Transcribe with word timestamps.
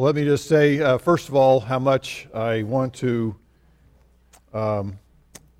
Well, 0.00 0.06
let 0.06 0.14
me 0.14 0.24
just 0.24 0.48
say, 0.48 0.80
uh, 0.80 0.96
first 0.96 1.28
of 1.28 1.34
all, 1.34 1.60
how 1.60 1.78
much 1.78 2.26
I 2.32 2.62
want 2.62 2.94
to 2.94 3.36
um, 4.54 4.98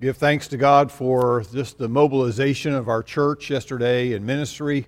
give 0.01 0.17
thanks 0.17 0.47
to 0.47 0.57
God 0.57 0.91
for 0.91 1.43
just 1.53 1.77
the 1.77 1.87
mobilization 1.87 2.73
of 2.73 2.89
our 2.89 3.03
church 3.03 3.51
yesterday 3.51 4.13
in 4.13 4.25
ministry. 4.25 4.87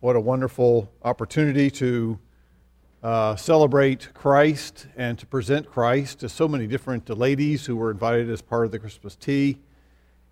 What 0.00 0.16
a 0.16 0.20
wonderful 0.20 0.92
opportunity 1.02 1.70
to 1.70 2.18
uh, 3.02 3.36
celebrate 3.36 4.12
Christ 4.12 4.86
and 4.98 5.18
to 5.18 5.24
present 5.24 5.66
Christ 5.66 6.20
to 6.20 6.28
so 6.28 6.46
many 6.46 6.66
different 6.66 7.08
ladies 7.08 7.64
who 7.64 7.76
were 7.76 7.90
invited 7.90 8.28
as 8.28 8.42
part 8.42 8.66
of 8.66 8.70
the 8.70 8.78
Christmas 8.78 9.16
tea. 9.16 9.60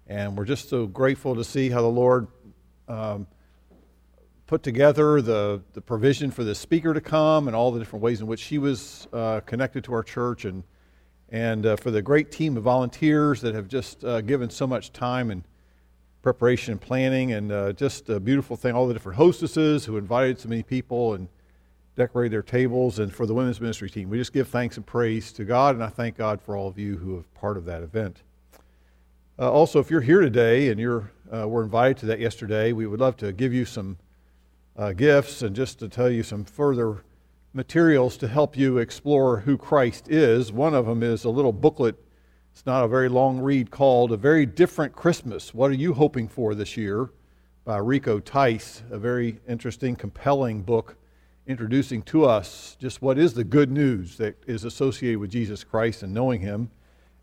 And 0.06 0.37
we're 0.37 0.45
just 0.45 0.69
so 0.69 0.87
grateful 0.87 1.34
to 1.37 1.42
see 1.42 1.70
how 1.70 1.80
the 1.80 1.88
Lord. 1.88 2.27
Um, 2.87 3.27
put 4.46 4.62
together 4.62 5.23
the, 5.23 5.62
the 5.73 5.80
provision 5.80 6.30
for 6.30 6.45
the 6.45 6.55
speaker 6.55 6.92
to 6.92 7.01
come 7.01 7.46
and 7.46 7.56
all 7.56 7.70
the 7.70 7.78
different 7.78 8.02
ways 8.02 8.20
in 8.20 8.27
which 8.27 8.41
she 8.41 8.59
was 8.59 9.09
uh, 9.12 9.41
connected 9.41 9.84
to 9.84 9.92
our 9.95 10.02
church 10.02 10.45
and, 10.45 10.62
and 11.30 11.65
uh, 11.65 11.77
for 11.77 11.91
the 11.91 12.02
great 12.02 12.30
team 12.30 12.56
of 12.56 12.62
volunteers 12.62 13.41
that 13.41 13.55
have 13.55 13.68
just 13.68 14.05
uh, 14.05 14.20
given 14.20 14.51
so 14.51 14.66
much 14.66 14.92
time 14.92 15.30
and 15.30 15.45
preparation 16.23 16.73
and 16.73 16.80
planning 16.80 17.32
and 17.32 17.51
uh, 17.51 17.73
just 17.73 18.09
a 18.09 18.20
beautiful 18.20 18.56
thing. 18.56 18.74
All 18.74 18.87
the 18.87 18.95
different 18.95 19.16
hostesses 19.16 19.84
who 19.84 19.96
invited 19.96 20.38
so 20.38 20.48
many 20.48 20.62
people 20.62 21.15
and 21.15 21.29
decorated 21.96 22.32
their 22.32 22.43
tables 22.43 22.98
and 22.98 23.12
for 23.12 23.27
the 23.27 23.34
women's 23.34 23.60
ministry 23.60 23.90
team. 23.90 24.09
We 24.09 24.18
just 24.18 24.32
give 24.32 24.48
thanks 24.48 24.77
and 24.77 24.87
praise 24.87 25.32
to 25.32 25.45
god 25.45 25.74
and 25.74 25.84
i 25.84 25.88
thank 25.88 26.16
god 26.16 26.40
for 26.40 26.56
all 26.56 26.66
of 26.66 26.79
you 26.79 26.96
who 26.96 27.16
have 27.16 27.34
part 27.34 27.56
of 27.56 27.65
that 27.66 27.82
event. 27.82 28.23
Uh, 29.38 29.51
also 29.51 29.79
if 29.79 29.90
you're 29.90 30.01
here 30.01 30.20
today 30.20 30.70
and 30.70 30.80
you're 30.80 31.10
uh, 31.34 31.46
were 31.48 31.62
invited 31.62 31.96
to 31.98 32.06
that 32.06 32.18
yesterday 32.18 32.73
we 32.73 32.87
would 32.87 33.01
love 33.01 33.16
to 33.16 33.32
give 33.32 33.52
you 33.52 33.65
some 33.65 33.98
uh, 34.76 34.92
gifts 34.92 35.42
and 35.42 35.54
just 35.54 35.78
to 35.78 35.88
tell 35.88 36.10
you 36.10 36.23
some 36.23 36.45
further 36.45 37.04
materials 37.52 38.16
to 38.16 38.28
help 38.28 38.56
you 38.56 38.79
explore 38.79 39.40
who 39.40 39.59
Christ 39.59 40.09
is. 40.09 40.52
One 40.52 40.74
of 40.74 40.87
them 40.87 41.02
is 41.02 41.24
a 41.24 41.30
little 41.30 41.52
booklet. 41.52 41.96
It's 42.52 42.66
not 42.66 42.84
a 42.84 42.88
very 42.88 43.09
long 43.09 43.40
read 43.40 43.70
called 43.70 44.12
A 44.12 44.16
Very 44.16 44.46
Different 44.46 44.95
Christmas. 44.95 45.52
What 45.52 45.70
are 45.70 45.74
you 45.74 45.95
hoping 45.95 46.29
for 46.29 46.54
this 46.54 46.76
year? 46.76 47.10
by 47.64 47.76
Rico 47.76 48.18
Tice, 48.18 48.82
a 48.90 48.98
very 48.98 49.38
interesting, 49.48 49.95
compelling 49.95 50.62
book 50.62 50.96
introducing 51.46 52.02
to 52.02 52.24
us 52.24 52.76
just 52.80 53.01
what 53.01 53.18
is 53.18 53.34
the 53.34 53.45
good 53.45 53.70
news 53.70 54.16
that 54.16 54.36
is 54.46 54.64
associated 54.64 55.18
with 55.18 55.30
Jesus 55.30 55.62
Christ 55.62 56.02
and 56.02 56.12
knowing 56.12 56.40
Him. 56.40 56.70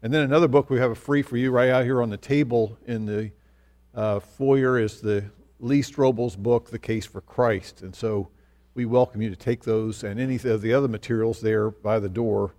And 0.02 0.13
then 0.13 0.23
another 0.23 0.47
book 0.47 0.69
we 0.69 0.80
have 0.80 0.97
free 0.97 1.22
for 1.22 1.36
you 1.36 1.52
right 1.52 1.69
out 1.69 1.84
here 1.84 2.02
on 2.02 2.09
the 2.09 2.17
table 2.17 2.78
in 2.86 3.06
the 3.06 3.31
uh, 3.94 4.22
foyer 4.22 4.80
is 4.80 5.02
the 5.02 5.25
Lee 5.60 5.82
Strobel's 5.82 6.38
book, 6.38 6.70
The 6.70 6.80
Case 6.80 7.06
for 7.06 7.22
Christ. 7.22 7.82
And 7.82 7.94
so 7.94 8.30
we 8.76 8.86
welcome 8.86 9.22
you 9.22 9.30
to 9.30 9.36
take 9.36 9.64
those 9.64 10.04
and 10.04 10.20
any 10.20 10.36
of 10.36 10.62
the 10.62 10.74
other 10.74 10.88
materials 10.88 11.42
there 11.42 11.70
by 11.70 12.00
the 12.00 12.08
door. 12.08 12.54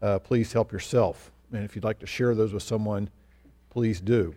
Uh, 0.00 0.18
please 0.18 0.52
help 0.52 0.72
yourself. 0.72 1.30
And 1.52 1.62
if 1.64 1.74
you'd 1.74 1.84
like 1.84 1.98
to 1.98 2.06
share 2.06 2.34
those 2.34 2.54
with 2.54 2.62
someone, 2.62 3.10
please 3.68 4.00
do. 4.00 4.34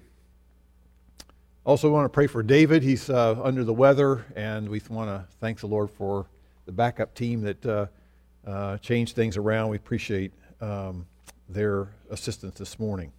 Also, 1.63 1.87
we 1.87 1.93
want 1.93 2.05
to 2.05 2.09
pray 2.09 2.27
for 2.27 2.43
David. 2.43 2.83
He's 2.83 3.09
uh, 3.09 3.39
under 3.41 3.63
the 3.63 3.73
weather, 3.73 4.25
and 4.35 4.67
we 4.67 4.81
want 4.89 5.09
to 5.09 5.25
thank 5.39 5.59
the 5.59 5.67
Lord 5.67 5.89
for 5.91 6.25
the 6.65 6.71
backup 6.71 7.13
team 7.13 7.41
that 7.41 7.65
uh, 7.65 7.85
uh, 8.45 8.77
changed 8.79 9.15
things 9.15 9.37
around. 9.37 9.69
We 9.69 9.77
appreciate 9.77 10.33
um, 10.59 11.05
their 11.47 11.87
assistance 12.09 12.57
this 12.57 12.79
morning. 12.79 13.13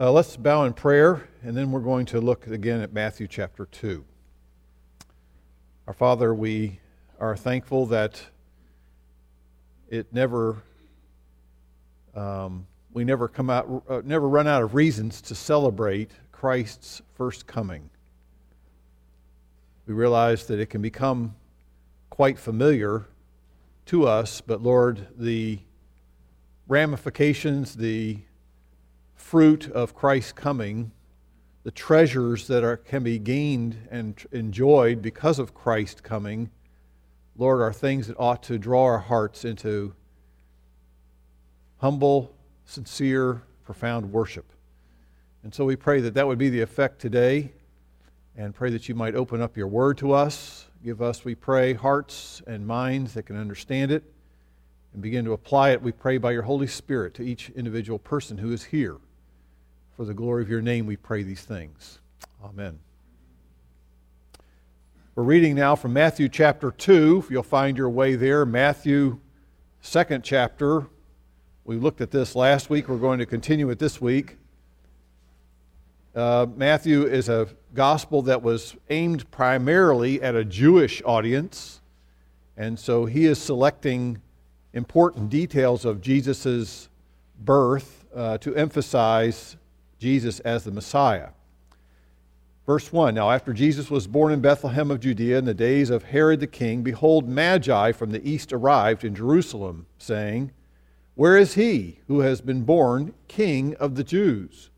Uh, 0.00 0.10
let's 0.10 0.34
bow 0.34 0.64
in 0.64 0.72
prayer, 0.72 1.28
and 1.42 1.54
then 1.54 1.70
we're 1.70 1.78
going 1.78 2.06
to 2.06 2.22
look 2.22 2.46
again 2.46 2.80
at 2.80 2.90
Matthew 2.90 3.28
chapter 3.28 3.66
2. 3.66 4.02
Our 5.86 5.92
Father, 5.92 6.34
we 6.34 6.80
are 7.18 7.36
thankful 7.36 7.84
that 7.84 8.18
it 9.90 10.06
never, 10.10 10.62
um, 12.14 12.66
we 12.94 13.04
never 13.04 13.28
come 13.28 13.50
out, 13.50 13.84
uh, 13.90 14.00
never 14.02 14.26
run 14.26 14.46
out 14.46 14.62
of 14.62 14.74
reasons 14.74 15.20
to 15.20 15.34
celebrate 15.34 16.12
Christ's 16.32 17.02
first 17.12 17.46
coming. 17.46 17.90
We 19.86 19.92
realize 19.92 20.46
that 20.46 20.58
it 20.58 20.70
can 20.70 20.80
become 20.80 21.34
quite 22.08 22.38
familiar 22.38 23.04
to 23.84 24.08
us, 24.08 24.40
but 24.40 24.62
Lord, 24.62 25.08
the 25.18 25.58
ramifications, 26.68 27.74
the 27.74 28.20
fruit 29.20 29.70
of 29.70 29.94
Christ's 29.94 30.32
coming, 30.32 30.90
the 31.62 31.70
treasures 31.70 32.48
that 32.48 32.64
are, 32.64 32.78
can 32.78 33.04
be 33.04 33.18
gained 33.18 33.76
and 33.90 34.16
enjoyed 34.32 35.02
because 35.02 35.38
of 35.38 35.54
Christ's 35.54 36.00
coming, 36.00 36.50
Lord, 37.36 37.60
are 37.60 37.72
things 37.72 38.08
that 38.08 38.16
ought 38.18 38.42
to 38.44 38.58
draw 38.58 38.84
our 38.84 38.98
hearts 38.98 39.44
into 39.44 39.94
humble, 41.78 42.34
sincere, 42.64 43.42
profound 43.64 44.10
worship. 44.10 44.46
And 45.44 45.54
so 45.54 45.64
we 45.64 45.76
pray 45.76 46.00
that 46.00 46.14
that 46.14 46.26
would 46.26 46.38
be 46.38 46.48
the 46.48 46.60
effect 46.60 46.98
today 46.98 47.52
and 48.36 48.54
pray 48.54 48.70
that 48.70 48.88
you 48.88 48.94
might 48.94 49.14
open 49.14 49.40
up 49.40 49.56
your 49.56 49.68
word 49.68 49.96
to 49.98 50.12
us. 50.12 50.66
Give 50.82 51.00
us, 51.00 51.24
we 51.24 51.34
pray, 51.34 51.74
hearts 51.74 52.42
and 52.46 52.66
minds 52.66 53.14
that 53.14 53.24
can 53.24 53.36
understand 53.36 53.92
it 53.92 54.02
and 54.92 55.00
begin 55.00 55.24
to 55.24 55.34
apply 55.34 55.70
it, 55.70 55.82
we 55.82 55.92
pray, 55.92 56.18
by 56.18 56.32
your 56.32 56.42
Holy 56.42 56.66
Spirit 56.66 57.14
to 57.14 57.22
each 57.22 57.50
individual 57.50 57.98
person 57.98 58.38
who 58.38 58.52
is 58.52 58.64
here. 58.64 58.96
For 60.00 60.06
the 60.06 60.14
glory 60.14 60.42
of 60.42 60.48
your 60.48 60.62
name, 60.62 60.86
we 60.86 60.96
pray 60.96 61.22
these 61.22 61.42
things. 61.42 61.98
Amen. 62.42 62.78
We're 65.14 65.24
reading 65.24 65.54
now 65.54 65.76
from 65.76 65.92
Matthew 65.92 66.30
chapter 66.30 66.70
2. 66.70 67.24
If 67.24 67.30
you'll 67.30 67.42
find 67.42 67.76
your 67.76 67.90
way 67.90 68.16
there, 68.16 68.46
Matthew, 68.46 69.20
second 69.82 70.24
chapter. 70.24 70.86
We 71.66 71.76
looked 71.76 72.00
at 72.00 72.10
this 72.10 72.34
last 72.34 72.70
week. 72.70 72.88
We're 72.88 72.96
going 72.96 73.18
to 73.18 73.26
continue 73.26 73.68
it 73.68 73.78
this 73.78 74.00
week. 74.00 74.38
Uh, 76.14 76.46
Matthew 76.56 77.02
is 77.02 77.28
a 77.28 77.48
gospel 77.74 78.22
that 78.22 78.40
was 78.40 78.76
aimed 78.88 79.30
primarily 79.30 80.22
at 80.22 80.34
a 80.34 80.46
Jewish 80.46 81.02
audience, 81.04 81.82
and 82.56 82.78
so 82.78 83.04
he 83.04 83.26
is 83.26 83.38
selecting 83.38 84.22
important 84.72 85.28
details 85.28 85.84
of 85.84 86.00
Jesus' 86.00 86.88
birth 87.38 88.06
uh, 88.16 88.38
to 88.38 88.56
emphasize 88.56 89.58
Jesus 90.00 90.40
as 90.40 90.64
the 90.64 90.72
Messiah. 90.72 91.28
Verse 92.66 92.92
1 92.92 93.14
Now, 93.14 93.30
after 93.30 93.52
Jesus 93.52 93.90
was 93.90 94.06
born 94.06 94.32
in 94.32 94.40
Bethlehem 94.40 94.90
of 94.90 95.00
Judea 95.00 95.38
in 95.38 95.44
the 95.44 95.54
days 95.54 95.90
of 95.90 96.04
Herod 96.04 96.40
the 96.40 96.46
king, 96.46 96.82
behold, 96.82 97.28
Magi 97.28 97.92
from 97.92 98.10
the 98.10 98.26
east 98.28 98.52
arrived 98.52 99.04
in 99.04 99.14
Jerusalem, 99.14 99.86
saying, 99.98 100.52
Where 101.14 101.36
is 101.36 101.54
he 101.54 101.98
who 102.08 102.20
has 102.20 102.40
been 102.40 102.62
born 102.62 103.12
King 103.28 103.74
of 103.76 103.94
the 103.94 104.04
Jews? 104.04 104.70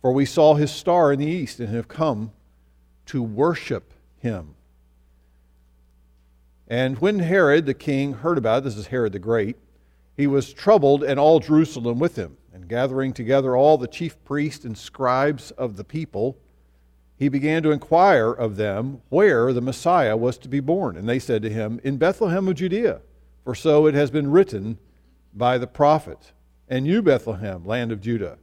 For 0.00 0.12
we 0.12 0.24
saw 0.24 0.54
his 0.54 0.70
star 0.70 1.12
in 1.12 1.18
the 1.18 1.26
east 1.26 1.60
and 1.60 1.68
have 1.68 1.88
come 1.88 2.32
to 3.06 3.22
worship 3.22 3.92
him. 4.18 4.54
And 6.66 6.98
when 6.98 7.18
Herod 7.18 7.66
the 7.66 7.74
king 7.74 8.14
heard 8.14 8.38
about 8.38 8.58
it, 8.58 8.64
this 8.64 8.76
is 8.76 8.86
Herod 8.86 9.12
the 9.12 9.18
Great, 9.18 9.56
he 10.16 10.26
was 10.26 10.52
troubled, 10.52 11.02
and 11.02 11.20
all 11.20 11.40
Jerusalem 11.40 11.98
with 11.98 12.16
him. 12.16 12.36
And 12.54 12.68
gathering 12.68 13.12
together 13.12 13.56
all 13.56 13.76
the 13.76 13.88
chief 13.88 14.22
priests 14.24 14.64
and 14.64 14.78
scribes 14.78 15.50
of 15.50 15.76
the 15.76 15.82
people, 15.82 16.38
he 17.16 17.28
began 17.28 17.64
to 17.64 17.72
inquire 17.72 18.30
of 18.30 18.54
them 18.54 19.02
where 19.08 19.52
the 19.52 19.60
Messiah 19.60 20.16
was 20.16 20.38
to 20.38 20.48
be 20.48 20.60
born. 20.60 20.96
And 20.96 21.08
they 21.08 21.18
said 21.18 21.42
to 21.42 21.50
him, 21.50 21.80
In 21.82 21.96
Bethlehem 21.96 22.46
of 22.46 22.54
Judea, 22.54 23.00
for 23.42 23.56
so 23.56 23.86
it 23.86 23.94
has 23.94 24.12
been 24.12 24.30
written 24.30 24.78
by 25.34 25.58
the 25.58 25.66
prophet. 25.66 26.30
And 26.68 26.86
you, 26.86 27.02
Bethlehem, 27.02 27.64
land 27.64 27.90
of 27.90 28.00
Judah, 28.00 28.38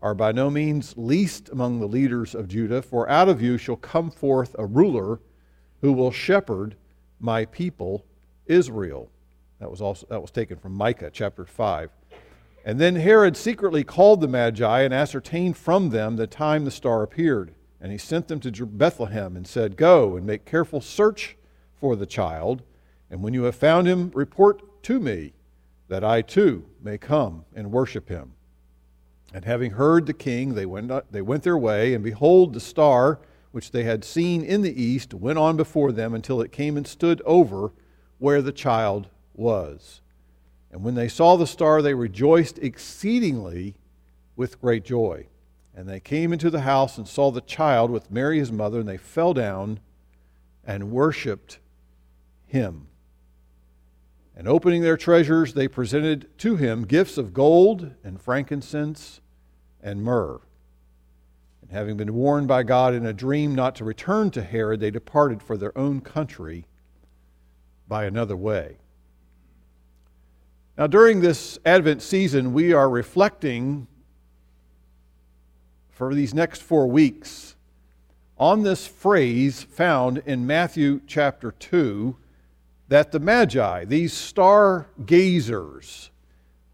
are 0.00 0.14
by 0.14 0.32
no 0.32 0.48
means 0.48 0.94
least 0.96 1.50
among 1.50 1.78
the 1.78 1.86
leaders 1.86 2.34
of 2.34 2.48
Judah, 2.48 2.80
for 2.80 3.06
out 3.10 3.28
of 3.28 3.42
you 3.42 3.58
shall 3.58 3.76
come 3.76 4.10
forth 4.10 4.56
a 4.58 4.64
ruler 4.64 5.20
who 5.82 5.92
will 5.92 6.10
shepherd 6.10 6.74
my 7.20 7.44
people 7.44 8.06
Israel. 8.46 9.10
That 9.60 9.70
was 9.70 9.82
also 9.82 10.06
that 10.08 10.22
was 10.22 10.30
taken 10.30 10.56
from 10.58 10.72
Micah 10.72 11.10
chapter 11.12 11.44
5. 11.44 11.90
And 12.64 12.78
then 12.78 12.96
Herod 12.96 13.36
secretly 13.36 13.82
called 13.82 14.20
the 14.20 14.28
Magi 14.28 14.82
and 14.82 14.94
ascertained 14.94 15.56
from 15.56 15.90
them 15.90 16.16
the 16.16 16.26
time 16.26 16.64
the 16.64 16.70
star 16.70 17.02
appeared. 17.02 17.54
And 17.80 17.90
he 17.90 17.98
sent 17.98 18.28
them 18.28 18.38
to 18.40 18.66
Bethlehem 18.66 19.36
and 19.36 19.46
said, 19.46 19.76
Go 19.76 20.16
and 20.16 20.24
make 20.24 20.44
careful 20.44 20.80
search 20.80 21.36
for 21.74 21.96
the 21.96 22.06
child, 22.06 22.62
and 23.10 23.22
when 23.22 23.34
you 23.34 23.42
have 23.42 23.56
found 23.56 23.88
him, 23.88 24.12
report 24.14 24.82
to 24.84 25.00
me, 25.00 25.32
that 25.88 26.04
I 26.04 26.22
too 26.22 26.64
may 26.80 26.96
come 26.96 27.44
and 27.56 27.72
worship 27.72 28.08
him. 28.08 28.34
And 29.34 29.44
having 29.44 29.72
heard 29.72 30.06
the 30.06 30.12
king, 30.12 30.54
they 30.54 30.64
went, 30.64 30.92
they 31.10 31.22
went 31.22 31.42
their 31.42 31.58
way, 31.58 31.92
and 31.92 32.04
behold, 32.04 32.52
the 32.52 32.60
star 32.60 33.18
which 33.50 33.72
they 33.72 33.82
had 33.82 34.04
seen 34.04 34.42
in 34.42 34.62
the 34.62 34.80
east 34.80 35.12
went 35.12 35.38
on 35.38 35.56
before 35.56 35.90
them 35.90 36.14
until 36.14 36.40
it 36.40 36.52
came 36.52 36.76
and 36.76 36.86
stood 36.86 37.20
over 37.24 37.72
where 38.18 38.42
the 38.42 38.52
child 38.52 39.08
was. 39.34 40.01
And 40.72 40.82
when 40.82 40.94
they 40.94 41.08
saw 41.08 41.36
the 41.36 41.46
star, 41.46 41.82
they 41.82 41.94
rejoiced 41.94 42.58
exceedingly 42.58 43.74
with 44.34 44.60
great 44.60 44.84
joy. 44.84 45.26
And 45.74 45.88
they 45.88 46.00
came 46.00 46.32
into 46.32 46.50
the 46.50 46.62
house 46.62 46.98
and 46.98 47.06
saw 47.06 47.30
the 47.30 47.42
child 47.42 47.90
with 47.90 48.10
Mary 48.10 48.38
his 48.38 48.50
mother, 48.50 48.80
and 48.80 48.88
they 48.88 48.96
fell 48.96 49.34
down 49.34 49.80
and 50.64 50.90
worshiped 50.90 51.58
him. 52.46 52.88
And 54.34 54.48
opening 54.48 54.80
their 54.82 54.96
treasures, 54.96 55.52
they 55.52 55.68
presented 55.68 56.26
to 56.38 56.56
him 56.56 56.84
gifts 56.84 57.18
of 57.18 57.34
gold 57.34 57.92
and 58.02 58.20
frankincense 58.20 59.20
and 59.82 60.02
myrrh. 60.02 60.40
And 61.60 61.70
having 61.70 61.98
been 61.98 62.14
warned 62.14 62.48
by 62.48 62.62
God 62.62 62.94
in 62.94 63.04
a 63.04 63.12
dream 63.12 63.54
not 63.54 63.74
to 63.76 63.84
return 63.84 64.30
to 64.30 64.42
Herod, 64.42 64.80
they 64.80 64.90
departed 64.90 65.42
for 65.42 65.58
their 65.58 65.76
own 65.76 66.00
country 66.00 66.66
by 67.88 68.04
another 68.04 68.36
way. 68.36 68.78
Now, 70.78 70.86
during 70.86 71.20
this 71.20 71.58
Advent 71.66 72.00
season, 72.00 72.54
we 72.54 72.72
are 72.72 72.88
reflecting 72.88 73.86
for 75.90 76.14
these 76.14 76.32
next 76.32 76.62
four 76.62 76.86
weeks 76.86 77.56
on 78.38 78.62
this 78.62 78.86
phrase 78.86 79.62
found 79.62 80.22
in 80.24 80.46
Matthew 80.46 81.02
chapter 81.06 81.52
2 81.52 82.16
that 82.88 83.12
the 83.12 83.20
Magi, 83.20 83.84
these 83.84 84.14
star 84.14 84.86
gazers, 85.04 86.08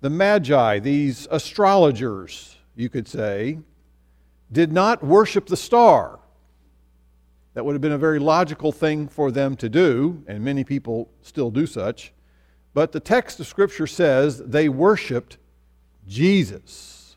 the 0.00 0.11
Magi, 0.11 0.79
these 0.79 1.27
astrologers, 1.33 2.56
you 2.77 2.89
could 2.89 3.09
say, 3.09 3.59
did 4.53 4.73
not 4.73 5.03
worship 5.03 5.47
the 5.47 5.56
star. 5.56 6.21
That 7.55 7.65
would 7.65 7.73
have 7.73 7.83
been 7.83 7.91
a 7.91 7.99
very 7.99 8.21
logical 8.21 8.71
thing 8.71 9.09
for 9.09 9.33
them 9.33 9.56
to 9.56 9.69
do, 9.69 10.23
and 10.29 10.45
many 10.45 10.62
people 10.62 11.11
still 11.21 11.50
do 11.50 11.67
such. 11.67 12.12
But 12.79 12.93
the 12.93 13.01
text 13.01 13.41
of 13.41 13.49
Scripture 13.49 13.89
says 13.89 14.39
they 14.39 14.69
worshiped 14.69 15.37
Jesus. 16.07 17.17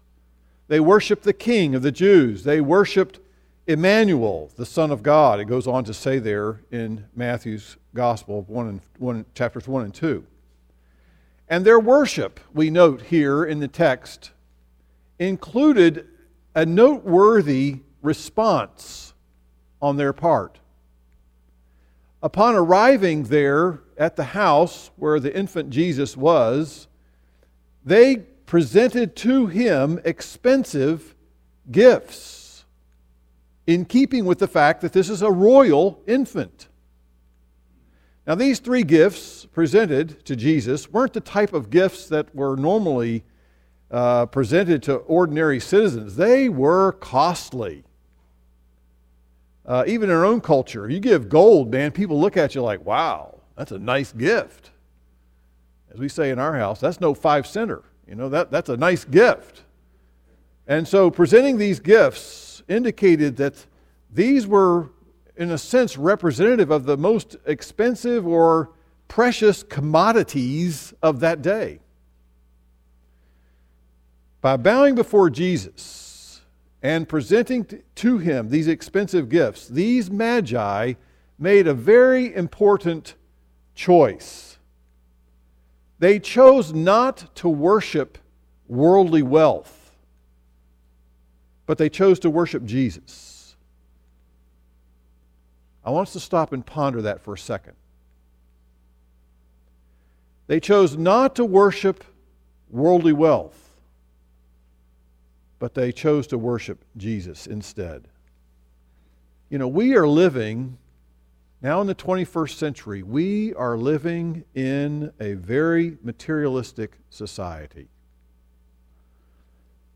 They 0.68 0.80
worshiped 0.80 1.22
the 1.22 1.34
King 1.34 1.75
of 1.75 1.84
the 1.84 1.92
Jews. 1.92 2.44
They 2.44 2.62
worshiped 2.62 3.19
Emmanuel, 3.68 4.50
the 4.56 4.66
Son 4.66 4.90
of 4.90 5.04
God. 5.04 5.40
It 5.40 5.46
goes 5.46 5.68
on 5.68 5.84
to 5.84 5.94
say 5.94 6.18
there 6.18 6.62
in 6.72 7.06
Matthew's 7.16 7.78
Gospel, 7.94 8.42
one 8.48 8.69
and, 8.69 8.81
one, 8.98 9.24
chapters 9.36 9.68
1 9.68 9.84
and 9.84 9.94
2. 9.94 10.25
And 11.48 11.64
their 11.64 11.80
worship, 11.80 12.40
we 12.56 12.72
note 12.72 13.04
here 13.04 13.46
in 13.46 13.60
the 13.60 13.68
text, 13.68 14.31
included 15.19 16.07
a 16.56 16.66
noteworthy 16.66 17.81
response 18.02 19.14
on 19.80 19.98
their 19.98 20.12
part. 20.12 20.57
Upon 22.23 22.56
arriving 22.56 23.23
there 23.23 23.79
at 23.97 24.15
the 24.15 24.23
house 24.23 24.91
where 24.95 25.19
the 25.19 25.35
infant 25.35 25.71
Jesus 25.71 26.15
was, 26.15 26.88
they 27.83 28.18
presented 28.45 29.15
to 29.18 29.47
him 29.47 30.00
expensive 30.06 31.15
gifts 31.71 32.65
in 33.65 33.85
keeping 33.85 34.25
with 34.25 34.39
the 34.39 34.47
fact 34.47 34.81
that 34.81 34.94
this 34.94 35.09
is 35.09 35.21
a 35.21 35.31
royal 35.31 36.01
infant. 36.06 36.68
Now, 38.27 38.35
these 38.35 38.59
three 38.59 38.83
gifts 38.83 39.45
presented 39.45 40.23
to 40.25 40.35
Jesus 40.35 40.91
weren't 40.91 41.13
the 41.13 41.21
type 41.21 41.53
of 41.53 41.69
gifts 41.69 42.07
that 42.09 42.35
were 42.35 42.56
normally 42.56 43.23
uh, 43.89 44.25
presented 44.27 44.83
to 44.83 44.95
ordinary 44.95 45.59
citizens, 45.59 46.15
they 46.15 46.47
were 46.47 46.94
costly. 46.94 47.83
Uh, 49.66 49.84
even 49.88 50.10
in 50.10 50.16
our 50.16 50.25
own 50.25 50.42
culture, 50.42 50.90
you 50.90 51.00
give 51.00 51.30
gold, 51.30 51.72
man, 51.72 51.92
people 51.92 52.19
look 52.19 52.36
at 52.36 52.56
you 52.56 52.62
like, 52.62 52.84
wow, 52.86 53.40
that's 53.56 53.72
a 53.72 53.78
nice 53.78 54.12
gift. 54.12 54.72
As 55.94 56.00
we 56.00 56.10
say 56.10 56.31
in 56.31 56.40
our 56.40 56.56
house, 56.56 56.80
that's 56.80 57.00
no 57.00 57.13
five 57.13 57.46
center. 57.46 57.84
You 58.08 58.16
know, 58.16 58.30
that, 58.30 58.50
that's 58.50 58.69
a 58.69 58.78
nice 58.78 59.04
gift. 59.04 59.63
And 60.68 60.88
so 60.88 61.12
presenting 61.12 61.58
these 61.58 61.80
gifts 61.80 62.63
indicated 62.68 63.38
that 63.38 63.66
these 64.12 64.48
were 64.48 64.90
in 65.42 65.52
a 65.52 65.58
sense, 65.58 65.98
representative 65.98 66.69
of 66.72 66.86
the 66.86 66.98
most 66.98 67.36
expensive 67.46 68.28
or 68.28 68.69
precious 69.07 69.64
commodities 69.64 70.94
of 71.02 71.19
that 71.22 71.42
day. 71.42 71.80
By 74.42 74.57
bowing 74.57 74.96
before 74.96 75.30
Jesus 75.30 76.11
and 76.81 77.07
presenting 77.07 77.68
to 77.95 78.18
him 78.18 78.50
these 78.50 78.68
expensive 78.68 79.30
gifts, 79.30 79.68
these 79.68 80.10
magi 80.10 80.94
made 81.38 81.68
a 81.68 81.74
very 81.74 82.33
important 82.36 83.16
choice. 83.75 84.57
They 86.00 86.19
chose 86.19 86.74
not 86.74 87.36
to 87.36 87.50
worship 87.50 88.18
worldly 88.68 89.22
wealth, 89.22 89.95
but 91.66 91.78
they 91.78 91.89
chose 91.89 92.19
to 92.19 92.30
worship 92.30 92.66
Jesus. 92.66 93.56
I 95.83 95.92
want 95.92 96.07
us 96.07 96.13
to 96.13 96.19
stop 96.19 96.54
and 96.54 96.66
ponder 96.66 97.01
that 97.04 97.22
for 97.22 97.33
a 97.33 97.38
second. 97.38 97.74
They 100.48 100.60
chose 100.60 100.98
not 100.98 101.36
to 101.36 101.45
worship 101.45 102.04
worldly 102.69 103.13
wealth, 103.13 103.70
but 105.62 105.75
they 105.75 105.92
chose 105.92 106.25
to 106.25 106.40
worship 106.40 106.84
Jesus 106.98 107.46
instead. 107.46 108.08
You 109.48 109.60
know, 109.60 109.68
we 109.68 109.96
are 109.96 110.08
living 110.08 110.80
now 111.62 111.81
in 111.81 111.86
the 111.86 111.94
21st 111.94 112.56
century, 112.56 113.04
we 113.04 113.54
are 113.54 113.78
living 113.78 114.44
in 114.56 115.13
a 115.19 115.34
very 115.34 116.00
materialistic 116.02 116.98
society. 117.12 117.90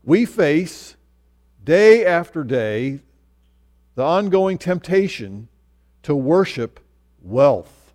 We 0.04 0.24
face 0.24 0.94
day 1.64 2.06
after 2.06 2.44
day 2.44 3.00
the 3.96 4.04
ongoing 4.04 4.58
temptation 4.58 5.48
to 6.04 6.14
worship 6.14 6.78
wealth. 7.20 7.85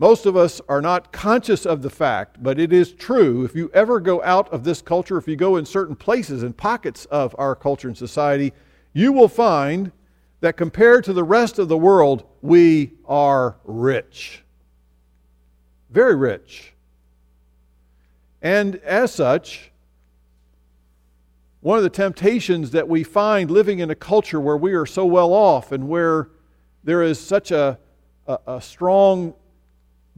Most 0.00 0.24
of 0.24 0.34
us 0.34 0.62
are 0.66 0.80
not 0.80 1.12
conscious 1.12 1.66
of 1.66 1.82
the 1.82 1.90
fact, 1.90 2.42
but 2.42 2.58
it 2.58 2.72
is 2.72 2.94
true. 2.94 3.44
If 3.44 3.54
you 3.54 3.70
ever 3.74 4.00
go 4.00 4.22
out 4.22 4.50
of 4.50 4.64
this 4.64 4.80
culture, 4.80 5.18
if 5.18 5.28
you 5.28 5.36
go 5.36 5.56
in 5.56 5.66
certain 5.66 5.94
places 5.94 6.42
and 6.42 6.56
pockets 6.56 7.04
of 7.04 7.36
our 7.36 7.54
culture 7.54 7.86
and 7.86 7.96
society, 7.96 8.54
you 8.94 9.12
will 9.12 9.28
find 9.28 9.92
that 10.40 10.56
compared 10.56 11.04
to 11.04 11.12
the 11.12 11.22
rest 11.22 11.58
of 11.58 11.68
the 11.68 11.76
world, 11.76 12.24
we 12.40 12.92
are 13.04 13.58
rich. 13.64 14.42
Very 15.90 16.16
rich. 16.16 16.72
And 18.40 18.76
as 18.76 19.12
such, 19.12 19.70
one 21.60 21.76
of 21.76 21.84
the 21.84 21.90
temptations 21.90 22.70
that 22.70 22.88
we 22.88 23.04
find 23.04 23.50
living 23.50 23.80
in 23.80 23.90
a 23.90 23.94
culture 23.94 24.40
where 24.40 24.56
we 24.56 24.72
are 24.72 24.86
so 24.86 25.04
well 25.04 25.34
off 25.34 25.72
and 25.72 25.88
where 25.90 26.30
there 26.84 27.02
is 27.02 27.20
such 27.20 27.50
a, 27.50 27.78
a, 28.26 28.38
a 28.46 28.60
strong 28.62 29.34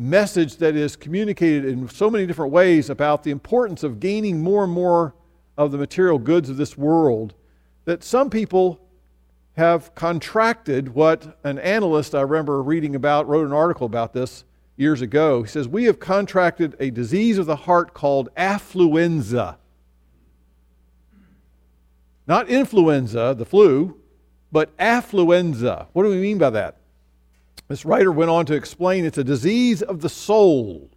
message 0.02 0.56
that 0.56 0.76
is 0.76 0.96
communicated 0.96 1.64
in 1.64 1.88
so 1.88 2.10
many 2.10 2.26
different 2.26 2.52
ways 2.52 2.90
about 2.90 3.22
the 3.22 3.30
importance 3.30 3.82
of 3.82 4.00
gaining 4.00 4.42
more 4.42 4.64
and 4.64 4.72
more 4.72 5.14
of 5.56 5.70
the 5.70 5.78
material 5.78 6.18
goods 6.18 6.50
of 6.50 6.56
this 6.56 6.76
world 6.76 7.34
that 7.84 8.02
some 8.02 8.30
people 8.30 8.80
have 9.56 9.94
contracted 9.94 10.94
what 10.94 11.38
an 11.44 11.58
analyst 11.58 12.14
I 12.14 12.22
remember 12.22 12.62
reading 12.62 12.94
about 12.94 13.28
wrote 13.28 13.46
an 13.46 13.52
article 13.52 13.86
about 13.86 14.12
this 14.12 14.44
years 14.76 15.02
ago. 15.02 15.42
He 15.42 15.48
says, 15.48 15.68
We 15.68 15.84
have 15.84 16.00
contracted 16.00 16.74
a 16.80 16.90
disease 16.90 17.38
of 17.38 17.46
the 17.46 17.56
heart 17.56 17.92
called 17.92 18.34
affluenza. 18.34 19.56
Not 22.26 22.48
influenza, 22.48 23.34
the 23.36 23.44
flu, 23.44 24.00
but 24.50 24.76
affluenza. 24.78 25.86
What 25.92 26.04
do 26.04 26.08
we 26.08 26.16
mean 26.16 26.38
by 26.38 26.50
that? 26.50 26.76
This 27.72 27.86
writer 27.86 28.12
went 28.12 28.28
on 28.28 28.44
to 28.44 28.54
explain 28.54 29.06
it's 29.06 29.16
a 29.16 29.24
disease 29.24 29.80
of 29.80 30.02
the 30.02 30.10
soul 30.10 30.90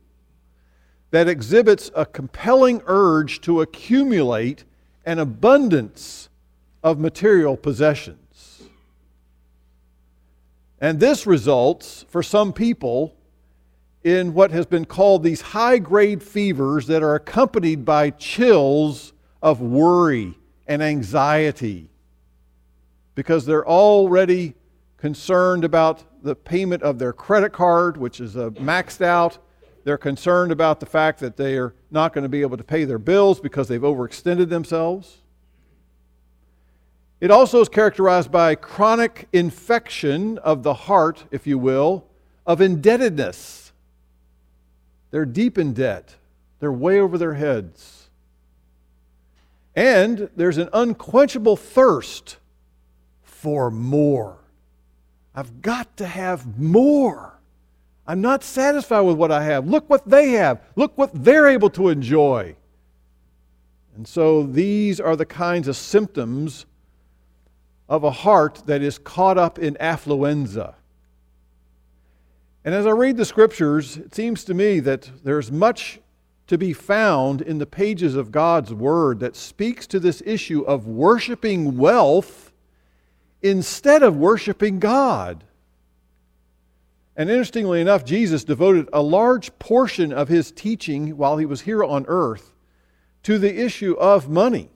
that 1.11 1.29
exhibits 1.29 1.89
a 1.95 2.05
compelling 2.05 2.81
urge 2.85 3.39
to 3.41 3.61
accumulate 3.61 4.65
an 5.05 5.17
abundance 5.17 6.27
of 6.83 6.99
material 6.99 7.55
possessions. 7.55 8.63
And 10.81 10.99
this 10.99 11.25
results, 11.25 12.05
for 12.09 12.21
some 12.21 12.51
people, 12.51 13.15
in 14.03 14.33
what 14.33 14.51
has 14.51 14.65
been 14.65 14.83
called 14.83 15.23
these 15.23 15.39
high 15.39 15.77
grade 15.77 16.21
fevers 16.21 16.87
that 16.87 17.01
are 17.01 17.15
accompanied 17.15 17.85
by 17.85 18.09
chills 18.09 19.13
of 19.41 19.61
worry 19.61 20.37
and 20.67 20.83
anxiety 20.83 21.89
because 23.15 23.45
they're 23.45 23.65
already 23.65 24.55
concerned 24.97 25.63
about 25.63 26.03
the 26.25 26.35
payment 26.35 26.81
of 26.83 26.99
their 26.99 27.13
credit 27.13 27.53
card, 27.53 27.97
which 27.97 28.19
is 28.19 28.35
uh, 28.35 28.49
maxed 28.49 29.01
out. 29.01 29.37
They're 29.83 29.97
concerned 29.97 30.51
about 30.51 30.79
the 30.79 30.87
fact 30.87 31.19
that 31.19 31.37
they 31.37 31.55
are 31.57 31.75
not 31.91 32.11
going 32.11 32.23
to 32.23 32.29
be 32.29 32.41
able 32.41 32.57
to 32.57 32.63
pay 32.63 32.83
their 32.83 32.97
bills 32.97 33.39
because 33.39 33.67
they've 33.67 33.79
overextended 33.79 34.49
themselves. 34.49 35.21
It 37.21 37.29
also 37.29 37.61
is 37.61 37.69
characterized 37.69 38.31
by 38.31 38.55
chronic 38.55 39.27
infection 39.31 40.39
of 40.39 40.63
the 40.63 40.73
heart, 40.73 41.25
if 41.29 41.45
you 41.45 41.59
will, 41.59 42.07
of 42.45 42.59
indebtedness. 42.59 43.71
They're 45.11 45.25
deep 45.25 45.57
in 45.59 45.73
debt, 45.73 46.15
they're 46.59 46.71
way 46.73 46.99
over 46.99 47.17
their 47.17 47.35
heads. 47.35 48.09
And 49.75 50.29
there's 50.35 50.57
an 50.57 50.69
unquenchable 50.73 51.57
thirst 51.57 52.37
for 53.21 53.69
more. 53.69 54.39
I've 55.35 55.61
got 55.61 55.97
to 55.97 56.07
have 56.07 56.57
more. 56.57 57.33
I'm 58.07 58.21
not 58.21 58.43
satisfied 58.43 59.01
with 59.01 59.17
what 59.17 59.31
I 59.31 59.43
have. 59.43 59.67
Look 59.67 59.89
what 59.89 60.07
they 60.07 60.31
have. 60.31 60.61
Look 60.75 60.97
what 60.97 61.11
they're 61.13 61.47
able 61.47 61.69
to 61.71 61.89
enjoy. 61.89 62.55
And 63.95 64.07
so 64.07 64.43
these 64.43 64.99
are 64.99 65.15
the 65.15 65.25
kinds 65.25 65.67
of 65.67 65.75
symptoms 65.75 66.65
of 67.89 68.03
a 68.03 68.11
heart 68.11 68.63
that 68.65 68.81
is 68.81 68.97
caught 68.97 69.37
up 69.37 69.59
in 69.59 69.75
affluenza. 69.75 70.75
And 72.63 72.73
as 72.73 72.85
I 72.85 72.91
read 72.91 73.17
the 73.17 73.25
scriptures, 73.25 73.97
it 73.97 74.15
seems 74.15 74.43
to 74.45 74.53
me 74.53 74.79
that 74.81 75.09
there's 75.23 75.51
much 75.51 75.99
to 76.47 76.57
be 76.57 76.73
found 76.73 77.41
in 77.41 77.57
the 77.57 77.65
pages 77.65 78.15
of 78.15 78.31
God's 78.31 78.73
Word 78.73 79.19
that 79.19 79.35
speaks 79.35 79.87
to 79.87 79.99
this 79.99 80.21
issue 80.25 80.61
of 80.63 80.87
worshiping 80.87 81.77
wealth 81.77 82.44
instead 83.45 84.01
of 84.01 84.17
worshiping 84.17 84.79
God. 84.79 85.43
And 87.15 87.29
interestingly 87.29 87.79
enough, 87.79 88.03
Jesus 88.03 88.43
devoted 88.43 88.89
a 88.91 89.01
large 89.01 89.57
portion 89.59 90.11
of 90.11 90.27
his 90.27 90.51
teaching 90.51 91.15
while 91.15 91.37
he 91.37 91.45
was 91.45 91.61
here 91.61 91.83
on 91.83 92.05
earth 92.07 92.55
to 93.23 93.37
the 93.37 93.63
issue 93.63 93.93
of 93.93 94.27
money. 94.27 94.69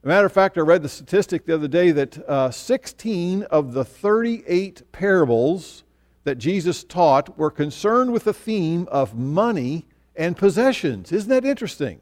As 0.00 0.04
a 0.04 0.08
matter 0.08 0.26
of 0.26 0.32
fact, 0.32 0.58
I 0.58 0.60
read 0.60 0.82
the 0.82 0.88
statistic 0.88 1.46
the 1.46 1.54
other 1.54 1.66
day 1.66 1.90
that 1.90 2.18
uh, 2.28 2.50
16 2.50 3.42
of 3.44 3.72
the 3.72 3.84
38 3.84 4.92
parables 4.92 5.82
that 6.24 6.36
Jesus 6.36 6.84
taught 6.84 7.38
were 7.38 7.50
concerned 7.50 8.12
with 8.12 8.24
the 8.24 8.34
theme 8.34 8.86
of 8.90 9.14
money 9.14 9.86
and 10.14 10.36
possessions. 10.36 11.10
Isn't 11.10 11.30
that 11.30 11.46
interesting? 11.46 12.00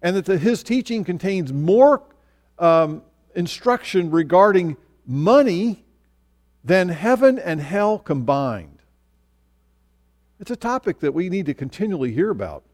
And 0.00 0.16
that 0.16 0.24
the, 0.24 0.38
his 0.38 0.62
teaching 0.62 1.04
contains 1.04 1.52
more 1.52 2.02
um, 2.58 3.02
instruction 3.34 4.10
regarding 4.10 4.76
money 5.06 5.84
than 6.64 6.88
heaven 6.88 7.38
and 7.38 7.60
hell 7.60 7.98
combined. 7.98 8.78
It's 10.40 10.50
a 10.50 10.56
topic 10.56 11.00
that 11.00 11.14
we 11.14 11.28
need 11.28 11.46
to 11.46 11.54
continually 11.54 12.12
hear 12.12 12.30
about. 12.30 12.64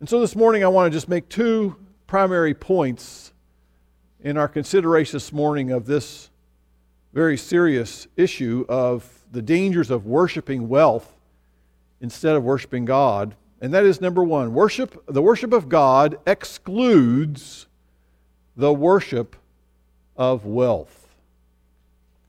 And 0.00 0.08
so 0.08 0.20
this 0.20 0.36
morning 0.36 0.64
I 0.64 0.68
want 0.68 0.92
to 0.92 0.96
just 0.96 1.08
make 1.08 1.28
two 1.28 1.76
primary 2.06 2.54
points 2.54 3.32
in 4.20 4.36
our 4.36 4.48
consideration 4.48 5.16
this 5.16 5.32
morning 5.32 5.70
of 5.70 5.86
this 5.86 6.30
very 7.12 7.36
serious 7.36 8.08
issue 8.16 8.64
of 8.68 9.24
the 9.30 9.42
dangers 9.42 9.90
of 9.90 10.06
worshiping 10.06 10.68
wealth 10.68 11.14
instead 12.00 12.34
of 12.34 12.42
worshiping 12.42 12.84
God. 12.84 13.36
And 13.60 13.72
that 13.72 13.84
is 13.84 14.00
number 14.00 14.24
one 14.24 14.52
worship, 14.52 15.04
the 15.06 15.22
worship 15.22 15.52
of 15.52 15.68
God 15.68 16.18
excludes 16.26 17.66
the 18.56 18.72
worship 18.72 19.36
of 20.16 20.44
wealth, 20.44 21.08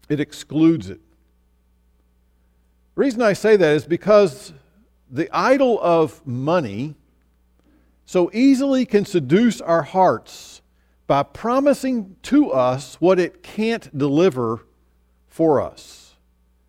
it 0.10 0.20
excludes 0.20 0.90
it. 0.90 1.00
The 2.96 3.02
reason 3.02 3.22
I 3.22 3.34
say 3.34 3.58
that 3.58 3.76
is 3.76 3.86
because 3.86 4.54
the 5.10 5.30
idol 5.36 5.80
of 5.82 6.26
money 6.26 6.96
so 8.06 8.30
easily 8.34 8.86
can 8.86 9.06
seduce 9.06 9.62
our 9.62 9.82
hearts 9.82 10.62
by 11.08 11.24
promising 11.24 12.16
to 12.24 12.52
us 12.52 12.96
what 13.02 13.20
it 13.20 13.44
can't 13.44 13.96
deliver 13.98 14.66
for 15.28 15.62
us. 15.62 16.16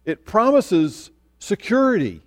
It 0.05 0.27
promises 0.27 1.11
security. 1.39 2.23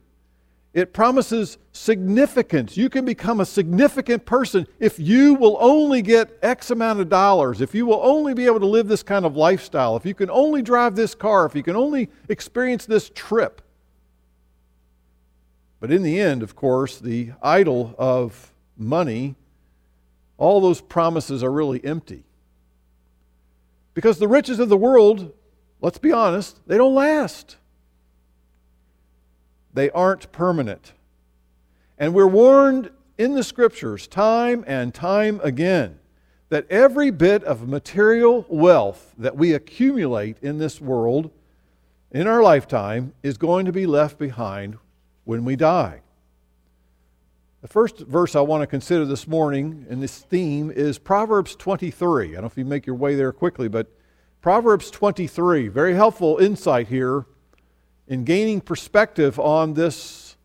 It 0.80 0.94
promises 0.94 1.58
significance. 1.74 2.78
You 2.78 2.90
can 2.90 3.04
become 3.04 3.42
a 3.42 3.46
significant 3.46 4.26
person 4.26 4.66
if 4.80 4.98
you 4.98 5.34
will 5.34 5.58
only 5.60 6.02
get 6.02 6.40
X 6.42 6.72
amount 6.72 7.02
of 7.02 7.10
dollars, 7.10 7.60
if 7.60 7.76
you 7.76 7.86
will 7.86 8.00
only 8.02 8.34
be 8.34 8.46
able 8.46 8.62
to 8.62 8.66
live 8.66 8.88
this 8.88 9.04
kind 9.04 9.26
of 9.26 9.36
lifestyle, 9.36 9.98
if 9.98 10.06
you 10.06 10.14
can 10.14 10.30
only 10.30 10.62
drive 10.62 10.96
this 10.96 11.14
car, 11.14 11.46
if 11.46 11.54
you 11.54 11.64
can 11.64 11.76
only 11.76 12.08
experience 12.30 12.86
this 12.86 13.12
trip. 13.14 13.62
But 15.82 15.92
in 15.92 16.02
the 16.02 16.18
end, 16.18 16.44
of 16.44 16.56
course, 16.56 16.98
the 16.98 17.32
idol 17.44 17.94
of 17.98 18.54
money, 18.78 19.36
all 20.38 20.62
those 20.62 20.80
promises 20.80 21.44
are 21.44 21.52
really 21.52 21.84
empty. 21.84 22.24
Because 23.94 24.18
the 24.18 24.30
riches 24.30 24.60
of 24.60 24.70
the 24.70 24.78
world, 24.78 25.34
let's 25.82 25.98
be 25.98 26.14
honest, 26.14 26.66
they 26.68 26.78
don't 26.78 26.96
last. 26.96 27.58
They 29.74 29.90
aren't 29.92 30.32
permanent. 30.32 30.94
And 31.98 32.14
we're 32.14 32.28
warned 32.28 32.92
in 33.18 33.36
the 33.36 33.44
scriptures 33.44 34.08
time 34.08 34.64
and 34.68 34.94
time 34.94 35.40
again 35.44 36.00
that 36.50 36.66
every 36.70 37.12
bit 37.12 37.44
of 37.44 37.68
material 37.68 38.46
wealth 38.50 39.14
that 39.18 39.36
we 39.36 39.54
accumulate 39.54 40.38
in 40.42 40.58
this 40.58 40.82
world 40.82 41.30
in 42.12 42.26
our 42.26 42.42
lifetime 42.42 43.14
is 43.22 43.38
going 43.38 43.66
to 43.66 43.72
be 43.72 43.86
left 43.86 44.18
behind 44.18 44.78
when 45.26 45.46
we 45.46 45.56
die. 45.56 46.02
The 47.62 47.68
first 47.68 48.00
verse 48.00 48.36
I 48.36 48.42
want 48.42 48.62
to 48.62 48.68
consider 48.68 49.06
this 49.06 49.28
morning 49.28 49.86
in 49.90 50.00
this 50.00 50.18
theme 50.18 50.72
is 50.72 50.98
Proverbs 50.98 51.56
23. 51.56 52.30
I 52.30 52.32
don't 52.32 52.42
know 52.42 52.48
if 52.48 52.58
you 52.58 52.66
make 52.66 52.88
your 52.88 52.96
way 52.96 53.16
there 53.16 53.34
quickly, 53.34 53.68
but 53.68 53.88
Proverbs 54.42 54.90
23, 54.90 55.68
very 55.68 55.94
helpful 55.94 56.38
insight 56.38 56.88
here 56.88 57.26
in 58.10 58.24
gaining 58.26 58.60
perspective 58.60 59.40
on 59.40 59.76
this 59.76 60.36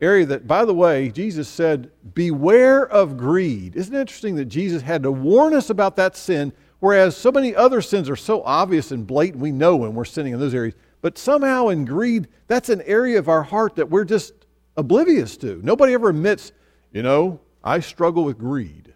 area 0.00 0.26
that, 0.26 0.46
by 0.46 0.64
the 0.64 0.74
way, 0.74 1.08
Jesus 1.10 1.48
said, 1.48 1.90
Beware 2.14 2.86
of 2.86 3.16
greed. 3.16 3.76
Isn't 3.76 3.94
it 3.94 4.00
interesting 4.00 4.34
that 4.36 4.46
Jesus 4.46 4.82
had 4.82 5.04
to 5.04 5.12
warn 5.12 5.54
us 5.54 5.70
about 5.70 5.96
that 5.96 6.16
sin, 6.16 6.52
whereas 6.80 7.16
so 7.16 7.30
many 7.30 7.54
other 7.54 7.80
sins 7.80 8.10
are 8.10 8.16
so 8.16 8.42
obvious 8.42 8.90
and 8.90 9.06
blatant, 9.06 9.40
we 9.40 9.52
know 9.52 9.76
when 9.76 9.94
we're 9.94 10.04
sinning 10.04 10.32
in 10.32 10.40
those 10.40 10.54
areas. 10.54 10.74
But 11.00 11.16
somehow 11.16 11.68
in 11.68 11.84
greed, 11.84 12.28
that's 12.48 12.68
an 12.68 12.82
area 12.82 13.18
of 13.18 13.28
our 13.28 13.44
heart 13.44 13.76
that 13.76 13.88
we're 13.88 14.04
just 14.04 14.34
oblivious 14.76 15.36
to. 15.38 15.60
Nobody 15.62 15.94
ever 15.94 16.10
admits, 16.10 16.52
you 16.92 17.02
know, 17.02 17.40
I 17.62 17.80
struggle 17.80 18.24
with 18.24 18.38
greed. 18.38 18.92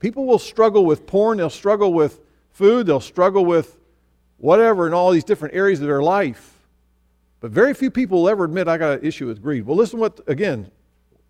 People 0.00 0.26
will 0.26 0.38
struggle 0.38 0.84
with 0.84 1.06
porn, 1.06 1.38
they'll 1.38 1.48
struggle 1.48 1.94
with 1.94 2.20
food, 2.50 2.86
they'll 2.86 3.00
struggle 3.00 3.46
with 3.46 3.78
whatever 4.38 4.86
in 4.86 4.94
all 4.94 5.10
these 5.10 5.24
different 5.24 5.54
areas 5.54 5.80
of 5.80 5.86
their 5.86 6.02
life. 6.02 6.54
But 7.40 7.50
very 7.50 7.74
few 7.74 7.90
people 7.90 8.22
will 8.22 8.28
ever 8.28 8.44
admit, 8.44 8.68
I 8.68 8.78
got 8.78 8.98
an 8.98 9.04
issue 9.04 9.26
with 9.26 9.42
greed. 9.42 9.66
Well, 9.66 9.76
listen 9.76 9.98
what, 9.98 10.20
again, 10.26 10.70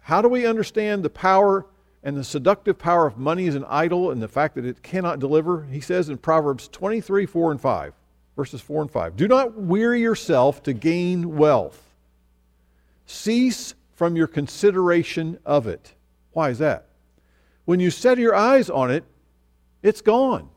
how 0.00 0.22
do 0.22 0.28
we 0.28 0.46
understand 0.46 1.02
the 1.02 1.10
power 1.10 1.66
and 2.02 2.16
the 2.16 2.24
seductive 2.24 2.78
power 2.78 3.06
of 3.06 3.18
money 3.18 3.48
as 3.48 3.54
an 3.54 3.64
idol 3.68 4.10
and 4.10 4.22
the 4.22 4.28
fact 4.28 4.54
that 4.54 4.64
it 4.64 4.82
cannot 4.82 5.18
deliver? 5.18 5.64
He 5.64 5.80
says 5.80 6.08
in 6.08 6.18
Proverbs 6.18 6.68
23, 6.68 7.26
4 7.26 7.50
and 7.52 7.60
5, 7.60 7.92
verses 8.36 8.60
4 8.60 8.82
and 8.82 8.90
5 8.90 9.16
Do 9.16 9.26
not 9.26 9.54
weary 9.54 10.00
yourself 10.00 10.62
to 10.62 10.72
gain 10.72 11.36
wealth 11.36 11.82
Cease 13.06 13.74
from 13.94 14.16
your 14.16 14.26
consideration 14.26 15.38
of 15.46 15.66
it. 15.66 15.94
Why 16.32 16.50
is 16.50 16.58
that? 16.58 16.86
When 17.64 17.80
you 17.80 17.90
set 17.90 18.18
your 18.18 18.34
eyes 18.34 18.68
on 18.68 18.90
it, 18.90 19.04
it's 19.82 20.00
gone. 20.00 20.48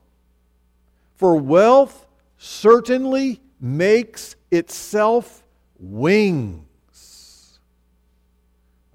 For 1.15 1.36
wealth 1.36 2.06
certainly 2.39 3.39
makes 3.62 4.36
itself 4.50 5.43
wings. 5.77 7.60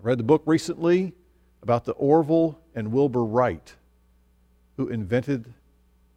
I 0.00 0.02
read 0.02 0.18
the 0.18 0.24
book 0.24 0.42
recently 0.44 1.12
about 1.62 1.84
the 1.84 1.92
Orville 1.92 2.58
and 2.74 2.90
Wilbur 2.90 3.24
Wright, 3.24 3.72
who 4.76 4.88
invented 4.88 5.54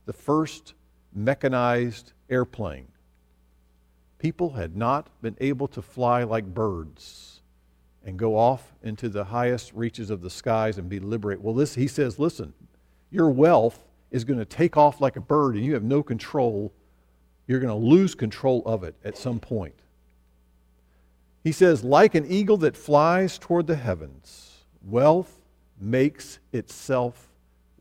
the 0.07 0.13
first 0.13 0.73
mechanized 1.13 2.13
airplane 2.29 2.87
people 4.19 4.51
had 4.51 4.75
not 4.75 5.09
been 5.21 5.37
able 5.39 5.67
to 5.67 5.81
fly 5.81 6.23
like 6.23 6.45
birds 6.45 7.41
and 8.05 8.17
go 8.17 8.37
off 8.37 8.73
into 8.83 9.09
the 9.09 9.23
highest 9.25 9.73
reaches 9.73 10.09
of 10.09 10.21
the 10.21 10.29
skies 10.29 10.77
and 10.77 10.89
be 10.89 10.99
liberated. 10.99 11.43
Well, 11.43 11.53
this, 11.53 11.75
he 11.75 11.87
says, 11.87 12.17
listen, 12.17 12.53
your 13.11 13.29
wealth 13.29 13.85
is 14.11 14.23
going 14.23 14.39
to 14.39 14.45
take 14.45 14.77
off 14.77 15.01
like 15.01 15.17
a 15.17 15.21
bird 15.21 15.55
and 15.55 15.65
you 15.65 15.73
have 15.73 15.83
no 15.83 16.01
control. 16.01 16.71
You're 17.47 17.59
going 17.59 17.81
to 17.81 17.87
lose 17.87 18.13
control 18.13 18.61
of 18.65 18.83
it 18.83 18.95
at 19.03 19.17
some 19.17 19.39
point. 19.39 19.73
He 21.43 21.53
says, 21.53 21.83
like 21.83 22.13
an 22.13 22.29
eagle 22.29 22.57
that 22.57 22.75
flies 22.75 23.37
toward 23.37 23.67
the 23.67 23.77
heavens, 23.77 24.65
wealth 24.83 25.39
makes 25.79 26.39
itself 26.51 27.29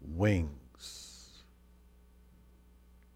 wings. 0.00 1.42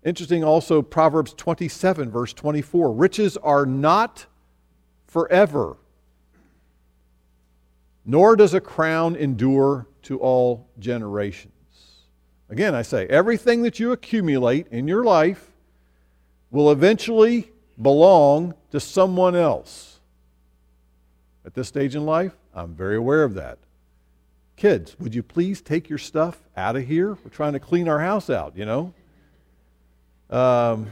Interesting 0.02 0.42
also, 0.42 0.82
Proverbs 0.82 1.34
27, 1.34 2.10
verse 2.10 2.32
24 2.32 2.92
riches 2.92 3.36
are 3.36 3.66
not 3.66 4.26
forever, 5.06 5.76
nor 8.04 8.34
does 8.34 8.54
a 8.54 8.60
crown 8.60 9.14
endure 9.14 9.86
to 10.02 10.18
all 10.18 10.68
generations. 10.78 11.52
Again, 12.48 12.74
I 12.74 12.82
say, 12.82 13.06
everything 13.06 13.62
that 13.62 13.78
you 13.78 13.92
accumulate 13.92 14.66
in 14.68 14.88
your 14.88 15.04
life 15.04 15.49
will 16.50 16.70
eventually 16.70 17.50
belong 17.80 18.54
to 18.70 18.80
someone 18.80 19.36
else. 19.36 20.00
At 21.44 21.54
this 21.54 21.68
stage 21.68 21.94
in 21.94 22.04
life, 22.04 22.36
I'm 22.54 22.74
very 22.74 22.96
aware 22.96 23.24
of 23.24 23.34
that. 23.34 23.58
Kids, 24.56 24.96
would 24.98 25.14
you 25.14 25.22
please 25.22 25.62
take 25.62 25.88
your 25.88 25.98
stuff 25.98 26.38
out 26.56 26.76
of 26.76 26.86
here? 26.86 27.16
We're 27.24 27.30
trying 27.30 27.54
to 27.54 27.60
clean 27.60 27.88
our 27.88 28.00
house 28.00 28.28
out, 28.28 28.56
you 28.56 28.66
know? 28.66 28.92
Um, 30.28 30.88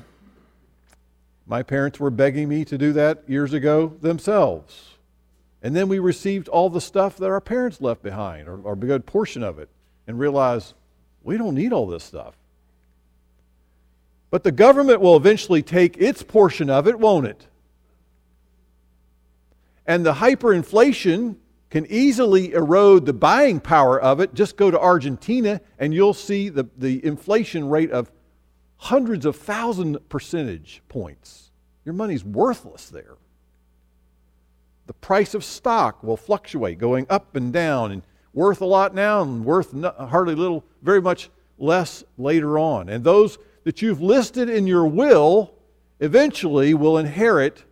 My 1.47 1.62
parents 1.62 1.99
were 1.99 2.11
begging 2.11 2.49
me 2.49 2.65
to 2.67 2.77
do 2.77 2.93
that 2.93 3.25
years 3.27 3.55
ago 3.55 3.95
themselves. 4.00 4.97
And 5.62 5.75
then 5.75 5.88
we 5.88 5.99
received 5.99 6.47
all 6.49 6.71
the 6.71 6.81
stuff 6.81 7.17
that 7.17 7.27
our 7.27 7.41
parents 7.41 7.81
left 7.81 8.03
behind, 8.03 8.49
or, 8.49 8.61
or 8.62 8.75
a 8.75 8.77
good 8.77 9.07
portion 9.07 9.43
of 9.43 9.59
it, 9.59 9.69
and 10.07 10.19
realized 10.19 10.75
we 11.23 11.37
don't 11.38 11.55
need 11.55 11.73
all 11.73 11.87
this 11.87 12.05
stuff. 12.05 12.35
But 14.31 14.45
the 14.45 14.53
government 14.53 15.01
will 15.01 15.17
eventually 15.17 15.63
take 15.63 15.97
its 15.97 16.23
portion 16.23 16.69
of 16.69 16.87
it, 16.87 16.99
won't 16.99 17.27
it? 17.27 17.47
And 19.87 20.05
the 20.05 20.15
hyperinflation 20.15 21.37
can 21.71 21.87
easily 21.87 22.53
erode 22.53 23.07
the 23.07 23.13
buying 23.13 23.61
power 23.61 24.01
of 24.01 24.21
it. 24.21 24.35
Just 24.35 24.57
go 24.57 24.71
to 24.71 24.79
Argentina 24.79 25.61
and 25.79 25.95
you'll 25.95 26.15
see 26.15 26.49
the, 26.49 26.69
the 26.77 27.05
inflation 27.05 27.69
rate 27.69 27.91
of 27.91 28.11
hundreds 28.77 29.27
of 29.27 29.37
thousand 29.37 29.99
percentage 30.09 30.83
points. 30.89 31.51
Your 31.85 31.95
money's 31.95 32.25
worthless 32.25 32.89
there. 32.89 33.17
The 34.87 34.93
price 34.95 35.35
of 35.35 35.45
stock 35.45 36.03
will 36.03 36.17
fluctuate, 36.17 36.79
going 36.79 37.07
up 37.11 37.37
and 37.37 37.53
down, 37.53 37.93
and 37.93 38.03
worth 38.33 38.61
a 38.61 38.67
lot 38.67 38.95
now 38.95 39.21
and 39.23 39.45
worth 39.45 39.73
hardly 39.83 40.35
little, 40.35 40.65
very 40.83 41.03
much 41.03 41.29
less 41.59 42.05
later 42.17 42.59
on. 42.59 42.89
And 42.89 43.05
those 43.05 43.37
that 43.69 43.83
you've 43.83 44.01
listed 44.01 44.49
in 44.49 44.67
your 44.67 44.87
will 44.87 45.53
eventually 46.01 46.73
will 46.73 46.97
inherit 46.97 47.65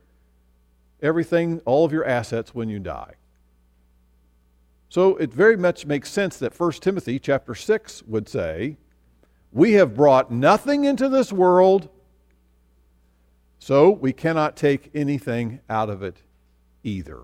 everything, 1.00 1.58
all 1.64 1.86
of 1.86 1.92
your 1.92 2.04
assets 2.04 2.54
when 2.54 2.68
you 2.68 2.78
die. 2.78 3.14
So 4.90 5.16
it 5.16 5.32
very 5.32 5.56
much 5.56 5.86
makes 5.86 6.10
sense 6.10 6.36
that 6.36 6.60
1 6.60 6.72
Timothy 6.72 7.18
chapter 7.18 7.54
6 7.54 8.02
would 8.02 8.28
say, 8.28 8.76
We 9.52 9.72
have 9.72 9.96
brought 9.96 10.30
nothing 10.30 10.84
into 10.84 11.08
this 11.08 11.32
world, 11.32 11.88
so 13.58 13.88
we 13.88 14.12
cannot 14.12 14.54
take 14.54 14.90
anything 14.94 15.60
out 15.70 15.88
of 15.88 16.02
it 16.02 16.20
either. 16.84 17.22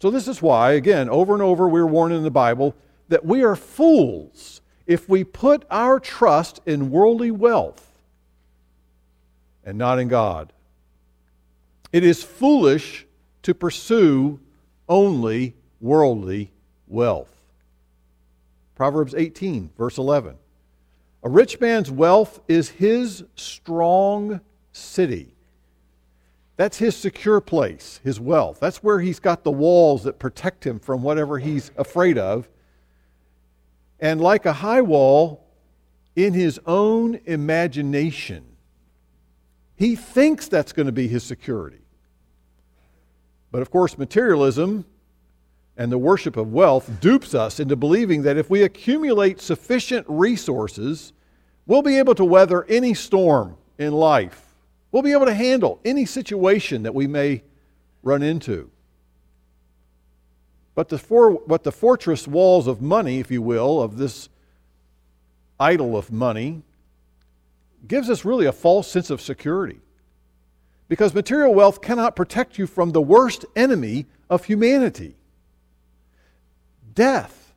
So, 0.00 0.12
this 0.12 0.28
is 0.28 0.40
why, 0.40 0.74
again, 0.74 1.10
over 1.10 1.34
and 1.34 1.42
over, 1.42 1.68
we're 1.68 1.86
warned 1.86 2.14
in 2.14 2.22
the 2.22 2.30
Bible 2.30 2.76
that 3.08 3.26
we 3.26 3.42
are 3.42 3.56
fools 3.56 4.59
if 4.90 5.08
we 5.08 5.22
put 5.22 5.64
our 5.70 6.00
trust 6.00 6.58
in 6.66 6.90
worldly 6.90 7.30
wealth 7.30 7.92
and 9.64 9.78
not 9.78 10.00
in 10.00 10.08
God. 10.08 10.52
It 11.92 12.02
is 12.02 12.24
foolish 12.24 13.06
to 13.44 13.54
pursue 13.54 14.40
only 14.88 15.54
worldly 15.80 16.50
wealth. 16.88 17.30
Proverbs 18.74 19.14
18, 19.16 19.70
verse 19.78 19.96
11. 19.96 20.34
A 21.22 21.28
rich 21.28 21.60
man's 21.60 21.92
wealth 21.92 22.40
is 22.48 22.70
his 22.70 23.22
strong 23.36 24.40
city. 24.72 25.36
That's 26.56 26.78
his 26.78 26.96
secure 26.96 27.40
place, 27.40 28.00
his 28.02 28.18
wealth. 28.18 28.58
That's 28.58 28.82
where 28.82 28.98
he's 28.98 29.20
got 29.20 29.44
the 29.44 29.52
walls 29.52 30.02
that 30.02 30.18
protect 30.18 30.66
him 30.66 30.80
from 30.80 31.04
whatever 31.04 31.38
he's 31.38 31.70
afraid 31.76 32.18
of. 32.18 32.48
And 34.00 34.20
like 34.20 34.46
a 34.46 34.52
high 34.52 34.80
wall, 34.80 35.46
in 36.16 36.32
his 36.34 36.58
own 36.66 37.20
imagination, 37.26 38.44
he 39.76 39.96
thinks 39.96 40.48
that's 40.48 40.72
going 40.72 40.86
to 40.86 40.92
be 40.92 41.08
his 41.08 41.22
security. 41.22 41.80
But 43.50 43.62
of 43.62 43.70
course, 43.70 43.98
materialism 43.98 44.84
and 45.76 45.90
the 45.90 45.98
worship 45.98 46.36
of 46.36 46.52
wealth 46.52 46.90
dupes 47.00 47.34
us 47.34 47.60
into 47.60 47.76
believing 47.76 48.22
that 48.22 48.36
if 48.36 48.50
we 48.50 48.62
accumulate 48.62 49.40
sufficient 49.40 50.06
resources, 50.08 51.12
we'll 51.66 51.82
be 51.82 51.98
able 51.98 52.14
to 52.14 52.24
weather 52.24 52.64
any 52.64 52.94
storm 52.94 53.56
in 53.78 53.92
life. 53.92 54.54
We'll 54.92 55.02
be 55.02 55.12
able 55.12 55.26
to 55.26 55.34
handle 55.34 55.80
any 55.84 56.04
situation 56.04 56.82
that 56.82 56.94
we 56.94 57.06
may 57.06 57.42
run 58.02 58.22
into. 58.22 58.70
But 60.74 60.88
the, 60.88 60.98
for, 60.98 61.40
but 61.46 61.64
the 61.64 61.72
fortress 61.72 62.28
walls 62.28 62.66
of 62.66 62.80
money, 62.80 63.18
if 63.18 63.30
you 63.30 63.42
will, 63.42 63.82
of 63.82 63.96
this 63.96 64.28
idol 65.58 65.96
of 65.96 66.10
money, 66.12 66.62
gives 67.86 68.08
us 68.08 68.24
really 68.24 68.46
a 68.46 68.52
false 68.52 68.90
sense 68.90 69.10
of 69.10 69.20
security. 69.20 69.80
Because 70.88 71.14
material 71.14 71.54
wealth 71.54 71.80
cannot 71.80 72.16
protect 72.16 72.58
you 72.58 72.66
from 72.66 72.92
the 72.92 73.02
worst 73.02 73.44
enemy 73.54 74.06
of 74.28 74.44
humanity 74.44 75.16
death. 76.94 77.52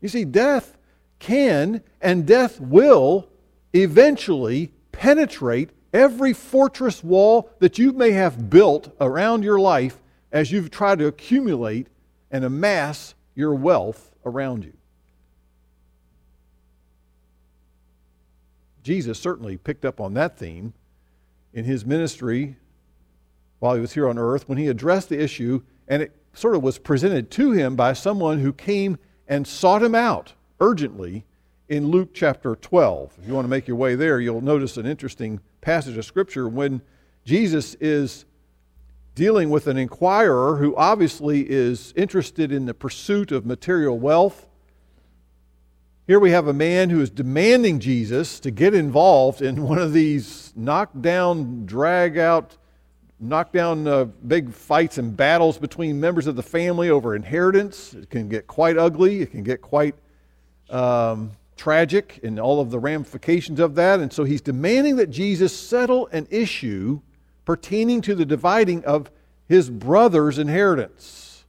You 0.00 0.08
see, 0.08 0.24
death 0.24 0.76
can 1.18 1.82
and 2.00 2.26
death 2.26 2.60
will 2.60 3.28
eventually 3.72 4.72
penetrate 4.92 5.70
every 5.92 6.32
fortress 6.32 7.02
wall 7.02 7.50
that 7.58 7.78
you 7.78 7.92
may 7.92 8.10
have 8.10 8.50
built 8.50 8.94
around 9.00 9.42
your 9.42 9.58
life 9.58 9.98
as 10.32 10.52
you've 10.52 10.70
tried 10.70 10.98
to 10.98 11.06
accumulate 11.06 11.88
and 12.30 12.44
amass 12.44 13.14
your 13.34 13.54
wealth 13.54 14.12
around 14.24 14.64
you. 14.64 14.74
Jesus 18.82 19.18
certainly 19.18 19.56
picked 19.56 19.84
up 19.84 20.00
on 20.00 20.14
that 20.14 20.38
theme 20.38 20.72
in 21.52 21.64
his 21.64 21.84
ministry 21.84 22.56
while 23.58 23.74
he 23.74 23.80
was 23.80 23.92
here 23.92 24.08
on 24.08 24.18
earth 24.18 24.48
when 24.48 24.58
he 24.58 24.68
addressed 24.68 25.08
the 25.08 25.20
issue, 25.20 25.62
and 25.88 26.02
it 26.02 26.16
sort 26.32 26.54
of 26.54 26.62
was 26.62 26.78
presented 26.78 27.30
to 27.32 27.52
him 27.52 27.74
by 27.76 27.92
someone 27.92 28.38
who 28.38 28.52
came 28.52 28.96
and 29.26 29.46
sought 29.46 29.82
him 29.82 29.94
out 29.94 30.32
urgently 30.60 31.24
in 31.68 31.88
Luke 31.88 32.14
chapter 32.14 32.56
12. 32.56 33.12
If 33.20 33.28
you 33.28 33.34
want 33.34 33.44
to 33.44 33.50
make 33.50 33.68
your 33.68 33.76
way 33.76 33.94
there, 33.94 34.20
you'll 34.20 34.40
notice 34.40 34.76
an 34.76 34.86
interesting 34.86 35.40
passage 35.60 35.98
of 35.98 36.04
Scripture 36.04 36.48
when 36.48 36.80
Jesus 37.24 37.74
is 37.74 38.24
dealing 39.18 39.50
with 39.50 39.66
an 39.66 39.76
inquirer 39.76 40.58
who 40.58 40.76
obviously 40.76 41.40
is 41.50 41.92
interested 41.96 42.52
in 42.52 42.66
the 42.66 42.72
pursuit 42.72 43.32
of 43.32 43.44
material 43.44 43.98
wealth 43.98 44.46
here 46.08 46.18
we 46.18 46.30
have 46.30 46.46
a 46.46 46.54
man 46.54 46.88
who 46.88 47.02
is 47.02 47.10
demanding 47.10 47.80
Jesus 47.80 48.40
to 48.40 48.50
get 48.50 48.72
involved 48.72 49.42
in 49.42 49.62
one 49.62 49.76
of 49.76 49.92
these 49.92 50.54
knockdown, 50.56 51.66
drag 51.66 52.16
out, 52.16 52.56
knockdown 53.20 53.86
uh, 53.86 54.04
big 54.04 54.54
fights 54.54 54.96
and 54.96 55.14
battles 55.14 55.58
between 55.58 56.00
members 56.00 56.26
of 56.26 56.34
the 56.34 56.42
family 56.42 56.88
over 56.88 57.14
inheritance. 57.14 57.92
It 57.92 58.08
can 58.08 58.30
get 58.30 58.46
quite 58.46 58.78
ugly, 58.78 59.20
it 59.20 59.32
can 59.32 59.42
get 59.42 59.60
quite 59.60 59.96
um, 60.70 61.32
tragic 61.58 62.20
and 62.22 62.40
all 62.40 62.58
of 62.58 62.70
the 62.70 62.78
ramifications 62.78 63.60
of 63.60 63.74
that. 63.74 64.00
And 64.00 64.10
so 64.10 64.24
he's 64.24 64.40
demanding 64.40 64.96
that 64.96 65.10
Jesus 65.10 65.54
settle 65.54 66.06
an 66.06 66.26
issue 66.30 67.02
pertaining 67.48 68.02
to 68.02 68.14
the 68.14 68.26
dividing 68.26 68.84
of 68.84 69.10
his 69.48 69.70
brother's 69.70 70.38
inheritance. 70.38 71.46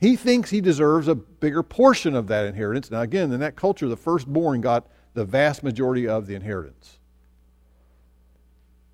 He 0.00 0.16
thinks 0.16 0.48
he 0.48 0.62
deserves 0.62 1.06
a 1.06 1.14
bigger 1.14 1.62
portion 1.62 2.16
of 2.16 2.28
that 2.28 2.46
inheritance. 2.46 2.90
Now, 2.90 3.02
again, 3.02 3.30
in 3.30 3.40
that 3.40 3.54
culture, 3.54 3.86
the 3.86 3.94
firstborn 3.94 4.62
got 4.62 4.86
the 5.12 5.26
vast 5.26 5.62
majority 5.62 6.08
of 6.08 6.26
the 6.26 6.34
inheritance. 6.34 6.98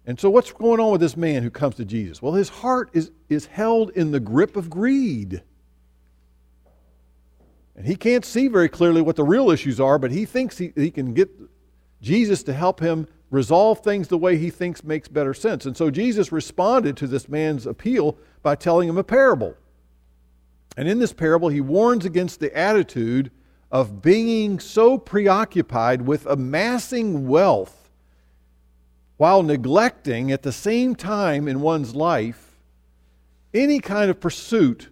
And 0.05 0.19
so, 0.19 0.29
what's 0.29 0.51
going 0.51 0.81
on 0.81 0.91
with 0.91 1.01
this 1.01 1.17
man 1.17 1.45
who 1.45 1.51
comes 1.51 1.77
to 1.77 1.85
Jesus? 1.85 2.21
Well, 2.21 2.33
his 2.33 2.49
heart 2.49 2.91
is, 2.95 3.13
is 3.29 3.47
held 3.47 3.91
in 3.91 4.11
the 4.11 4.19
grip 4.19 4.57
of 4.57 4.69
greed. 4.69 5.45
And 7.77 7.87
he 7.87 7.95
can't 7.95 8.25
see 8.25 8.49
very 8.49 8.69
clearly 8.69 9.03
what 9.03 9.15
the 9.15 9.23
real 9.23 9.53
issues 9.53 9.79
are, 9.79 10.01
but 10.01 10.11
he 10.11 10.25
thinks 10.25 10.59
he, 10.59 10.73
he 10.75 10.91
can 10.91 11.15
get 11.15 11.31
Jesus 12.03 12.43
to 12.43 12.53
help 12.53 12.81
him 12.81 13.07
resolve 13.31 13.81
things 13.81 14.09
the 14.09 14.19
way 14.19 14.37
he 14.37 14.51
thinks 14.51 14.85
makes 14.85 15.09
better 15.09 15.35
sense. 15.35 15.65
And 15.67 15.77
so, 15.77 15.91
Jesus 15.91 16.33
responded 16.33 16.97
to 16.99 17.07
this 17.07 17.29
man's 17.29 17.67
appeal 17.67 18.19
by 18.43 18.55
telling 18.55 18.89
him 18.89 18.99
a 18.99 19.05
parable. 19.05 19.57
And 20.77 20.89
in 20.89 20.99
this 20.99 21.13
parable, 21.13 21.49
he 21.49 21.61
warns 21.61 22.05
against 22.05 22.41
the 22.41 22.57
attitude 22.57 23.31
of 23.71 24.03
being 24.03 24.59
so 24.59 24.99
preoccupied 24.99 26.03
with 26.03 26.27
amassing 26.27 27.29
wealth 27.29 27.91
while 29.17 29.43
neglecting 29.43 30.33
at 30.33 30.43
the 30.43 30.53
same 30.53 30.95
time 30.95 31.47
in 31.47 31.61
one's 31.61 31.95
life 31.95 32.59
any 33.53 33.81
kind 33.81 34.11
of 34.11 34.21
pursuit 34.21 34.89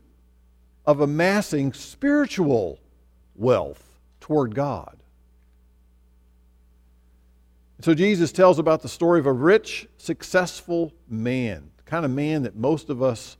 of 0.85 1.01
amassing 1.01 1.73
spiritual 1.73 2.79
wealth 3.35 3.99
toward 4.21 4.55
God. 4.55 4.98
So 7.81 7.95
Jesus 7.95 8.33
tells 8.33 8.59
about 8.59 8.83
the 8.83 8.89
story 8.89 9.21
of 9.21 9.27
a 9.27 9.33
rich, 9.33 9.87
successful 9.99 10.93
man, 11.09 11.71
the 11.77 11.85
kind 11.85 12.05
of 12.05 12.11
man 12.11 12.43
that 12.43 12.57
most 12.57 12.91
of 12.91 13.03
us 13.03 13.37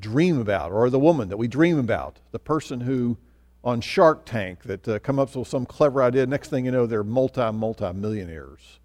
dream 0.00 0.40
about, 0.40 0.72
or 0.72 0.90
the 0.90 0.98
woman 0.98 1.28
that 1.28 1.36
we 1.36 1.46
dream 1.46 1.78
about, 1.78 2.18
the 2.32 2.38
person 2.38 2.80
who 2.80 3.16
on 3.62 3.80
Shark 3.80 4.24
Tank 4.24 4.62
that 4.64 4.86
uh, 4.88 4.98
come 5.00 5.18
up 5.18 5.34
with 5.34 5.48
some 5.48 5.66
clever 5.66 6.02
idea. 6.02 6.26
Next 6.26 6.48
thing 6.48 6.64
you 6.64 6.70
know, 6.70 6.86
they're 6.86 7.04
multi, 7.04 7.50
multi 7.52 7.92
millionaires. 7.92 8.80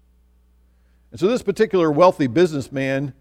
And 1.10 1.20
so 1.20 1.28
this 1.28 1.42
particular 1.42 1.90
wealthy 1.90 2.26
businessman 2.26 3.12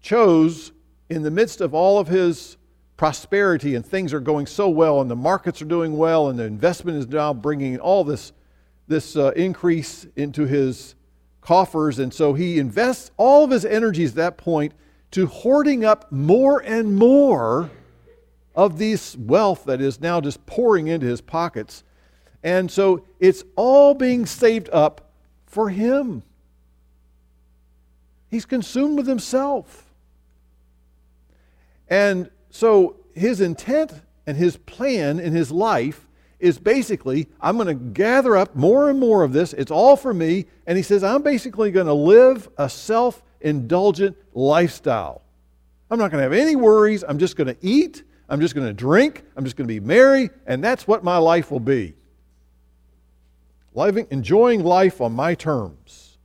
chose, 0.00 0.72
in 1.08 1.22
the 1.22 1.30
midst 1.30 1.60
of 1.60 1.72
all 1.72 1.98
of 1.98 2.08
his 2.08 2.56
prosperity 2.96 3.74
and 3.74 3.84
things 3.84 4.12
are 4.12 4.20
going 4.20 4.46
so 4.46 4.68
well, 4.68 5.00
and 5.00 5.10
the 5.10 5.16
markets 5.16 5.62
are 5.62 5.66
doing 5.66 5.96
well, 5.96 6.28
and 6.28 6.38
the 6.38 6.44
investment 6.44 6.98
is 6.98 7.08
now 7.08 7.32
bringing 7.32 7.78
all 7.78 8.04
this, 8.04 8.32
this 8.86 9.16
uh, 9.16 9.32
increase 9.34 10.06
into 10.16 10.46
his 10.46 10.94
coffers. 11.42 11.98
And 11.98 12.14
so 12.14 12.32
he 12.32 12.58
invests 12.58 13.10
all 13.18 13.44
of 13.44 13.50
his 13.50 13.66
energies 13.66 14.10
at 14.10 14.16
that 14.16 14.38
point 14.38 14.72
to 15.10 15.26
hoarding 15.26 15.84
up 15.84 16.10
more 16.10 16.60
and 16.60 16.96
more 16.96 17.70
of 18.54 18.78
this 18.78 19.16
wealth 19.16 19.64
that 19.64 19.80
is 19.80 20.00
now 20.00 20.20
just 20.20 20.44
pouring 20.46 20.86
into 20.86 21.06
his 21.06 21.20
pockets. 21.20 21.84
And 22.42 22.70
so 22.70 23.04
it's 23.20 23.44
all 23.56 23.94
being 23.94 24.24
saved 24.24 24.70
up 24.72 25.12
for 25.46 25.68
him. 25.68 26.22
He's 28.30 28.46
consumed 28.46 28.96
with 28.96 29.06
himself. 29.06 29.92
And 31.88 32.30
so 32.48 32.96
his 33.14 33.40
intent 33.40 33.92
and 34.26 34.36
his 34.36 34.56
plan 34.56 35.20
in 35.20 35.34
his 35.34 35.50
life 35.50 36.08
is 36.42 36.58
basically 36.58 37.28
I'm 37.40 37.56
going 37.56 37.68
to 37.68 37.74
gather 37.74 38.36
up 38.36 38.54
more 38.56 38.90
and 38.90 38.98
more 38.98 39.22
of 39.22 39.32
this. 39.32 39.52
It's 39.52 39.70
all 39.70 39.96
for 39.96 40.12
me. 40.12 40.46
And 40.66 40.76
he 40.76 40.82
says, 40.82 41.04
I'm 41.04 41.22
basically 41.22 41.70
going 41.70 41.86
to 41.86 41.94
live 41.94 42.48
a 42.58 42.68
self 42.68 43.22
indulgent 43.40 44.16
lifestyle. 44.34 45.22
I'm 45.90 45.98
not 45.98 46.10
going 46.10 46.18
to 46.18 46.24
have 46.24 46.32
any 46.32 46.56
worries. 46.56 47.04
I'm 47.06 47.18
just 47.18 47.36
going 47.36 47.46
to 47.46 47.56
eat. 47.60 48.02
I'm 48.28 48.40
just 48.40 48.54
going 48.54 48.66
to 48.66 48.72
drink. 48.72 49.24
I'm 49.36 49.44
just 49.44 49.56
going 49.56 49.68
to 49.68 49.72
be 49.72 49.80
merry. 49.80 50.30
And 50.46 50.62
that's 50.64 50.86
what 50.86 51.04
my 51.04 51.18
life 51.18 51.50
will 51.50 51.60
be. 51.60 51.94
Living, 53.74 54.06
enjoying 54.10 54.64
life 54.64 55.00
on 55.00 55.12
my 55.12 55.34
terms. 55.34 56.18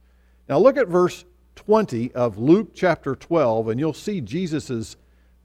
Now 0.49 0.58
look 0.58 0.77
at 0.77 0.88
verse 0.88 1.25
20 1.56 2.12
of 2.13 2.38
Luke 2.38 2.71
chapter 2.73 3.15
12, 3.15 3.69
and 3.69 3.80
you'll 3.80 3.93
see 3.93 4.21
Jesus' 4.21 4.95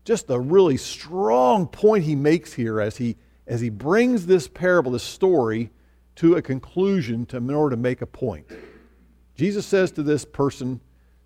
just 0.05 0.31
a 0.31 0.39
really 0.39 0.77
strong 0.77 1.67
point 1.67 2.05
he 2.05 2.15
makes 2.15 2.53
here 2.53 2.81
as 2.81 2.97
he 2.97 3.17
as 3.47 3.61
he 3.61 3.71
brings 3.71 4.27
this 4.27 4.49
parable, 4.49 4.93
this 4.93 5.03
story, 5.03 5.71
to 6.17 6.37
a 6.37 6.43
conclusion 6.43 7.27
to, 7.27 7.37
in 7.37 7.51
order 7.51 7.75
to 7.75 7.81
make 7.81 8.03
a 8.03 8.07
point. 8.07 8.47
Jesus 9.35 9.67
says 9.67 9.91
to 9.93 10.03
this 10.03 10.25
person 10.25 10.81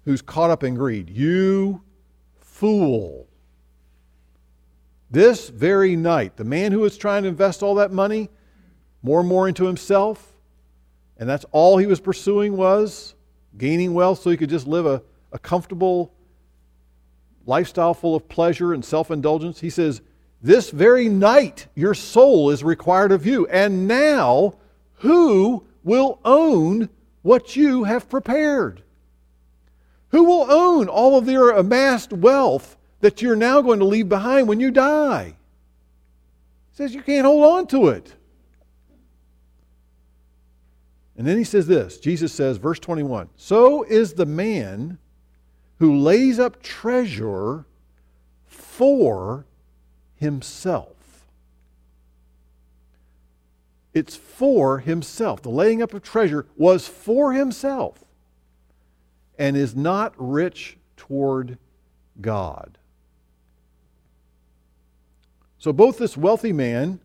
who's 0.05 0.23
caught 0.23 0.51
up 0.51 0.63
in 0.63 0.75
greed, 0.75 1.11
You 1.11 1.83
fool. 2.39 3.27
This 5.11 5.49
very 5.49 5.95
night, 5.95 6.37
the 6.37 6.45
man 6.45 6.73
who 6.73 6.81
was 6.81 6.97
trying 6.97 7.23
to 7.25 7.29
invest 7.29 7.63
all 7.63 7.77
that 7.77 7.93
money 7.93 8.29
more 9.03 9.21
and 9.21 9.29
more 9.29 9.47
into 9.47 9.67
himself, 9.67 10.37
and 11.17 11.29
that's 11.29 11.45
all 11.53 11.79
he 11.79 11.87
was 11.87 12.01
pursuing 12.01 12.57
was 12.57 13.15
gaining 13.57 13.95
wealth 13.95 14.21
so 14.21 14.31
he 14.31 14.37
could 14.37 14.51
just 14.51 14.67
live 14.67 14.87
a, 14.87 15.03
a 15.33 15.39
comfortable 15.39 16.13
lifestyle 17.47 17.95
full 17.95 18.15
of 18.15 18.29
pleasure 18.29 18.75
and 18.75 18.85
self 18.85 19.11
indulgence. 19.11 19.61
He 19.61 19.71
says, 19.71 20.03
This 20.47 20.71
very 20.71 21.09
night 21.09 21.67
your 21.75 21.93
soul 21.93 22.51
is 22.51 22.63
required 22.63 23.11
of 23.11 23.27
you. 23.27 23.49
And 23.49 23.89
now, 23.89 24.55
who 24.99 25.65
will 25.83 26.21
own 26.25 26.89
what 27.23 27.57
you 27.57 27.83
have 27.83 28.09
prepared? 28.09 28.85
Who 30.11 30.23
will 30.23 30.49
own 30.49 30.87
all 30.87 31.19
of 31.19 31.29
your 31.29 31.51
amassed 31.51 32.13
wealth 32.13 32.77
that 33.01 33.21
you're 33.21 33.35
now 33.35 33.61
going 33.61 33.81
to 33.81 33.85
leave 33.85 34.09
behind 34.09 34.47
when 34.47 34.61
you 34.61 34.71
die? 34.71 35.35
He 36.71 36.77
says 36.77 36.95
you 36.95 37.03
can't 37.03 37.27
hold 37.27 37.43
on 37.43 37.67
to 37.67 37.89
it. 37.89 38.15
And 41.17 41.27
then 41.27 41.39
he 41.39 41.45
says 41.45 41.67
this 41.67 41.99
Jesus 41.99 42.33
says, 42.33 42.59
verse 42.59 42.79
21 42.79 43.31
So 43.35 43.83
is 43.83 44.13
the 44.13 44.27
man 44.27 44.99
who 45.81 45.99
lays 45.99 46.39
up 46.39 46.63
treasure 46.63 47.65
for 48.47 49.45
himself. 50.17 51.27
It's 53.95 54.17
for 54.17 54.81
himself. 54.81 55.43
The 55.43 55.49
laying 55.49 55.83
up 55.83 55.95
of 55.95 56.03
treasure 56.03 56.47
was 56.57 56.87
for 56.87 57.33
himself 57.33 58.05
and 59.39 59.57
is 59.57 59.75
not 59.75 60.15
rich 60.19 60.77
toward 60.97 61.59
God. 62.21 62.79
So 65.59 65.73
both 65.73 65.99
this 65.99 66.17
wealthy 66.17 66.53
man 66.53 67.01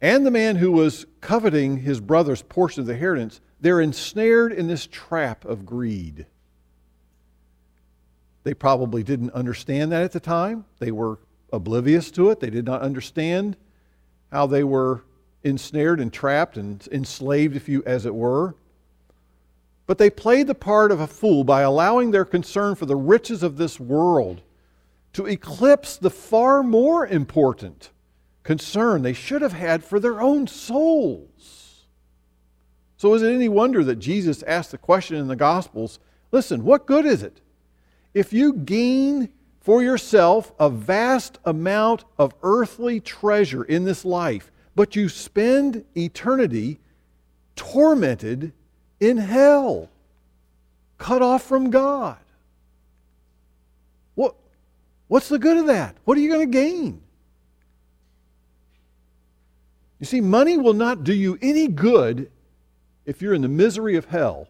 and 0.00 0.26
the 0.26 0.30
man 0.30 0.56
who 0.56 0.70
was 0.70 1.06
coveting 1.20 1.78
his 1.78 1.98
brother's 2.00 2.42
portion 2.42 2.82
of 2.82 2.86
the 2.86 2.92
inheritance, 2.92 3.40
they're 3.60 3.80
ensnared 3.80 4.52
in 4.52 4.66
this 4.66 4.86
trap 4.86 5.46
of 5.46 5.64
greed. 5.64 6.26
They 8.42 8.52
probably 8.52 9.02
didn't 9.02 9.30
understand 9.30 9.90
that 9.92 10.02
at 10.02 10.12
the 10.12 10.20
time. 10.20 10.66
They 10.78 10.90
were 10.90 11.18
oblivious 11.54 12.10
to 12.12 12.30
it. 12.30 12.40
They 12.40 12.50
did 12.50 12.66
not 12.66 12.82
understand 12.82 13.56
how 14.30 14.46
they 14.46 14.64
were 14.64 15.04
ensnared 15.42 16.00
and 16.00 16.12
trapped 16.12 16.56
and 16.56 16.86
enslaved, 16.90 17.56
if 17.56 17.68
you 17.68 17.82
as 17.84 18.06
it 18.06 18.14
were. 18.14 18.54
But 19.86 19.98
they 19.98 20.10
played 20.10 20.46
the 20.46 20.54
part 20.54 20.90
of 20.90 21.00
a 21.00 21.06
fool 21.06 21.44
by 21.44 21.62
allowing 21.62 22.10
their 22.10 22.24
concern 22.24 22.74
for 22.74 22.86
the 22.86 22.96
riches 22.96 23.42
of 23.42 23.56
this 23.56 23.78
world 23.78 24.42
to 25.12 25.26
eclipse 25.26 25.96
the 25.96 26.10
far 26.10 26.62
more 26.62 27.06
important 27.06 27.90
concern 28.42 29.02
they 29.02 29.12
should 29.12 29.42
have 29.42 29.52
had 29.52 29.84
for 29.84 30.00
their 30.00 30.20
own 30.20 30.46
souls. 30.46 31.86
So, 32.96 33.14
is 33.14 33.22
it 33.22 33.34
any 33.34 33.48
wonder 33.48 33.84
that 33.84 33.96
Jesus 33.96 34.42
asked 34.44 34.70
the 34.70 34.78
question 34.78 35.16
in 35.16 35.28
the 35.28 35.36
Gospels 35.36 35.98
listen, 36.32 36.64
what 36.64 36.86
good 36.86 37.06
is 37.06 37.22
it 37.22 37.40
if 38.14 38.32
you 38.32 38.54
gain 38.54 39.32
for 39.64 39.82
yourself 39.82 40.52
a 40.60 40.68
vast 40.68 41.38
amount 41.46 42.04
of 42.18 42.34
earthly 42.42 43.00
treasure 43.00 43.64
in 43.64 43.84
this 43.84 44.04
life, 44.04 44.52
but 44.76 44.94
you 44.94 45.08
spend 45.08 45.82
eternity 45.96 46.78
tormented 47.56 48.52
in 49.00 49.16
hell, 49.16 49.88
cut 50.98 51.22
off 51.22 51.42
from 51.42 51.70
God. 51.70 52.18
What, 54.14 54.34
what's 55.08 55.30
the 55.30 55.38
good 55.38 55.56
of 55.56 55.66
that? 55.68 55.96
What 56.04 56.18
are 56.18 56.20
you 56.20 56.28
going 56.28 56.52
to 56.52 56.58
gain? 56.58 57.00
You 59.98 60.04
see, 60.04 60.20
money 60.20 60.58
will 60.58 60.74
not 60.74 61.04
do 61.04 61.14
you 61.14 61.38
any 61.40 61.68
good 61.68 62.30
if 63.06 63.22
you're 63.22 63.32
in 63.32 63.40
the 63.40 63.48
misery 63.48 63.96
of 63.96 64.04
hell. 64.04 64.48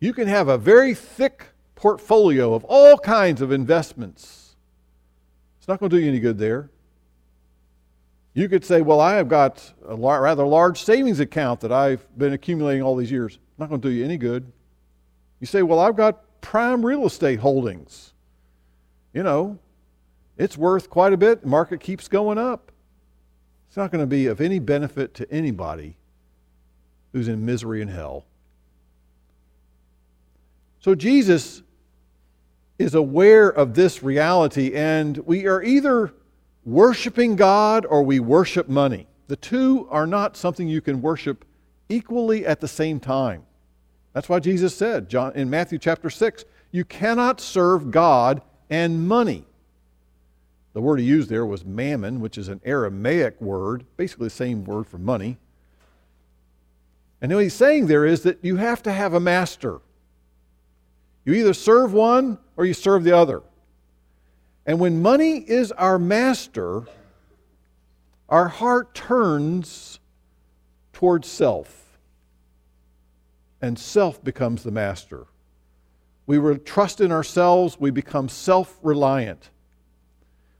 You 0.00 0.14
can 0.14 0.28
have 0.28 0.48
a 0.48 0.56
very 0.56 0.94
thick 0.94 1.48
portfolio 1.74 2.54
of 2.54 2.64
all 2.64 2.98
kinds 2.98 3.40
of 3.40 3.52
investments. 3.52 4.56
It's 5.58 5.68
not 5.68 5.80
going 5.80 5.90
to 5.90 5.96
do 5.96 6.02
you 6.02 6.08
any 6.08 6.20
good 6.20 6.38
there. 6.38 6.70
You 8.34 8.48
could 8.48 8.64
say, 8.64 8.82
well, 8.82 9.00
I 9.00 9.14
have 9.14 9.28
got 9.28 9.72
a 9.86 9.96
rather 9.96 10.44
large 10.44 10.82
savings 10.82 11.20
account 11.20 11.60
that 11.60 11.72
I've 11.72 12.06
been 12.18 12.32
accumulating 12.32 12.82
all 12.82 12.96
these 12.96 13.10
years. 13.10 13.38
Not 13.58 13.68
going 13.68 13.80
to 13.80 13.88
do 13.88 13.94
you 13.94 14.04
any 14.04 14.16
good. 14.16 14.50
You 15.40 15.46
say, 15.46 15.62
well, 15.62 15.78
I've 15.78 15.96
got 15.96 16.40
prime 16.40 16.84
real 16.84 17.06
estate 17.06 17.38
holdings. 17.38 18.12
You 19.12 19.22
know, 19.22 19.58
it's 20.36 20.58
worth 20.58 20.90
quite 20.90 21.12
a 21.12 21.16
bit. 21.16 21.42
The 21.42 21.48
market 21.48 21.80
keeps 21.80 22.08
going 22.08 22.38
up. 22.38 22.72
It's 23.68 23.76
not 23.76 23.90
going 23.90 24.02
to 24.02 24.06
be 24.06 24.26
of 24.26 24.40
any 24.40 24.58
benefit 24.58 25.14
to 25.14 25.32
anybody 25.32 25.96
who's 27.12 27.28
in 27.28 27.44
misery 27.44 27.80
and 27.80 27.90
hell. 27.90 28.24
So 30.80 30.94
Jesus 30.94 31.62
is 32.78 32.94
aware 32.94 33.48
of 33.48 33.74
this 33.74 34.02
reality, 34.02 34.74
and 34.74 35.18
we 35.18 35.46
are 35.46 35.62
either 35.62 36.12
worshiping 36.64 37.36
God 37.36 37.86
or 37.86 38.02
we 38.02 38.20
worship 38.20 38.68
money. 38.68 39.06
The 39.28 39.36
two 39.36 39.86
are 39.90 40.06
not 40.06 40.36
something 40.36 40.68
you 40.68 40.80
can 40.80 41.00
worship 41.00 41.44
equally 41.88 42.46
at 42.46 42.60
the 42.60 42.68
same 42.68 43.00
time. 43.00 43.44
That's 44.12 44.28
why 44.28 44.38
Jesus 44.38 44.76
said 44.76 45.08
John, 45.08 45.32
in 45.34 45.50
Matthew 45.50 45.78
chapter 45.78 46.10
6 46.10 46.44
you 46.70 46.84
cannot 46.84 47.40
serve 47.40 47.90
God 47.90 48.42
and 48.68 49.06
money. 49.06 49.44
The 50.72 50.80
word 50.80 50.98
he 50.98 51.06
used 51.06 51.30
there 51.30 51.46
was 51.46 51.64
mammon, 51.64 52.20
which 52.20 52.36
is 52.36 52.48
an 52.48 52.60
Aramaic 52.64 53.40
word, 53.40 53.84
basically 53.96 54.26
the 54.26 54.30
same 54.30 54.64
word 54.64 54.88
for 54.88 54.98
money. 54.98 55.38
And 57.20 57.32
what 57.32 57.44
he's 57.44 57.54
saying 57.54 57.86
there 57.86 58.04
is 58.04 58.24
that 58.24 58.44
you 58.44 58.56
have 58.56 58.82
to 58.82 58.92
have 58.92 59.14
a 59.14 59.20
master. 59.20 59.80
You 61.24 61.34
either 61.34 61.54
serve 61.54 61.92
one 61.92 62.38
or 62.56 62.64
you 62.64 62.74
serve 62.74 63.04
the 63.04 63.16
other. 63.16 63.42
And 64.66 64.80
when 64.80 65.02
money 65.02 65.38
is 65.38 65.72
our 65.72 65.98
master, 65.98 66.84
our 68.28 68.48
heart 68.48 68.94
turns 68.94 70.00
towards 70.92 71.28
self. 71.28 71.98
And 73.60 73.78
self 73.78 74.22
becomes 74.22 74.62
the 74.62 74.70
master. 74.70 75.26
We 76.26 76.38
trust 76.58 77.00
in 77.00 77.12
ourselves, 77.12 77.78
we 77.78 77.90
become 77.90 78.28
self 78.28 78.78
reliant. 78.82 79.50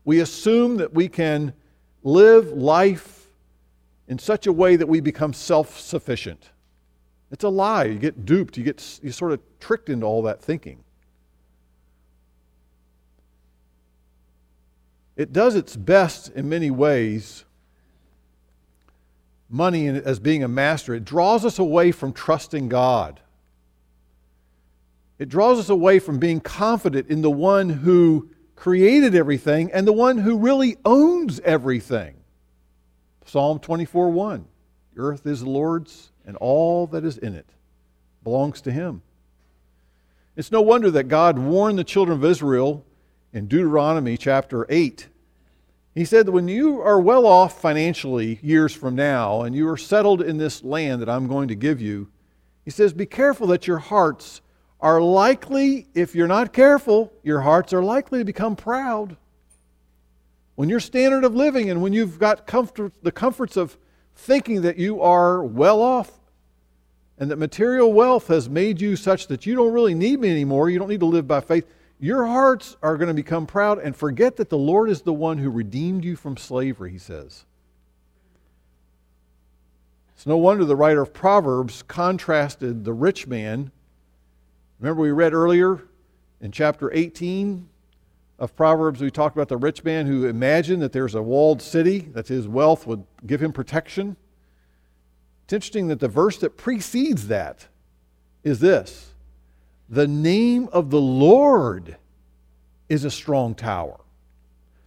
We 0.04 0.20
assume 0.20 0.76
that 0.76 0.92
we 0.92 1.08
can 1.08 1.54
live 2.02 2.52
life 2.52 3.26
in 4.06 4.18
such 4.18 4.46
a 4.46 4.52
way 4.52 4.76
that 4.76 4.86
we 4.86 5.00
become 5.00 5.32
self 5.32 5.80
sufficient. 5.80 6.50
It's 7.30 7.44
a 7.44 7.48
lie. 7.48 7.84
You 7.84 7.98
get 7.98 8.26
duped, 8.26 8.58
you 8.58 8.64
get 8.64 9.00
you 9.02 9.10
sort 9.10 9.32
of 9.32 9.40
tricked 9.58 9.88
into 9.88 10.06
all 10.06 10.22
that 10.22 10.42
thinking. 10.42 10.83
It 15.16 15.32
does 15.32 15.54
its 15.54 15.76
best 15.76 16.28
in 16.30 16.48
many 16.48 16.70
ways 16.70 17.44
money 19.48 19.86
as 19.86 20.18
being 20.18 20.42
a 20.42 20.48
master, 20.48 20.94
it 20.94 21.04
draws 21.04 21.44
us 21.44 21.58
away 21.58 21.92
from 21.92 22.12
trusting 22.12 22.68
God. 22.68 23.20
It 25.18 25.28
draws 25.28 25.58
us 25.60 25.68
away 25.68 26.00
from 26.00 26.18
being 26.18 26.40
confident 26.40 27.08
in 27.08 27.22
the 27.22 27.30
one 27.30 27.68
who 27.68 28.30
created 28.56 29.14
everything 29.14 29.70
and 29.72 29.86
the 29.86 29.92
one 29.92 30.18
who 30.18 30.36
really 30.36 30.76
owns 30.84 31.38
everything. 31.40 32.16
Psalm 33.24 33.60
24 33.60 34.10
1 34.10 34.44
The 34.94 35.00
earth 35.00 35.26
is 35.26 35.40
the 35.40 35.50
Lord's 35.50 36.10
and 36.26 36.36
all 36.38 36.86
that 36.88 37.04
is 37.04 37.16
in 37.16 37.34
it 37.34 37.48
belongs 38.24 38.60
to 38.62 38.72
him. 38.72 39.02
It's 40.36 40.50
no 40.50 40.62
wonder 40.62 40.90
that 40.90 41.04
God 41.04 41.38
warned 41.38 41.78
the 41.78 41.84
children 41.84 42.18
of 42.18 42.24
Israel 42.24 42.84
in 43.34 43.48
Deuteronomy 43.48 44.16
chapter 44.16 44.64
8. 44.70 45.08
He 45.94 46.04
said 46.04 46.26
that 46.26 46.32
when 46.32 46.48
you 46.48 46.80
are 46.80 47.00
well 47.00 47.26
off 47.26 47.60
financially 47.60 48.38
years 48.42 48.72
from 48.72 48.94
now 48.94 49.42
and 49.42 49.54
you 49.54 49.68
are 49.68 49.76
settled 49.76 50.22
in 50.22 50.38
this 50.38 50.62
land 50.62 51.02
that 51.02 51.08
I'm 51.08 51.26
going 51.26 51.48
to 51.48 51.54
give 51.56 51.80
you, 51.80 52.08
he 52.64 52.70
says, 52.70 52.92
Be 52.92 53.06
careful 53.06 53.48
that 53.48 53.66
your 53.66 53.78
hearts 53.78 54.40
are 54.80 55.00
likely, 55.00 55.88
if 55.94 56.14
you're 56.14 56.28
not 56.28 56.52
careful, 56.52 57.12
your 57.22 57.40
hearts 57.40 57.72
are 57.72 57.82
likely 57.82 58.20
to 58.20 58.24
become 58.24 58.54
proud. 58.54 59.16
When 60.54 60.68
your 60.68 60.80
standard 60.80 61.24
of 61.24 61.34
living 61.34 61.70
and 61.70 61.82
when 61.82 61.92
you've 61.92 62.18
got 62.18 62.46
comfort, 62.46 62.92
the 63.02 63.12
comforts 63.12 63.56
of 63.56 63.76
thinking 64.14 64.62
that 64.62 64.78
you 64.78 65.00
are 65.02 65.42
well 65.42 65.82
off 65.82 66.12
and 67.18 67.30
that 67.30 67.36
material 67.36 67.92
wealth 67.92 68.28
has 68.28 68.48
made 68.48 68.80
you 68.80 68.94
such 68.94 69.26
that 69.26 69.46
you 69.46 69.56
don't 69.56 69.72
really 69.72 69.94
need 69.94 70.20
me 70.20 70.30
anymore, 70.30 70.70
you 70.70 70.78
don't 70.78 70.88
need 70.88 71.00
to 71.00 71.06
live 71.06 71.26
by 71.26 71.40
faith, 71.40 71.66
your 72.04 72.26
hearts 72.26 72.76
are 72.82 72.98
going 72.98 73.08
to 73.08 73.14
become 73.14 73.46
proud 73.46 73.78
and 73.78 73.96
forget 73.96 74.36
that 74.36 74.50
the 74.50 74.58
Lord 74.58 74.90
is 74.90 75.00
the 75.00 75.12
one 75.14 75.38
who 75.38 75.48
redeemed 75.48 76.04
you 76.04 76.16
from 76.16 76.36
slavery, 76.36 76.90
he 76.90 76.98
says. 76.98 77.46
It's 80.14 80.26
no 80.26 80.36
wonder 80.36 80.66
the 80.66 80.76
writer 80.76 81.00
of 81.00 81.14
Proverbs 81.14 81.82
contrasted 81.82 82.84
the 82.84 82.92
rich 82.92 83.26
man. 83.26 83.72
Remember, 84.80 85.00
we 85.00 85.12
read 85.12 85.32
earlier 85.32 85.80
in 86.42 86.52
chapter 86.52 86.92
18 86.92 87.70
of 88.38 88.54
Proverbs, 88.54 89.00
we 89.00 89.10
talked 89.10 89.34
about 89.34 89.48
the 89.48 89.56
rich 89.56 89.82
man 89.82 90.06
who 90.06 90.26
imagined 90.26 90.82
that 90.82 90.92
there's 90.92 91.14
a 91.14 91.22
walled 91.22 91.62
city, 91.62 92.00
that 92.12 92.28
his 92.28 92.46
wealth 92.46 92.86
would 92.86 93.02
give 93.26 93.42
him 93.42 93.50
protection. 93.50 94.18
It's 95.44 95.54
interesting 95.54 95.88
that 95.88 96.00
the 96.00 96.08
verse 96.08 96.36
that 96.40 96.58
precedes 96.58 97.28
that 97.28 97.68
is 98.42 98.60
this 98.60 99.13
The 99.94 100.08
name 100.08 100.68
of 100.72 100.90
the 100.90 101.00
Lord 101.00 101.98
is 102.88 103.04
a 103.04 103.12
strong 103.12 103.54
tower. 103.54 104.00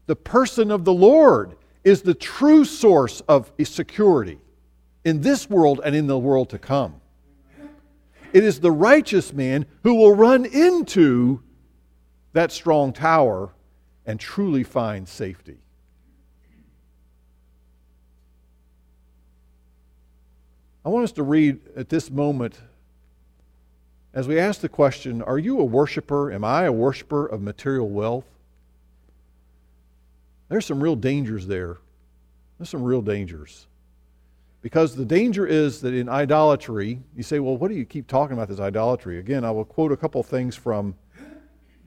The 0.06 0.18
person 0.18 0.70
of 0.70 0.84
the 0.84 0.92
Lord 0.92 1.56
is 1.86 2.02
the 2.02 2.14
true 2.14 2.66
source 2.66 3.22
of 3.22 3.50
security 3.64 4.38
in 5.06 5.22
this 5.22 5.50
world 5.50 5.80
and 5.86 5.96
in 5.96 6.08
the 6.08 6.20
world 6.20 6.50
to 6.50 6.60
come. 6.60 7.00
It 8.34 8.44
is 8.44 8.60
the 8.60 8.74
righteous 8.74 9.32
man 9.32 9.66
who 9.84 9.96
will 9.96 10.14
run 10.14 10.44
into 10.44 11.42
that 12.34 12.52
strong 12.52 12.92
tower 12.92 13.54
and 14.06 14.20
truly 14.20 14.64
find 14.64 15.08
safety. 15.08 15.60
I 20.84 20.90
want 20.90 21.06
us 21.06 21.14
to 21.14 21.24
read 21.24 21.62
at 21.78 21.88
this 21.88 22.12
moment 22.12 22.60
as 24.18 24.28
we 24.28 24.40
ask 24.40 24.62
the 24.62 24.68
question 24.68 25.22
Are 25.22 25.38
you 25.38 25.60
a 25.60 25.64
worshiper? 25.64 26.32
Am 26.32 26.44
I 26.44 26.64
a 26.64 26.72
worshiper 26.72 27.28
of 27.28 27.40
material 27.40 27.88
wealth? 27.88 28.26
There's 30.50 30.66
some 30.66 30.82
real 30.82 30.96
dangers 30.96 31.46
there. 31.46 31.78
There's 32.58 32.70
some 32.70 32.82
real 32.82 33.04
dangers. 33.04 33.68
Because 34.64 34.96
the 34.96 35.06
danger 35.06 35.46
is 35.46 35.82
that 35.82 35.94
in 35.94 36.10
idolatry, 36.10 37.00
you 37.16 37.22
say, 37.22 37.38
well, 37.38 37.58
what 37.58 37.68
do 37.68 37.76
you 37.76 37.86
keep 37.86 38.08
talking 38.08 38.36
about 38.36 38.48
this 38.48 38.60
idolatry? 38.60 39.20
Again, 39.20 39.46
I 39.46 39.52
will 39.52 39.64
quote 39.64 39.92
a 39.92 39.98
couple 39.98 40.24
things 40.24 40.56
from 40.56 40.96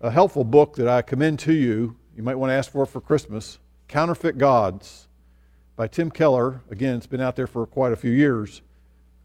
a 0.01 0.11
helpful 0.11 0.45
book 0.45 0.77
that 0.77 0.87
I 0.87 1.03
commend 1.03 1.41
to 1.41 1.53
you. 1.53 1.97
You 2.17 2.23
might 2.23 2.37
want 2.37 2.51
to 2.51 2.55
ask 2.55 2.71
for 2.71 2.85
it 2.85 2.87
for 2.87 3.01
Christmas 3.01 3.59
Counterfeit 3.89 4.39
Gods 4.39 5.09
by 5.75 5.89
Tim 5.89 6.13
Keller. 6.13 6.61
Again, 6.71 6.97
it's 6.97 7.09
been 7.09 7.21
out 7.21 7.35
there 7.35 7.49
for 7.49 7.67
quite 7.67 7.93
a 7.93 7.97
few 7.97 8.13
years 8.13 8.63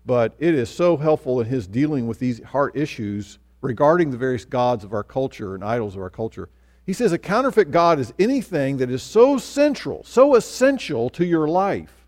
but 0.05 0.35
it 0.39 0.53
is 0.53 0.69
so 0.69 0.97
helpful 0.97 1.41
in 1.41 1.47
his 1.47 1.67
dealing 1.67 2.07
with 2.07 2.19
these 2.19 2.43
heart 2.43 2.75
issues 2.75 3.39
regarding 3.61 4.11
the 4.11 4.17
various 4.17 4.45
gods 4.45 4.83
of 4.83 4.93
our 4.93 5.03
culture 5.03 5.55
and 5.55 5.63
idols 5.63 5.95
of 5.95 6.01
our 6.01 6.09
culture. 6.09 6.49
He 6.85 6.93
says 6.93 7.11
a 7.11 7.17
counterfeit 7.17 7.71
God 7.71 7.99
is 7.99 8.13
anything 8.19 8.77
that 8.77 8.91
is 8.91 9.01
so 9.01 9.37
central, 9.37 10.03
so 10.03 10.35
essential 10.35 11.09
to 11.11 11.25
your 11.25 11.47
life, 11.47 12.05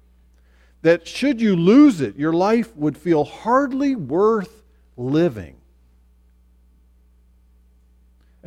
that 0.84 1.08
should 1.08 1.42
you 1.42 1.56
lose 1.56 2.02
it, 2.02 2.16
your 2.16 2.34
life 2.34 2.76
would 2.78 2.98
feel 2.98 3.24
hardly 3.24 3.96
worth 3.96 4.64
living. 4.96 5.57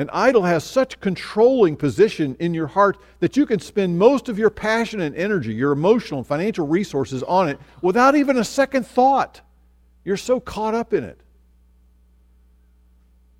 An 0.00 0.08
idol 0.14 0.44
has 0.44 0.64
such 0.64 0.98
controlling 1.00 1.76
position 1.76 2.34
in 2.40 2.54
your 2.54 2.68
heart 2.68 2.96
that 3.18 3.36
you 3.36 3.44
can 3.44 3.60
spend 3.60 3.98
most 3.98 4.30
of 4.30 4.38
your 4.38 4.48
passion 4.48 5.00
and 5.00 5.14
energy, 5.14 5.52
your 5.52 5.72
emotional 5.72 6.20
and 6.20 6.26
financial 6.26 6.66
resources 6.66 7.22
on 7.24 7.50
it 7.50 7.60
without 7.82 8.16
even 8.16 8.38
a 8.38 8.44
second 8.44 8.86
thought. 8.86 9.42
You're 10.02 10.16
so 10.16 10.40
caught 10.40 10.74
up 10.74 10.94
in 10.94 11.04
it. 11.04 11.20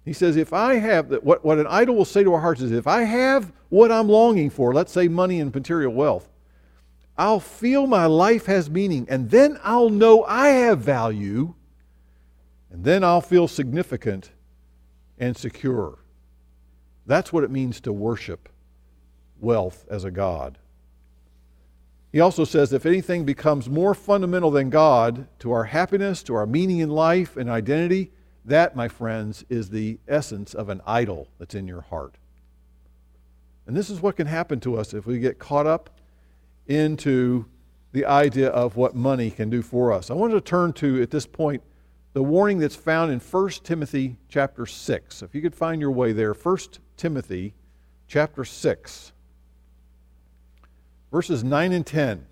He 0.04 0.12
says, 0.12 0.36
if 0.36 0.52
I 0.52 0.74
have, 0.74 1.10
what, 1.22 1.42
what 1.42 1.56
an 1.56 1.66
idol 1.66 1.94
will 1.94 2.04
say 2.04 2.22
to 2.22 2.34
our 2.34 2.40
hearts 2.42 2.60
is, 2.60 2.72
if 2.72 2.86
I 2.86 3.04
have 3.04 3.50
what 3.70 3.90
I'm 3.90 4.10
longing 4.10 4.50
for, 4.50 4.74
let's 4.74 4.92
say 4.92 5.08
money 5.08 5.40
and 5.40 5.54
material 5.54 5.94
wealth, 5.94 6.28
I'll 7.16 7.40
feel 7.40 7.86
my 7.86 8.04
life 8.04 8.44
has 8.44 8.68
meaning, 8.68 9.06
and 9.08 9.30
then 9.30 9.58
I'll 9.64 9.88
know 9.88 10.24
I 10.24 10.48
have 10.48 10.80
value, 10.80 11.54
and 12.70 12.84
then 12.84 13.02
I'll 13.02 13.22
feel 13.22 13.48
significant 13.48 14.32
and 15.18 15.34
secure. 15.34 15.99
That's 17.10 17.32
what 17.32 17.42
it 17.42 17.50
means 17.50 17.80
to 17.80 17.92
worship 17.92 18.48
wealth 19.40 19.84
as 19.90 20.04
a 20.04 20.12
God. 20.12 20.58
He 22.12 22.20
also 22.20 22.44
says 22.44 22.72
if 22.72 22.86
anything 22.86 23.24
becomes 23.24 23.68
more 23.68 23.94
fundamental 23.94 24.52
than 24.52 24.70
God 24.70 25.26
to 25.40 25.50
our 25.50 25.64
happiness, 25.64 26.22
to 26.22 26.36
our 26.36 26.46
meaning 26.46 26.78
in 26.78 26.88
life 26.88 27.36
and 27.36 27.50
identity, 27.50 28.12
that, 28.44 28.76
my 28.76 28.86
friends, 28.86 29.44
is 29.48 29.70
the 29.70 29.98
essence 30.06 30.54
of 30.54 30.68
an 30.68 30.82
idol 30.86 31.26
that's 31.40 31.56
in 31.56 31.66
your 31.66 31.80
heart. 31.80 32.14
And 33.66 33.76
this 33.76 33.90
is 33.90 34.00
what 34.00 34.14
can 34.14 34.28
happen 34.28 34.60
to 34.60 34.76
us 34.76 34.94
if 34.94 35.04
we 35.04 35.18
get 35.18 35.40
caught 35.40 35.66
up 35.66 35.90
into 36.68 37.44
the 37.90 38.04
idea 38.04 38.50
of 38.50 38.76
what 38.76 38.94
money 38.94 39.32
can 39.32 39.50
do 39.50 39.62
for 39.62 39.92
us. 39.92 40.12
I 40.12 40.14
wanted 40.14 40.34
to 40.34 40.40
turn 40.42 40.74
to, 40.74 41.02
at 41.02 41.10
this 41.10 41.26
point, 41.26 41.60
the 42.12 42.22
warning 42.22 42.58
that's 42.58 42.76
found 42.76 43.10
in 43.10 43.18
1 43.18 43.50
Timothy 43.64 44.16
chapter 44.28 44.64
6. 44.64 45.22
If 45.22 45.34
you 45.34 45.42
could 45.42 45.56
find 45.56 45.80
your 45.80 45.90
way 45.90 46.12
there, 46.12 46.34
1 46.34 46.58
Timothy 47.00 47.54
chapter 48.08 48.44
6, 48.44 49.12
verses 51.10 51.42
9 51.42 51.72
and 51.72 51.86
10. 51.86 52.26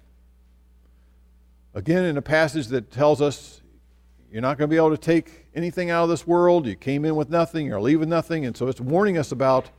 Again, 1.72 2.04
in 2.04 2.18
a 2.18 2.22
passage 2.22 2.66
that 2.66 2.90
tells 2.90 3.22
us 3.22 3.62
you're 4.30 4.42
not 4.42 4.58
going 4.58 4.68
to 4.68 4.70
be 4.70 4.76
able 4.76 4.90
to 4.90 4.98
take 4.98 5.46
anything 5.54 5.88
out 5.88 6.02
of 6.02 6.10
this 6.10 6.26
world. 6.26 6.66
You 6.66 6.76
came 6.76 7.06
in 7.06 7.16
with 7.16 7.30
nothing, 7.30 7.64
you're 7.64 7.80
leaving 7.80 8.10
nothing. 8.10 8.44
And 8.44 8.54
so 8.54 8.68
it's 8.68 8.78
warning 8.78 9.16
us 9.16 9.32
about 9.32 9.70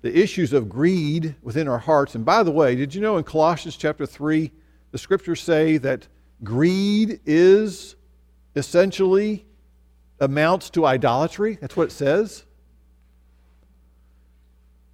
the 0.00 0.12
issues 0.12 0.52
of 0.52 0.68
greed 0.68 1.36
within 1.40 1.68
our 1.68 1.78
hearts. 1.78 2.16
And 2.16 2.24
by 2.24 2.42
the 2.42 2.50
way, 2.50 2.74
did 2.74 2.96
you 2.96 3.00
know 3.00 3.18
in 3.18 3.22
Colossians 3.22 3.76
chapter 3.76 4.04
3, 4.04 4.50
the 4.90 4.98
scriptures 4.98 5.40
say 5.40 5.78
that 5.78 6.08
greed 6.42 7.20
is 7.24 7.94
essentially 8.56 9.46
amounts 10.18 10.70
to 10.70 10.86
idolatry? 10.86 11.56
That's 11.60 11.76
what 11.76 11.84
it 11.84 11.92
says. 11.92 12.46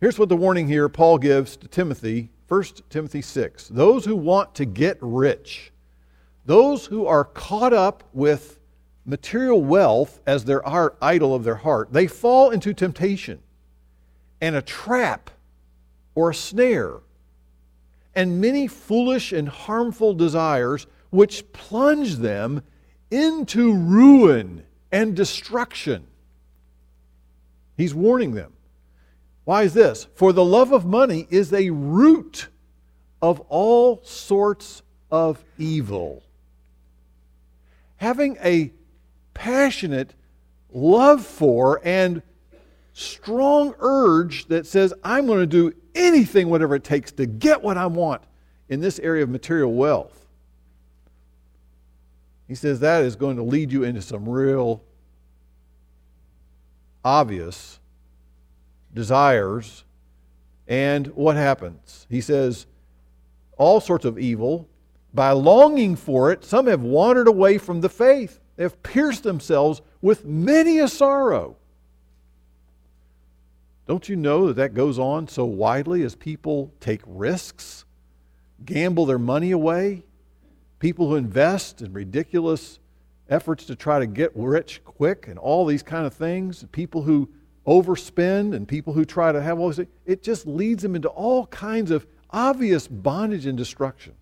Here's 0.00 0.18
what 0.18 0.28
the 0.28 0.36
warning 0.36 0.68
here 0.68 0.88
Paul 0.88 1.18
gives 1.18 1.56
to 1.56 1.66
Timothy, 1.66 2.30
1 2.46 2.62
Timothy 2.88 3.20
6. 3.20 3.68
Those 3.68 4.04
who 4.04 4.14
want 4.14 4.54
to 4.54 4.64
get 4.64 4.96
rich, 5.00 5.72
those 6.46 6.86
who 6.86 7.04
are 7.04 7.24
caught 7.24 7.72
up 7.72 8.04
with 8.12 8.60
material 9.04 9.60
wealth 9.60 10.20
as 10.24 10.44
their 10.44 10.62
idol 11.02 11.34
of 11.34 11.42
their 11.42 11.56
heart, 11.56 11.92
they 11.92 12.06
fall 12.06 12.50
into 12.50 12.72
temptation 12.72 13.40
and 14.40 14.54
a 14.54 14.62
trap 14.62 15.30
or 16.14 16.30
a 16.30 16.34
snare 16.34 16.98
and 18.14 18.40
many 18.40 18.68
foolish 18.68 19.32
and 19.32 19.48
harmful 19.48 20.14
desires 20.14 20.86
which 21.10 21.52
plunge 21.52 22.16
them 22.16 22.62
into 23.10 23.74
ruin 23.74 24.62
and 24.92 25.16
destruction. 25.16 26.06
He's 27.76 27.94
warning 27.94 28.34
them. 28.34 28.52
Why 29.48 29.62
is 29.62 29.72
this? 29.72 30.06
For 30.14 30.34
the 30.34 30.44
love 30.44 30.72
of 30.72 30.84
money 30.84 31.26
is 31.30 31.54
a 31.54 31.70
root 31.70 32.48
of 33.22 33.40
all 33.48 34.02
sorts 34.04 34.82
of 35.10 35.42
evil. 35.56 36.22
Having 37.96 38.36
a 38.44 38.72
passionate 39.32 40.12
love 40.70 41.24
for 41.24 41.80
and 41.82 42.20
strong 42.92 43.74
urge 43.78 44.48
that 44.48 44.66
says, 44.66 44.92
I'm 45.02 45.26
going 45.26 45.40
to 45.40 45.46
do 45.46 45.74
anything, 45.94 46.50
whatever 46.50 46.74
it 46.74 46.84
takes, 46.84 47.10
to 47.12 47.24
get 47.24 47.62
what 47.62 47.78
I 47.78 47.86
want 47.86 48.20
in 48.68 48.82
this 48.82 48.98
area 48.98 49.22
of 49.22 49.30
material 49.30 49.72
wealth. 49.72 50.26
He 52.48 52.54
says 52.54 52.80
that 52.80 53.02
is 53.02 53.16
going 53.16 53.36
to 53.38 53.42
lead 53.42 53.72
you 53.72 53.82
into 53.84 54.02
some 54.02 54.28
real 54.28 54.82
obvious 57.02 57.77
desires. 58.94 59.84
And 60.66 61.08
what 61.08 61.36
happens? 61.36 62.06
He 62.10 62.20
says, 62.20 62.66
all 63.56 63.80
sorts 63.80 64.04
of 64.04 64.18
evil. 64.18 64.68
By 65.12 65.32
longing 65.32 65.96
for 65.96 66.30
it, 66.30 66.44
some 66.44 66.66
have 66.66 66.82
wandered 66.82 67.28
away 67.28 67.58
from 67.58 67.80
the 67.80 67.88
faith. 67.88 68.40
They 68.56 68.62
have 68.62 68.82
pierced 68.82 69.22
themselves 69.22 69.80
with 70.02 70.24
many 70.24 70.78
a 70.78 70.88
sorrow. 70.88 71.56
Don't 73.86 74.08
you 74.08 74.16
know 74.16 74.48
that 74.48 74.56
that 74.56 74.74
goes 74.74 74.98
on 74.98 75.28
so 75.28 75.46
widely 75.46 76.02
as 76.02 76.14
people 76.14 76.72
take 76.78 77.00
risks, 77.06 77.86
gamble 78.64 79.06
their 79.06 79.18
money 79.18 79.50
away, 79.50 80.02
people 80.78 81.08
who 81.08 81.16
invest 81.16 81.80
in 81.80 81.92
ridiculous 81.92 82.80
efforts 83.30 83.64
to 83.64 83.74
try 83.74 83.98
to 83.98 84.06
get 84.06 84.30
rich 84.34 84.82
quick 84.84 85.26
and 85.26 85.38
all 85.38 85.64
these 85.64 85.82
kind 85.82 86.06
of 86.06 86.12
things, 86.12 86.64
people 86.70 87.02
who 87.02 87.30
overspend 87.68 88.54
and 88.54 88.66
people 88.66 88.94
who 88.94 89.04
try 89.04 89.30
to 89.30 89.42
have 89.42 89.58
all 89.58 89.68
these 89.68 89.76
things, 89.76 89.90
it 90.06 90.22
just 90.22 90.46
leads 90.46 90.82
them 90.82 90.96
into 90.96 91.08
all 91.08 91.46
kinds 91.48 91.90
of 91.90 92.06
obvious 92.30 92.88
bondage 92.88 93.44
and 93.44 93.58
destruction. 93.58 94.14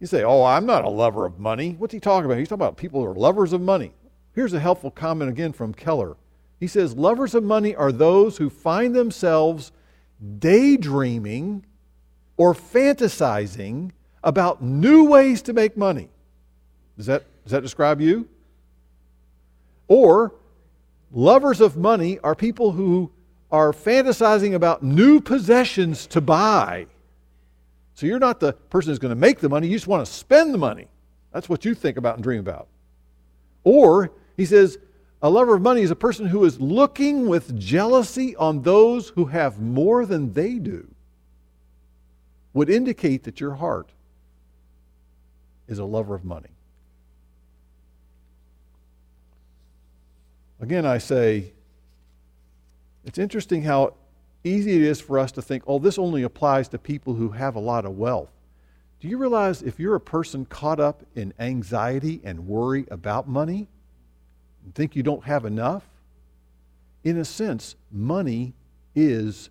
You 0.00 0.06
say, 0.06 0.24
Oh, 0.24 0.42
I'm 0.42 0.66
not 0.66 0.84
a 0.84 0.88
lover 0.88 1.26
of 1.26 1.38
money. 1.38 1.76
What's 1.78 1.92
he 1.92 2.00
talking 2.00 2.24
about? 2.24 2.38
He's 2.38 2.48
talking 2.48 2.62
about 2.62 2.76
people 2.76 3.02
who 3.02 3.10
are 3.10 3.14
lovers 3.14 3.52
of 3.52 3.60
money. 3.60 3.92
Here's 4.34 4.52
a 4.54 4.60
helpful 4.60 4.90
comment 4.90 5.30
again 5.30 5.52
from 5.52 5.74
Keller. 5.74 6.16
He 6.58 6.66
says, 6.66 6.96
Lovers 6.96 7.34
of 7.34 7.44
money 7.44 7.74
are 7.74 7.92
those 7.92 8.38
who 8.38 8.50
find 8.50 8.94
themselves 8.94 9.72
daydreaming 10.38 11.64
or 12.36 12.54
fantasizing 12.54 13.92
about 14.22 14.62
new 14.62 15.04
ways 15.04 15.42
to 15.42 15.52
make 15.52 15.76
money. 15.76 16.08
Does 16.96 17.06
that, 17.06 17.24
does 17.44 17.52
that 17.52 17.62
describe 17.62 18.00
you? 18.00 18.28
Or 19.88 20.34
lovers 21.12 21.60
of 21.60 21.76
money 21.76 22.18
are 22.20 22.34
people 22.34 22.72
who 22.72 23.10
are 23.50 23.72
fantasizing 23.72 24.54
about 24.54 24.82
new 24.82 25.20
possessions 25.20 26.06
to 26.08 26.20
buy. 26.20 26.86
So 27.94 28.06
you're 28.06 28.18
not 28.18 28.40
the 28.40 28.52
person 28.52 28.90
who's 28.90 28.98
going 28.98 29.10
to 29.10 29.16
make 29.16 29.40
the 29.40 29.48
money, 29.48 29.68
you 29.68 29.76
just 29.76 29.86
want 29.86 30.04
to 30.04 30.12
spend 30.12 30.52
the 30.52 30.58
money. 30.58 30.88
That's 31.32 31.48
what 31.48 31.64
you 31.64 31.74
think 31.74 31.96
about 31.96 32.16
and 32.16 32.22
dream 32.22 32.40
about. 32.40 32.68
Or, 33.64 34.12
he 34.36 34.44
says, 34.44 34.78
a 35.22 35.30
lover 35.30 35.56
of 35.56 35.62
money 35.62 35.82
is 35.82 35.90
a 35.90 35.96
person 35.96 36.26
who 36.26 36.44
is 36.44 36.60
looking 36.60 37.26
with 37.26 37.58
jealousy 37.58 38.36
on 38.36 38.62
those 38.62 39.08
who 39.10 39.26
have 39.26 39.60
more 39.60 40.04
than 40.06 40.32
they 40.32 40.54
do. 40.54 40.86
Would 42.52 42.70
indicate 42.70 43.24
that 43.24 43.40
your 43.40 43.54
heart 43.54 43.90
is 45.68 45.78
a 45.78 45.84
lover 45.84 46.14
of 46.14 46.24
money. 46.24 46.55
Again, 50.60 50.86
I 50.86 50.98
say, 50.98 51.52
it's 53.04 53.18
interesting 53.18 53.62
how 53.62 53.94
easy 54.42 54.76
it 54.76 54.82
is 54.82 55.00
for 55.00 55.18
us 55.18 55.32
to 55.32 55.42
think, 55.42 55.64
oh, 55.66 55.78
this 55.78 55.98
only 55.98 56.22
applies 56.22 56.68
to 56.68 56.78
people 56.78 57.14
who 57.14 57.30
have 57.30 57.56
a 57.56 57.60
lot 57.60 57.84
of 57.84 57.98
wealth. 57.98 58.30
Do 59.00 59.08
you 59.08 59.18
realize 59.18 59.62
if 59.62 59.78
you're 59.78 59.94
a 59.94 60.00
person 60.00 60.46
caught 60.46 60.80
up 60.80 61.02
in 61.14 61.34
anxiety 61.38 62.20
and 62.24 62.46
worry 62.46 62.86
about 62.90 63.28
money, 63.28 63.68
and 64.64 64.74
think 64.74 64.96
you 64.96 65.02
don't 65.02 65.24
have 65.24 65.44
enough, 65.44 65.84
in 67.04 67.18
a 67.18 67.24
sense, 67.24 67.76
money 67.92 68.54
is 68.94 69.50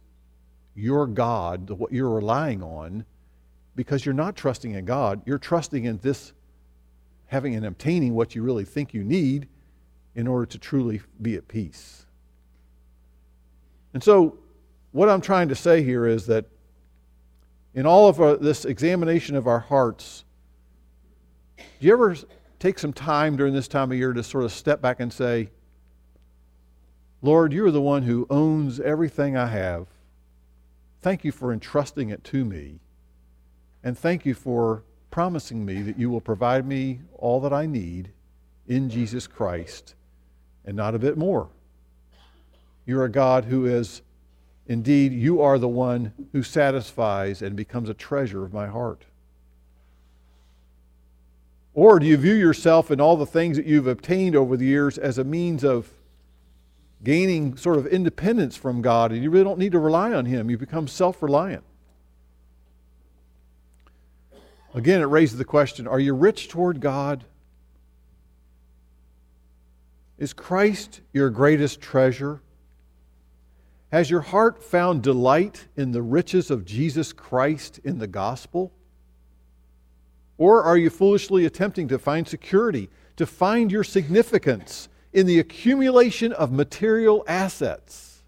your 0.75 1.05
God, 1.07 1.69
what 1.69 1.93
you're 1.93 2.09
relying 2.09 2.63
on, 2.63 3.05
because 3.75 4.05
you're 4.05 4.13
not 4.13 4.35
trusting 4.35 4.71
in 4.71 4.85
God. 4.85 5.21
You're 5.25 5.37
trusting 5.37 5.85
in 5.85 5.97
this, 5.99 6.33
having 7.27 7.55
and 7.55 7.65
obtaining 7.65 8.15
what 8.15 8.35
you 8.35 8.41
really 8.41 8.65
think 8.65 8.93
you 8.93 9.03
need 9.03 9.47
in 10.15 10.27
order 10.27 10.45
to 10.45 10.57
truly 10.57 11.01
be 11.21 11.35
at 11.35 11.47
peace. 11.47 12.05
And 13.93 14.03
so, 14.03 14.37
what 14.91 15.09
I'm 15.09 15.21
trying 15.21 15.49
to 15.49 15.55
say 15.55 15.83
here 15.83 16.05
is 16.07 16.25
that 16.27 16.45
in 17.73 17.85
all 17.85 18.07
of 18.07 18.21
our, 18.21 18.37
this 18.37 18.63
examination 18.63 19.35
of 19.35 19.45
our 19.47 19.59
hearts, 19.59 20.23
do 21.57 21.63
you 21.79 21.93
ever 21.93 22.15
take 22.59 22.79
some 22.79 22.93
time 22.93 23.35
during 23.35 23.53
this 23.53 23.67
time 23.67 23.91
of 23.91 23.97
year 23.97 24.13
to 24.13 24.23
sort 24.23 24.45
of 24.45 24.51
step 24.51 24.81
back 24.81 24.99
and 24.99 25.11
say, 25.11 25.49
Lord, 27.21 27.53
you're 27.53 27.71
the 27.71 27.81
one 27.81 28.03
who 28.03 28.27
owns 28.29 28.79
everything 28.79 29.35
I 29.35 29.47
have. 29.47 29.87
Thank 31.01 31.23
you 31.23 31.31
for 31.31 31.51
entrusting 31.51 32.09
it 32.09 32.23
to 32.25 32.45
me. 32.45 32.79
And 33.83 33.97
thank 33.97 34.25
you 34.25 34.33
for 34.33 34.83
promising 35.11 35.65
me 35.65 35.81
that 35.81 35.99
you 35.99 36.09
will 36.09 36.21
provide 36.21 36.65
me 36.65 37.01
all 37.13 37.39
that 37.41 37.53
I 37.53 37.65
need 37.65 38.11
in 38.67 38.89
Jesus 38.89 39.27
Christ 39.27 39.95
and 40.65 40.75
not 40.75 40.95
a 40.95 40.99
bit 40.99 41.17
more. 41.17 41.49
You're 42.85 43.05
a 43.05 43.09
God 43.09 43.45
who 43.45 43.65
is, 43.65 44.01
indeed, 44.67 45.13
you 45.13 45.41
are 45.41 45.57
the 45.57 45.67
one 45.67 46.11
who 46.31 46.43
satisfies 46.43 47.41
and 47.41 47.55
becomes 47.55 47.89
a 47.89 47.93
treasure 47.93 48.43
of 48.43 48.53
my 48.53 48.67
heart. 48.67 49.05
Or 51.73 51.99
do 51.99 52.05
you 52.05 52.15
view 52.15 52.33
yourself 52.33 52.89
and 52.89 53.01
all 53.01 53.17
the 53.17 53.25
things 53.25 53.57
that 53.57 53.65
you've 53.65 53.87
obtained 53.87 54.35
over 54.35 54.55
the 54.55 54.65
years 54.65 54.97
as 54.97 55.17
a 55.17 55.23
means 55.23 55.63
of 55.63 55.89
gaining 57.03 57.57
sort 57.57 57.77
of 57.77 57.85
independence 57.85 58.55
from 58.55 58.81
God 58.81 59.11
and 59.11 59.21
you 59.21 59.29
really 59.29 59.43
don't 59.43 59.59
need 59.59 59.73
to 59.73 59.79
rely 59.79 60.13
on 60.13 60.25
Him? 60.25 60.49
You 60.49 60.57
become 60.57 60.87
self 60.87 61.21
reliant. 61.21 61.63
Again, 64.73 65.01
it 65.01 65.05
raises 65.05 65.37
the 65.37 65.45
question 65.45 65.87
are 65.87 65.99
you 65.99 66.13
rich 66.13 66.47
toward 66.47 66.79
God? 66.79 67.25
Is 70.17 70.33
Christ 70.33 71.01
your 71.13 71.29
greatest 71.29 71.81
treasure? 71.81 72.41
Has 73.91 74.09
your 74.09 74.21
heart 74.21 74.63
found 74.63 75.03
delight 75.03 75.67
in 75.75 75.91
the 75.91 76.01
riches 76.01 76.49
of 76.49 76.65
Jesus 76.65 77.13
Christ 77.13 77.79
in 77.83 77.97
the 77.97 78.07
gospel? 78.07 78.71
Or 80.37 80.63
are 80.63 80.77
you 80.77 80.89
foolishly 80.89 81.45
attempting 81.45 81.87
to 81.89 81.99
find 81.99 82.27
security, 82.27 82.89
to 83.17 83.25
find 83.25 83.71
your 83.71 83.83
significance 83.83 84.89
in 85.13 85.25
the 85.27 85.39
accumulation 85.39 86.33
of 86.33 86.51
material 86.51 87.23
assets? 87.27 88.23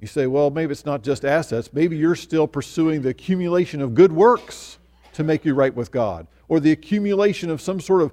You 0.00 0.06
say, 0.06 0.26
well, 0.26 0.50
maybe 0.50 0.72
it's 0.72 0.84
not 0.84 1.02
just 1.02 1.24
assets. 1.24 1.72
Maybe 1.72 1.96
you're 1.96 2.14
still 2.14 2.46
pursuing 2.46 3.02
the 3.02 3.08
accumulation 3.08 3.80
of 3.80 3.94
good 3.94 4.12
works 4.12 4.78
to 5.14 5.24
make 5.24 5.44
you 5.44 5.54
right 5.54 5.74
with 5.74 5.90
God, 5.90 6.26
or 6.48 6.60
the 6.60 6.72
accumulation 6.72 7.48
of 7.48 7.60
some 7.60 7.80
sort 7.80 8.02
of 8.02 8.12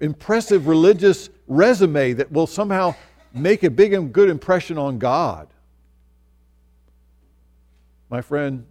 impressive 0.00 0.66
religious 0.66 1.30
resume 1.46 2.12
that 2.14 2.30
will 2.30 2.46
somehow 2.46 2.94
make 3.32 3.62
a 3.62 3.70
big 3.70 3.92
and 3.92 4.12
good 4.12 4.28
impression 4.28 4.78
on 4.78 4.98
God. 4.98 5.48
My 8.10 8.20
friend, 8.20 8.64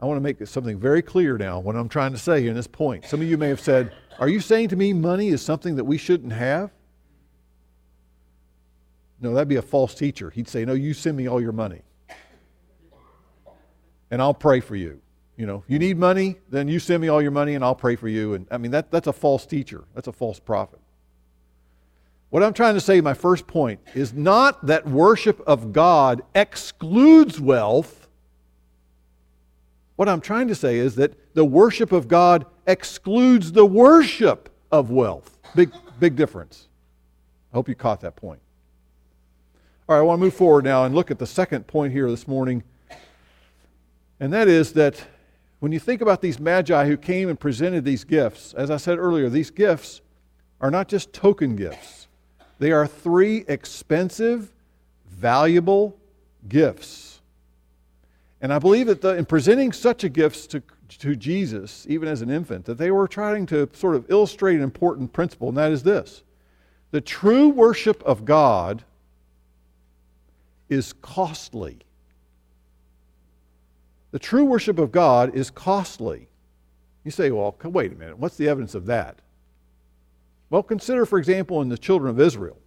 I 0.00 0.06
want 0.06 0.16
to 0.16 0.20
make 0.20 0.44
something 0.46 0.78
very 0.78 1.02
clear 1.02 1.38
now 1.38 1.60
what 1.60 1.76
I'm 1.76 1.88
trying 1.88 2.12
to 2.12 2.18
say 2.18 2.46
in 2.46 2.54
this 2.54 2.66
point. 2.66 3.04
Some 3.04 3.20
of 3.20 3.28
you 3.28 3.38
may 3.38 3.48
have 3.48 3.60
said, 3.60 3.92
Are 4.18 4.28
you 4.28 4.40
saying 4.40 4.68
to 4.68 4.76
me 4.76 4.92
money 4.92 5.28
is 5.28 5.42
something 5.42 5.76
that 5.76 5.84
we 5.84 5.98
shouldn't 5.98 6.32
have? 6.32 6.70
No, 9.20 9.32
that'd 9.32 9.48
be 9.48 9.56
a 9.56 9.62
false 9.62 9.94
teacher. 9.94 10.30
He'd 10.30 10.48
say, 10.48 10.64
No, 10.64 10.72
you 10.74 10.94
send 10.94 11.16
me 11.16 11.28
all 11.28 11.40
your 11.40 11.52
money. 11.52 11.82
And 14.10 14.20
I'll 14.20 14.34
pray 14.34 14.60
for 14.60 14.76
you. 14.76 15.00
You 15.36 15.46
know, 15.46 15.64
you 15.66 15.78
need 15.78 15.96
money, 15.96 16.36
then 16.50 16.68
you 16.68 16.78
send 16.78 17.00
me 17.00 17.08
all 17.08 17.22
your 17.22 17.30
money 17.30 17.54
and 17.54 17.64
I'll 17.64 17.74
pray 17.74 17.96
for 17.96 18.08
you. 18.08 18.34
And 18.34 18.46
I 18.50 18.58
mean, 18.58 18.70
that, 18.72 18.90
that's 18.90 19.06
a 19.06 19.12
false 19.12 19.46
teacher. 19.46 19.84
That's 19.94 20.08
a 20.08 20.12
false 20.12 20.38
prophet. 20.38 20.78
What 22.30 22.42
I'm 22.42 22.52
trying 22.52 22.74
to 22.74 22.80
say, 22.80 23.00
my 23.00 23.14
first 23.14 23.46
point, 23.46 23.80
is 23.94 24.12
not 24.12 24.66
that 24.66 24.86
worship 24.86 25.40
of 25.46 25.72
God 25.72 26.22
excludes 26.34 27.40
wealth. 27.40 28.08
What 29.96 30.08
I'm 30.08 30.20
trying 30.20 30.48
to 30.48 30.54
say 30.54 30.78
is 30.78 30.94
that 30.96 31.34
the 31.34 31.44
worship 31.44 31.92
of 31.92 32.08
God 32.08 32.46
excludes 32.66 33.52
the 33.52 33.66
worship 33.66 34.48
of 34.70 34.90
wealth. 34.90 35.38
Big, 35.54 35.72
big 36.00 36.16
difference. 36.16 36.68
I 37.52 37.56
hope 37.56 37.68
you 37.68 37.74
caught 37.74 38.00
that 38.00 38.16
point. 38.16 38.40
All 39.88 39.96
right, 39.96 40.00
I 40.00 40.02
want 40.02 40.18
to 40.18 40.24
move 40.24 40.34
forward 40.34 40.64
now 40.64 40.84
and 40.84 40.94
look 40.94 41.10
at 41.10 41.18
the 41.18 41.26
second 41.26 41.66
point 41.66 41.92
here 41.92 42.08
this 42.08 42.26
morning. 42.26 42.62
And 44.20 44.32
that 44.32 44.48
is 44.48 44.72
that 44.72 45.04
when 45.62 45.70
you 45.70 45.78
think 45.78 46.00
about 46.00 46.20
these 46.20 46.40
magi 46.40 46.86
who 46.86 46.96
came 46.96 47.28
and 47.28 47.38
presented 47.38 47.84
these 47.84 48.02
gifts, 48.02 48.52
as 48.54 48.68
I 48.68 48.78
said 48.78 48.98
earlier, 48.98 49.28
these 49.28 49.52
gifts 49.52 50.00
are 50.60 50.72
not 50.72 50.88
just 50.88 51.12
token 51.12 51.54
gifts, 51.54 52.08
they 52.58 52.72
are 52.72 52.84
three 52.84 53.44
expensive, 53.46 54.52
valuable 55.06 55.96
gifts. 56.48 57.20
And 58.40 58.52
I 58.52 58.58
believe 58.58 58.88
that 58.88 59.02
the, 59.02 59.10
in 59.10 59.24
presenting 59.24 59.70
such 59.70 60.02
a 60.02 60.08
gift 60.08 60.50
to, 60.50 60.64
to 60.98 61.14
Jesus, 61.14 61.86
even 61.88 62.08
as 62.08 62.22
an 62.22 62.30
infant, 62.30 62.64
that 62.64 62.76
they 62.76 62.90
were 62.90 63.06
trying 63.06 63.46
to 63.46 63.70
sort 63.72 63.94
of 63.94 64.10
illustrate 64.10 64.56
an 64.56 64.62
important 64.62 65.12
principle, 65.12 65.48
and 65.48 65.56
that 65.56 65.70
is 65.70 65.84
this 65.84 66.24
the 66.90 67.00
true 67.00 67.48
worship 67.50 68.02
of 68.02 68.24
God 68.24 68.82
is 70.68 70.92
costly. 70.94 71.78
The 74.12 74.18
true 74.18 74.44
worship 74.44 74.78
of 74.78 74.92
God 74.92 75.34
is 75.34 75.50
costly. 75.50 76.28
You 77.02 77.10
say, 77.10 77.30
well, 77.30 77.56
wait 77.64 77.92
a 77.92 77.96
minute, 77.96 78.18
what's 78.18 78.36
the 78.36 78.48
evidence 78.48 78.74
of 78.74 78.86
that? 78.86 79.18
Well, 80.50 80.62
consider, 80.62 81.06
for 81.06 81.18
example, 81.18 81.62
in 81.62 81.68
the 81.68 81.78
children 81.78 82.10
of 82.10 82.20
Israel. 82.20 82.58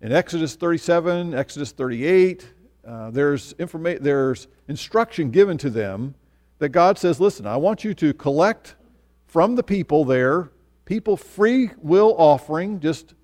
In 0.00 0.12
Exodus 0.12 0.54
37, 0.54 1.34
Exodus 1.34 1.72
38, 1.72 2.48
uh, 2.86 3.10
there's, 3.10 3.54
informa- 3.54 4.00
there's 4.00 4.46
instruction 4.68 5.30
given 5.30 5.58
to 5.58 5.68
them 5.68 6.14
that 6.58 6.70
God 6.70 6.96
says, 6.96 7.20
listen, 7.20 7.46
I 7.46 7.56
want 7.56 7.84
you 7.84 7.92
to 7.94 8.14
collect 8.14 8.76
from 9.26 9.56
the 9.56 9.62
people 9.62 10.04
there, 10.04 10.50
people 10.84 11.16
free 11.16 11.70
will 11.78 12.14
offering, 12.18 12.78
just 12.78 13.14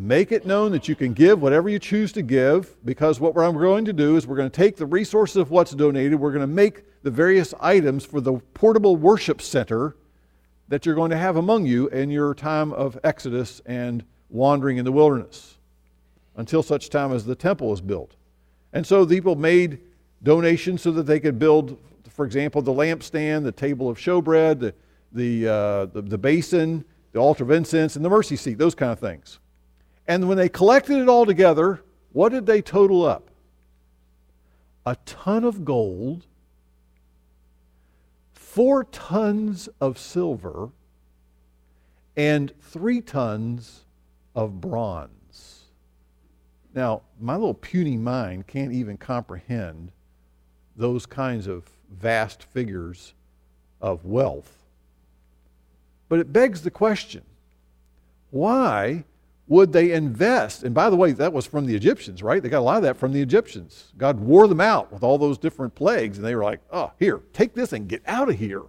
make 0.00 0.32
it 0.32 0.46
known 0.46 0.72
that 0.72 0.88
you 0.88 0.96
can 0.96 1.12
give 1.12 1.42
whatever 1.42 1.68
you 1.68 1.78
choose 1.78 2.10
to 2.12 2.22
give, 2.22 2.74
because 2.86 3.20
what 3.20 3.34
we're 3.34 3.52
going 3.52 3.84
to 3.84 3.92
do 3.92 4.16
is 4.16 4.26
we're 4.26 4.36
going 4.36 4.50
to 4.50 4.56
take 4.56 4.76
the 4.76 4.86
resources 4.86 5.36
of 5.36 5.50
what's 5.50 5.72
donated, 5.72 6.18
we're 6.18 6.32
going 6.32 6.40
to 6.40 6.46
make 6.46 6.84
the 7.02 7.10
various 7.10 7.52
items 7.60 8.04
for 8.04 8.20
the 8.20 8.32
portable 8.54 8.96
worship 8.96 9.42
center 9.42 9.96
that 10.68 10.86
you're 10.86 10.94
going 10.94 11.10
to 11.10 11.18
have 11.18 11.36
among 11.36 11.66
you 11.66 11.88
in 11.88 12.10
your 12.10 12.34
time 12.34 12.72
of 12.72 12.98
exodus 13.04 13.60
and 13.66 14.02
wandering 14.30 14.78
in 14.78 14.86
the 14.86 14.92
wilderness 14.92 15.58
until 16.36 16.62
such 16.62 16.88
time 16.88 17.12
as 17.12 17.26
the 17.26 17.34
temple 17.34 17.72
is 17.72 17.82
built. 17.82 18.14
And 18.72 18.86
so 18.86 19.04
the 19.04 19.16
people 19.16 19.36
made 19.36 19.80
donations 20.22 20.80
so 20.80 20.92
that 20.92 21.02
they 21.02 21.20
could 21.20 21.38
build, 21.38 21.78
for 22.08 22.24
example, 22.24 22.62
the 22.62 22.72
lampstand, 22.72 23.44
the 23.44 23.52
table 23.52 23.90
of 23.90 23.98
showbread, 23.98 24.60
the, 24.60 24.74
the, 25.12 25.46
uh, 25.46 25.86
the, 25.86 26.02
the 26.02 26.18
basin, 26.18 26.84
the 27.12 27.18
altar 27.18 27.44
of 27.44 27.50
incense, 27.50 27.96
and 27.96 28.04
the 28.04 28.08
mercy 28.08 28.36
seat, 28.36 28.56
those 28.56 28.74
kind 28.74 28.92
of 28.92 28.98
things. 28.98 29.40
And 30.10 30.26
when 30.26 30.38
they 30.38 30.48
collected 30.48 31.00
it 31.00 31.08
all 31.08 31.24
together, 31.24 31.84
what 32.10 32.30
did 32.30 32.44
they 32.44 32.62
total 32.62 33.06
up? 33.06 33.30
A 34.84 34.96
ton 35.06 35.44
of 35.44 35.64
gold 35.64 36.26
four 38.34 38.82
tons 38.82 39.68
of 39.80 40.00
silver 40.00 40.70
and 42.16 42.52
three 42.60 43.00
tons 43.00 43.84
of 44.34 44.60
bronze. 44.60 45.66
Now, 46.74 47.02
my 47.20 47.34
little 47.34 47.54
puny 47.54 47.96
mind 47.96 48.48
can't 48.48 48.72
even 48.72 48.96
comprehend 48.96 49.92
those 50.74 51.06
kinds 51.06 51.46
of 51.46 51.70
vast 51.88 52.42
figures 52.42 53.14
of 53.80 54.04
wealth. 54.04 54.66
But 56.08 56.18
it 56.18 56.32
begs 56.32 56.62
the 56.62 56.72
question 56.72 57.22
why 58.32 59.04
would 59.50 59.72
they 59.72 59.90
invest? 59.90 60.62
And 60.62 60.72
by 60.72 60.88
the 60.88 60.96
way, 60.96 61.10
that 61.10 61.32
was 61.32 61.44
from 61.44 61.66
the 61.66 61.74
Egyptians, 61.74 62.22
right? 62.22 62.40
They 62.40 62.48
got 62.48 62.60
a 62.60 62.62
lot 62.62 62.76
of 62.76 62.84
that 62.84 62.96
from 62.96 63.12
the 63.12 63.20
Egyptians. 63.20 63.92
God 63.98 64.20
wore 64.20 64.46
them 64.46 64.60
out 64.60 64.92
with 64.92 65.02
all 65.02 65.18
those 65.18 65.38
different 65.38 65.74
plagues, 65.74 66.16
and 66.16 66.26
they 66.26 66.36
were 66.36 66.44
like, 66.44 66.60
oh, 66.72 66.92
here, 67.00 67.20
take 67.32 67.52
this 67.52 67.72
and 67.72 67.88
get 67.88 68.00
out 68.06 68.30
of 68.30 68.38
here. 68.38 68.62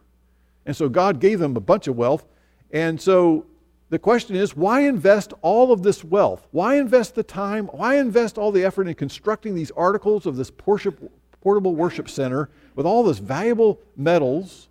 And 0.66 0.76
so 0.76 0.90
God 0.90 1.20
gave 1.20 1.38
them 1.38 1.56
a 1.56 1.60
bunch 1.60 1.88
of 1.88 1.96
wealth. 1.96 2.28
And 2.72 3.00
so 3.00 3.46
the 3.92 4.00
question 4.00 4.36
is, 4.36 4.58
why 4.58 4.82
invest 4.82 5.34
all 5.44 5.72
of 5.72 5.84
this 5.84 6.04
wealth? 6.04 6.48
Why 6.50 6.78
invest 6.78 7.14
the 7.14 7.22
time? 7.22 7.68
Why 7.68 7.98
invest 7.98 8.40
all 8.40 8.52
the 8.52 8.66
effort 8.66 8.88
in 8.88 8.96
constructing 8.96 9.54
these 9.54 9.70
articles 9.72 10.26
of 10.26 10.36
this 10.36 10.50
portable 10.50 11.76
worship 11.76 12.10
center 12.10 12.50
with 12.76 12.88
all 12.88 13.04
this 13.04 13.20
valuable 13.20 13.80
metals? 13.96 14.68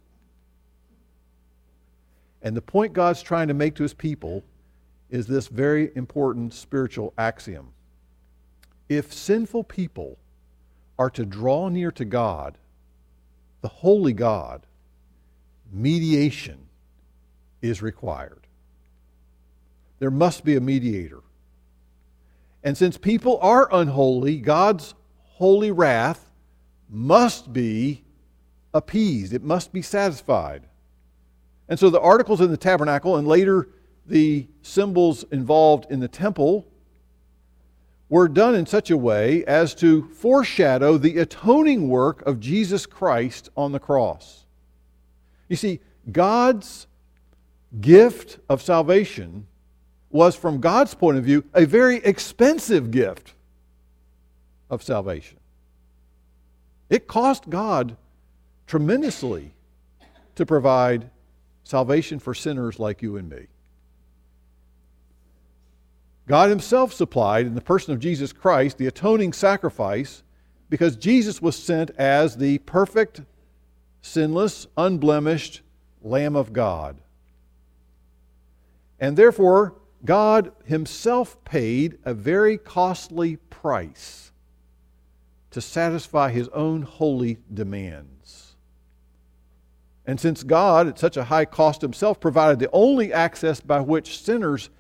And 2.42 2.56
the 2.56 2.62
point 2.62 2.94
God's 2.94 3.22
trying 3.22 3.46
to 3.46 3.54
make 3.54 3.76
to 3.76 3.84
his 3.84 3.94
people 3.94 4.42
is 5.11 5.26
this 5.26 5.48
very 5.48 5.90
important 5.94 6.54
spiritual 6.54 7.12
axiom. 7.18 7.72
If 8.88 9.12
sinful 9.12 9.64
people 9.64 10.18
are 10.98 11.11
to 11.11 11.24
draw 11.24 11.68
near 11.68 11.90
to 11.92 12.04
God, 12.04 12.58
the 13.61 13.68
holy 13.68 14.12
God, 14.12 14.66
mediation 15.72 16.66
is 17.62 17.82
required. 17.82 18.46
There 19.98 20.11
must 20.11 20.44
be 20.44 20.56
a 20.56 20.61
mediator. 20.61 21.20
And 22.62 22.76
since 22.76 22.96
people 22.96 23.38
are 23.40 23.68
unholy, 23.72 24.38
God's 24.38 24.94
holy 25.22 25.70
wrath 25.70 26.30
must 26.88 27.52
be 27.52 28.04
appeased, 28.74 29.32
it 29.32 29.42
must 29.42 29.72
be 29.72 29.82
satisfied. 29.82 30.66
And 31.68 31.78
so 31.78 31.88
the 31.88 32.00
articles 32.00 32.40
in 32.40 32.50
the 32.50 32.56
tabernacle 32.56 33.16
and 33.16 33.26
later 33.26 33.68
the 34.11 34.46
symbols 34.62 35.24
involved 35.30 35.86
in 35.90 36.00
the 36.00 36.08
temple 36.08 36.66
were 38.08 38.28
done 38.28 38.56
in 38.56 38.66
such 38.66 38.90
a 38.90 38.96
way 38.96 39.44
as 39.44 39.74
to 39.76 40.08
foreshadow 40.08 40.98
the 40.98 41.18
atoning 41.18 41.88
work 41.88 42.20
of 42.26 42.40
Jesus 42.40 42.84
Christ 42.84 43.50
on 43.56 43.70
the 43.70 43.78
cross. 43.78 44.44
You 45.48 45.54
see, 45.54 45.80
God's 46.11 46.88
gift 47.80 48.40
of 48.48 48.61
salvation 48.61 49.46
was, 50.11 50.34
from 50.34 50.61
God's 50.61 50.92
point 50.92 51.16
of 51.16 51.24
view, 51.24 51.44
a 51.54 51.64
very 51.64 51.98
expensive 51.98 52.90
gift 52.90 53.34
of 54.68 54.82
salvation. 54.82 55.38
It 56.88 57.06
cost 57.06 57.48
God 57.48 57.96
tremendously 58.66 59.52
to 60.34 60.44
provide 60.44 61.11
salvation 61.62 62.18
for 62.18 62.34
sinners 62.34 62.80
like 62.80 63.02
you 63.02 63.16
and 63.16 63.28
me. 63.28 63.46
God 66.31 66.49
Himself 66.49 66.93
supplied, 66.93 67.45
in 67.45 67.57
the 67.57 67.61
person 67.61 67.93
of 67.93 67.99
Jesus 67.99 68.33
Christ, 68.33 68.78
the 68.78 68.87
atoning 68.87 69.33
sacrifice 69.33 70.22
because 70.68 70.95
Jesus 70.95 71.43
was 71.43 71.57
sent 71.57 71.91
as 71.99 72.37
the 72.37 72.59
perfect, 72.59 73.22
sinless, 74.01 74.68
unblemished 74.76 75.62
Lamb 76.01 76.37
of 76.37 76.53
God. 76.53 76.99
And 79.01 79.16
therefore, 79.16 79.74
God 80.05 80.53
Himself 80.64 81.37
paid 81.45 81.99
a 82.05 82.14
very 82.14 82.57
costly 82.57 83.35
price 83.35 84.31
to 85.51 85.61
satisfy 85.61 86.31
His 86.31 86.47
own 86.51 86.83
holy 86.83 87.39
demands. 87.53 88.55
And 90.07 90.20
since 90.20 90.45
God, 90.45 90.87
at 90.87 90.97
such 90.97 91.16
a 91.16 91.24
high 91.24 91.45
cost 91.45 91.83
Himself, 91.83 92.20
provided 92.20 92.61
the 92.61 92.70
only 92.72 93.12
access 93.12 93.61
by 93.61 93.81
which 93.81 94.22
sinners 94.22 94.70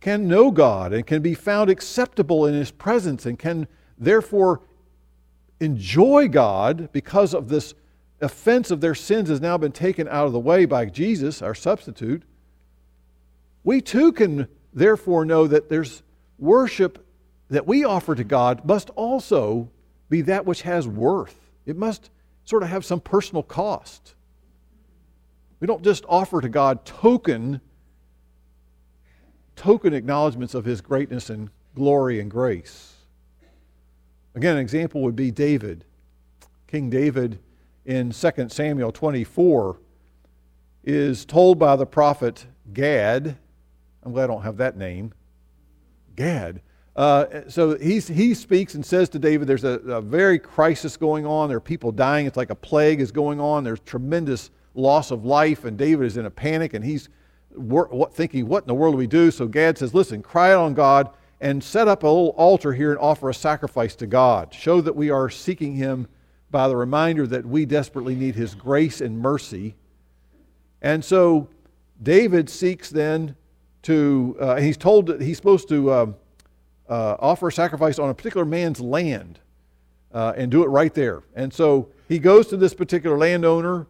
can 0.00 0.28
know 0.28 0.50
God 0.50 0.92
and 0.92 1.06
can 1.06 1.22
be 1.22 1.34
found 1.34 1.70
acceptable 1.70 2.46
in 2.46 2.54
His 2.54 2.70
presence 2.70 3.26
and 3.26 3.38
can 3.38 3.66
therefore 3.98 4.60
enjoy 5.60 6.28
God 6.28 6.90
because 6.92 7.34
of 7.34 7.48
this 7.48 7.74
offense 8.20 8.70
of 8.70 8.80
their 8.80 8.94
sins 8.94 9.28
has 9.28 9.40
now 9.40 9.56
been 9.56 9.72
taken 9.72 10.08
out 10.08 10.26
of 10.26 10.32
the 10.32 10.40
way 10.40 10.64
by 10.64 10.86
Jesus, 10.86 11.42
our 11.42 11.54
substitute, 11.54 12.22
we 13.62 13.80
too 13.80 14.12
can 14.12 14.48
therefore 14.72 15.24
know 15.24 15.46
that 15.46 15.68
there's 15.68 16.02
worship 16.38 17.06
that 17.50 17.66
we 17.66 17.84
offer 17.84 18.14
to 18.14 18.24
God 18.24 18.64
must 18.64 18.90
also 18.90 19.70
be 20.08 20.22
that 20.22 20.44
which 20.44 20.62
has 20.62 20.86
worth. 20.86 21.50
It 21.66 21.76
must 21.76 22.10
sort 22.44 22.62
of 22.62 22.68
have 22.68 22.84
some 22.84 23.00
personal 23.00 23.42
cost. 23.42 24.14
We 25.60 25.66
don't 25.66 25.82
just 25.82 26.04
offer 26.08 26.40
to 26.40 26.48
God 26.48 26.84
token 26.84 27.60
token 29.56 29.94
acknowledgments 29.94 30.54
of 30.54 30.64
his 30.64 30.80
greatness 30.80 31.30
and 31.30 31.50
glory 31.74 32.20
and 32.20 32.30
grace. 32.30 32.94
Again, 34.34 34.56
an 34.56 34.62
example 34.62 35.02
would 35.02 35.16
be 35.16 35.30
David. 35.30 35.84
King 36.66 36.90
David 36.90 37.38
in 37.84 38.10
2 38.10 38.30
Samuel 38.48 38.90
24 38.90 39.78
is 40.82 41.24
told 41.24 41.58
by 41.58 41.76
the 41.76 41.86
prophet 41.86 42.46
Gad. 42.72 43.36
I'm 44.02 44.12
glad 44.12 44.24
I 44.24 44.26
don't 44.28 44.42
have 44.42 44.56
that 44.58 44.76
name. 44.76 45.12
Gad. 46.16 46.60
Uh, 46.96 47.42
so 47.48 47.76
he's, 47.76 48.06
he 48.06 48.34
speaks 48.34 48.74
and 48.74 48.84
says 48.84 49.08
to 49.10 49.18
David, 49.18 49.48
There's 49.48 49.64
a, 49.64 49.80
a 49.80 50.00
very 50.00 50.38
crisis 50.38 50.96
going 50.96 51.26
on. 51.26 51.48
There 51.48 51.58
are 51.58 51.60
people 51.60 51.90
dying. 51.90 52.26
It's 52.26 52.36
like 52.36 52.50
a 52.50 52.56
plague 52.56 53.00
is 53.00 53.10
going 53.10 53.40
on. 53.40 53.64
There's 53.64 53.80
tremendous 53.80 54.50
loss 54.74 55.10
of 55.10 55.24
life, 55.24 55.64
and 55.64 55.76
David 55.76 56.06
is 56.06 56.16
in 56.16 56.26
a 56.26 56.30
panic, 56.30 56.74
and 56.74 56.84
he's 56.84 57.08
thinking, 58.12 58.48
what 58.48 58.64
in 58.64 58.68
the 58.68 58.74
world 58.74 58.94
do 58.94 58.98
we 58.98 59.06
do? 59.06 59.30
So 59.30 59.46
Gad 59.46 59.78
says, 59.78 59.94
listen, 59.94 60.22
cry 60.22 60.52
out 60.52 60.64
on 60.64 60.74
God 60.74 61.10
and 61.40 61.62
set 61.62 61.88
up 61.88 62.02
a 62.02 62.06
little 62.06 62.34
altar 62.36 62.72
here 62.72 62.90
and 62.90 63.00
offer 63.00 63.28
a 63.28 63.34
sacrifice 63.34 63.94
to 63.96 64.06
God. 64.06 64.54
Show 64.54 64.80
that 64.80 64.96
we 64.96 65.10
are 65.10 65.28
seeking 65.28 65.76
Him 65.76 66.08
by 66.50 66.68
the 66.68 66.76
reminder 66.76 67.26
that 67.26 67.44
we 67.44 67.66
desperately 67.66 68.14
need 68.14 68.34
His 68.34 68.54
grace 68.54 69.00
and 69.00 69.18
mercy. 69.18 69.74
And 70.80 71.04
so 71.04 71.48
David 72.02 72.48
seeks 72.48 72.90
then 72.90 73.36
to, 73.82 74.36
uh, 74.40 74.56
he's 74.56 74.76
told 74.76 75.06
that 75.06 75.20
he's 75.20 75.36
supposed 75.36 75.68
to 75.68 75.90
uh, 75.90 76.06
uh, 76.88 77.16
offer 77.18 77.48
a 77.48 77.52
sacrifice 77.52 77.98
on 77.98 78.10
a 78.10 78.14
particular 78.14 78.46
man's 78.46 78.80
land 78.80 79.38
uh, 80.12 80.32
and 80.36 80.50
do 80.50 80.62
it 80.62 80.68
right 80.68 80.94
there. 80.94 81.22
And 81.34 81.52
so 81.52 81.90
he 82.08 82.18
goes 82.18 82.46
to 82.48 82.56
this 82.56 82.74
particular 82.74 83.18
landowner, 83.18 83.86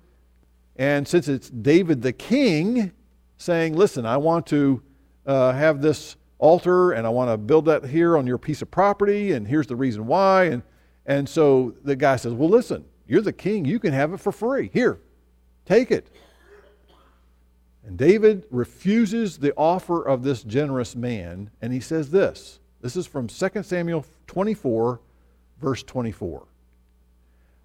and 0.77 1.07
since 1.07 1.29
it's 1.29 1.51
David 1.51 2.03
the 2.03 2.13
king, 2.13 2.93
saying, 3.37 3.77
Listen, 3.77 4.07
I 4.07 4.17
want 4.17 4.47
to 4.49 4.83
uh, 5.27 5.53
have 5.53 5.81
this 5.81 6.17
altar 6.39 6.93
and 6.93 7.07
I 7.07 7.11
want 7.11 7.31
to 7.31 7.37
build 7.37 7.67
that 7.67 7.87
here 7.87 8.17
on 8.17 8.27
your 8.27 8.39
piece 8.39 8.63
of 8.63 8.71
property, 8.71 9.33
and 9.33 9.47
here's 9.47 9.67
the 9.67 9.77
reason 9.77 10.07
why. 10.07 10.45
And, 10.45 10.63
and 11.07 11.29
so 11.29 11.75
the 11.83 11.97
guy 11.97 12.17
says, 12.17 12.33
Well, 12.33 12.49
listen, 12.49 12.85
you're 13.07 13.23
the 13.23 13.33
king. 13.33 13.65
You 13.65 13.79
can 13.79 13.93
have 13.93 14.13
it 14.13 14.19
for 14.19 14.33
free. 14.33 14.71
Here, 14.73 15.01
take 15.65 15.91
it. 15.91 16.11
And 17.87 17.99
David 17.99 18.47
refuses 18.51 19.39
the 19.39 19.55
offer 19.57 20.03
of 20.03 20.23
this 20.23 20.43
generous 20.43 20.97
man, 20.97 21.51
and 21.61 21.73
he 21.73 21.81
says 21.81 22.11
this. 22.11 22.61
This 22.81 22.97
is 22.97 23.07
from 23.07 23.29
2 23.29 23.63
Samuel 23.63 24.07
24, 24.27 25.01
verse 25.61 25.83
24. 25.83 26.47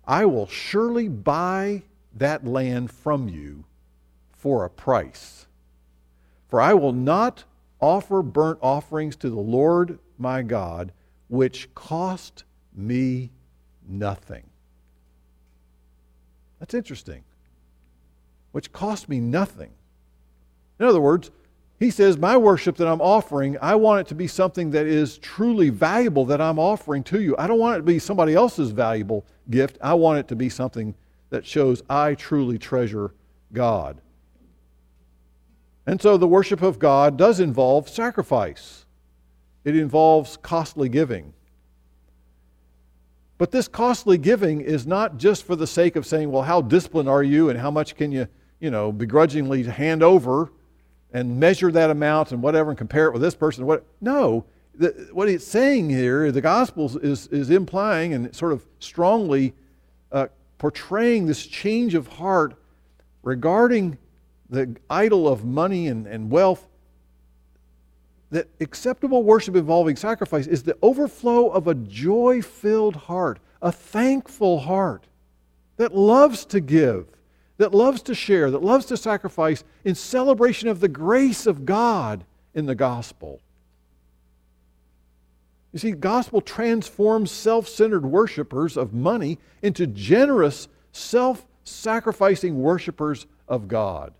I 0.06 0.26
will 0.26 0.48
surely 0.48 1.08
buy 1.08 1.84
that 2.16 2.46
land 2.46 2.92
from 2.92 3.30
you 3.30 3.64
for 4.32 4.66
a 4.66 4.70
price. 4.70 5.46
For 6.50 6.60
I 6.60 6.74
will 6.74 6.94
not 6.94 7.44
offer 7.80 8.22
burnt 8.22 8.60
offerings 8.62 9.16
to 9.18 9.30
the 9.30 9.40
Lord 9.40 10.00
my 10.18 10.42
God, 10.42 10.92
which 11.28 11.74
cost 11.76 12.44
me 12.76 13.32
nothing. 13.88 14.44
That's 16.60 16.74
interesting. 16.74 17.24
Which 18.52 18.72
cost 18.72 19.08
me 19.08 19.20
nothing. 19.20 19.72
In 20.80 20.86
other 20.86 21.02
words, 21.02 21.32
he 21.80 21.92
says, 21.92 22.18
My 22.18 22.36
worship 22.36 22.76
that 22.78 22.88
I'm 22.88 23.02
offering, 23.02 23.58
I 23.62 23.76
want 23.76 24.02
it 24.02 24.08
to 24.08 24.16
be 24.16 24.28
something 24.28 24.72
that 24.72 24.86
is 24.86 25.18
truly 25.18 25.70
valuable 25.70 26.26
that 26.26 26.42
I'm 26.42 26.60
offering 26.60 27.04
to 27.06 27.22
you. 27.22 27.36
I 27.38 27.48
don't 27.48 27.60
want 27.60 27.76
it 27.76 27.80
to 27.80 27.86
be 27.86 28.00
somebody 28.00 28.34
else's 28.34 28.72
valuable 28.72 29.26
gift. 29.50 29.78
I 29.82 29.94
want 29.94 30.20
it 30.20 30.28
to 30.30 30.36
be 30.36 30.50
something 30.50 30.94
that 31.30 31.46
shows 31.46 31.84
I 31.90 32.16
truly 32.16 32.58
treasure 32.58 33.14
God. 33.54 34.02
And 35.90 36.00
so 36.00 36.18
the 36.18 36.28
worship 36.28 36.62
of 36.62 36.78
God 36.78 37.18
does 37.18 37.40
involve 37.40 37.90
sacrifice, 37.90 38.86
it 39.66 39.76
involves 39.76 40.38
costly 40.38 40.88
giving. 40.88 41.34
But 43.40 43.50
this 43.50 43.68
costly 43.68 44.20
giving 44.20 44.62
is 44.62 44.86
not 44.86 45.18
just 45.18 45.46
for 45.46 45.56
the 45.56 45.66
sake 45.66 45.96
of 45.96 46.06
saying, 46.06 46.30
well, 46.32 46.44
how 46.44 46.62
disciplined 46.62 47.10
are 47.10 47.24
you 47.24 47.50
and 47.50 47.58
how 47.58 47.72
much 47.72 47.96
can 47.96 48.12
you, 48.12 48.28
you 48.60 48.70
know, 48.70 48.92
begrudgingly 48.92 49.64
hand 49.64 50.04
over 50.04 50.52
and 51.12 51.40
measure 51.40 51.72
that 51.72 51.90
amount 51.90 52.34
and 52.34 52.44
whatever 52.44 52.70
and 52.70 52.78
compare 52.78 53.08
it 53.08 53.14
with 53.14 53.24
this 53.24 53.34
person. 53.34 53.66
What? 53.66 53.84
No. 54.00 54.46
The, 54.76 55.10
what 55.12 55.28
it's 55.28 55.48
saying 55.48 55.90
here, 55.90 56.32
the 56.32 56.40
gospel 56.42 57.00
is, 57.00 57.26
is 57.30 57.50
implying 57.50 58.14
and 58.14 58.36
sort 58.36 58.52
of 58.52 58.64
strongly 58.78 59.56
uh, 60.12 60.28
portraying 60.60 61.26
this 61.26 61.48
change 61.48 61.96
of 61.96 62.06
heart 62.06 62.54
regarding 63.24 63.98
the 64.50 64.76
idol 64.90 65.28
of 65.28 65.46
money 65.46 65.88
and, 65.88 66.08
and 66.08 66.32
wealth. 66.32 66.68
That 68.32 68.48
acceptable 68.60 69.24
worship 69.24 69.56
involving 69.56 69.96
sacrifice 69.96 70.46
is 70.46 70.64
the 70.64 70.78
overflow 70.82 71.50
of 71.50 71.68
a 71.68 71.74
joy 71.74 72.42
filled 72.42 72.96
heart, 72.96 73.40
a 73.62 73.72
thankful 73.72 74.60
heart 74.60 75.08
that 75.78 75.96
loves 75.96 76.46
to 76.46 76.60
give 76.60 77.08
that 77.60 77.74
loves 77.74 78.02
to 78.04 78.16
share, 78.16 78.50
that 78.50 78.64
loves 78.64 78.86
to 78.86 78.98
sacrifice 78.98 79.64
in 79.84 79.94
celebration 79.94 80.70
of 80.70 80.80
the 80.80 80.88
grace 80.88 81.46
of 81.46 81.66
God 81.66 82.24
in 82.56 82.66
the 82.66 82.74
gospel. 82.74 83.42
You 85.74 85.80
see, 85.80 85.92
gospel 85.92 86.42
transforms 86.42 87.32
self 87.32 87.68
centered 87.68 88.06
worshipers 88.06 88.78
of 88.78 88.94
money 88.94 89.38
into 89.62 89.86
generous, 89.86 90.70
self 90.94 91.46
sacrificing 91.66 92.60
worshipers 92.60 93.28
of 93.48 93.68
God. 93.68 94.14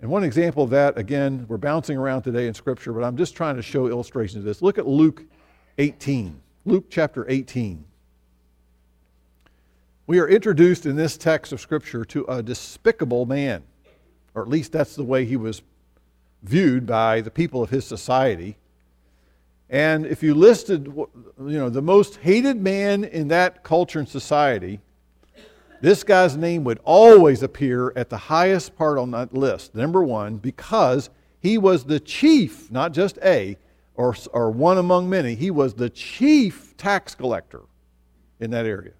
And 0.00 0.10
one 0.10 0.24
example 0.24 0.64
of 0.64 0.70
that, 0.70 0.96
again, 0.96 1.44
we're 1.46 1.58
bouncing 1.58 1.98
around 1.98 2.22
today 2.22 2.46
in 2.46 2.54
Scripture, 2.54 2.92
but 2.92 3.04
I'm 3.04 3.18
just 3.18 3.36
trying 3.36 3.56
to 3.56 3.62
show 3.62 3.86
illustrations 3.86 4.38
of 4.38 4.44
this. 4.44 4.62
Look 4.62 4.78
at 4.78 4.86
Luke 4.86 5.24
18. 5.76 6.40
Luke 6.64 6.86
chapter 6.88 7.26
18. 7.28 7.84
We 10.06 10.18
are 10.18 10.28
introduced 10.28 10.86
in 10.86 10.96
this 10.96 11.18
text 11.18 11.52
of 11.52 11.60
Scripture 11.60 12.04
to 12.06 12.24
a 12.24 12.42
despicable 12.42 13.26
man, 13.26 13.62
or 14.34 14.42
at 14.42 14.48
least 14.48 14.72
that's 14.72 14.96
the 14.96 15.04
way 15.04 15.26
he 15.26 15.36
was 15.36 15.62
viewed 16.42 16.86
by 16.86 17.20
the 17.20 17.30
people 17.30 17.62
of 17.62 17.68
his 17.68 17.86
society. 17.86 18.56
And 19.68 20.06
if 20.06 20.22
you 20.22 20.34
listed, 20.34 20.86
you 20.86 21.18
know, 21.38 21.68
the 21.68 21.82
most 21.82 22.16
hated 22.16 22.56
man 22.56 23.04
in 23.04 23.28
that 23.28 23.62
culture 23.62 23.98
and 23.98 24.08
society, 24.08 24.80
this 25.80 26.04
guy's 26.04 26.36
name 26.36 26.64
would 26.64 26.80
always 26.84 27.42
appear 27.42 27.92
at 27.96 28.10
the 28.10 28.16
highest 28.16 28.76
part 28.76 28.98
on 28.98 29.10
that 29.12 29.32
list, 29.32 29.74
number 29.74 30.02
one, 30.02 30.36
because 30.36 31.10
he 31.40 31.56
was 31.58 31.84
the 31.84 32.00
chief, 32.00 32.70
not 32.70 32.92
just 32.92 33.18
a, 33.24 33.56
or, 33.94 34.14
or 34.32 34.50
one 34.50 34.78
among 34.78 35.08
many, 35.08 35.34
he 35.34 35.50
was 35.50 35.74
the 35.74 35.90
chief 35.90 36.76
tax 36.76 37.14
collector 37.14 37.62
in 38.40 38.50
that 38.50 38.66
area. 38.66 38.92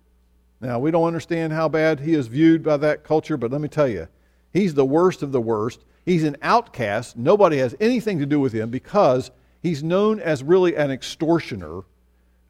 Now, 0.61 0.79
we 0.79 0.91
don't 0.91 1.07
understand 1.07 1.53
how 1.53 1.69
bad 1.69 2.01
he 2.01 2.15
is 2.15 2.27
viewed 2.27 2.63
by 2.63 2.77
that 2.79 3.05
culture, 3.05 3.37
but 3.37 3.51
let 3.51 3.61
me 3.61 3.69
tell 3.69 3.89
you, 3.89 4.09
he's 4.53 4.75
the 4.75 4.85
worst 4.85 5.23
of 5.23 5.33
the 5.33 5.41
worst. 5.41 5.85
He's 6.05 6.25
an 6.25 6.37
outcast. 6.43 7.17
Nobody 7.17 7.59
has 7.59 7.75
anything 7.81 8.19
to 8.19 8.27
do 8.27 8.41
with 8.41 8.53
him 8.53 8.71
because 8.71 9.31
he's 9.63 9.83
known 9.83 10.21
as 10.21 10.43
really 10.43 10.77
an 10.77 10.91
extortioner 10.91 11.83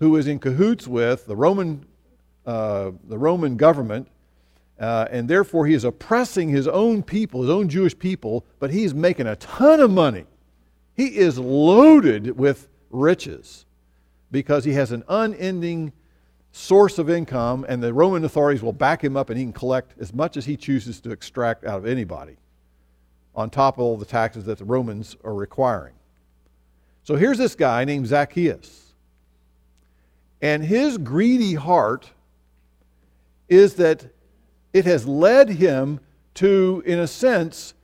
who 0.01 0.17
is 0.17 0.27
in 0.27 0.39
cahoots 0.39 0.89
with 0.89 1.27
the 1.27 1.37
Roman, 1.37 1.85
uh, 2.47 2.91
the 3.05 3.19
Roman 3.19 3.57
government, 3.57 4.09
uh, 4.81 5.07
and 5.11 5.29
therefore 5.29 5.67
he 5.67 5.75
is 5.75 5.85
oppressing 5.85 6.49
his 6.49 6.67
own 6.67 7.03
people, 7.03 7.43
his 7.43 7.51
own 7.51 7.69
Jewish 7.69 7.97
people, 7.97 8.47
but 8.59 8.71
he's 8.71 8.95
making 8.95 9.27
a 9.27 9.37
ton 9.37 9.79
of 9.79 9.91
money. 9.91 10.25
He 10.97 11.19
is 11.19 11.39
loaded 11.39 12.37
with 12.39 12.69
riches 12.89 13.67
because 14.31 14.65
he 14.65 14.73
has 14.73 14.91
an 14.91 15.05
unending 15.09 15.93
source 16.53 16.99
of 16.99 17.11
income, 17.11 17.65
and 17.69 17.83
the 17.83 17.93
Roman 17.93 18.25
authorities 18.25 18.63
will 18.63 18.73
back 18.73 19.05
him 19.05 19.17
up 19.17 19.31
and 19.31 19.39
he 19.39 19.45
can 19.45 19.53
collect 19.53 19.95
as 20.01 20.15
much 20.15 20.37
as 20.37 20.47
he 20.47 20.57
chooses 20.57 21.01
to 21.03 21.11
extract 21.11 21.65
out 21.65 21.79
of 21.79 21.87
anybody, 21.87 22.37
on 23.35 23.51
top 23.51 23.77
of 23.77 23.81
all 23.81 23.97
the 23.97 24.05
taxes 24.05 24.45
that 24.47 24.59
the 24.59 24.65
Romans 24.65 25.15
are 25.23 25.35
requiring. 25.35 25.95
So 27.05 27.17
here's 27.17 27.39
this 27.39 27.55
guy 27.55 27.85
named 27.85 28.07
Zacchaeus. 28.07 28.95
And 30.43 30.65
his 30.65 30.97
greedy 30.97 31.55
heart 31.55 32.11
is 33.49 33.75
that 33.75 34.07
it 34.73 34.85
has 34.85 35.07
led 35.07 35.49
him 35.49 36.01
to, 36.35 36.83
in 36.87 36.99
a 36.99 37.07
sense, 37.07 37.75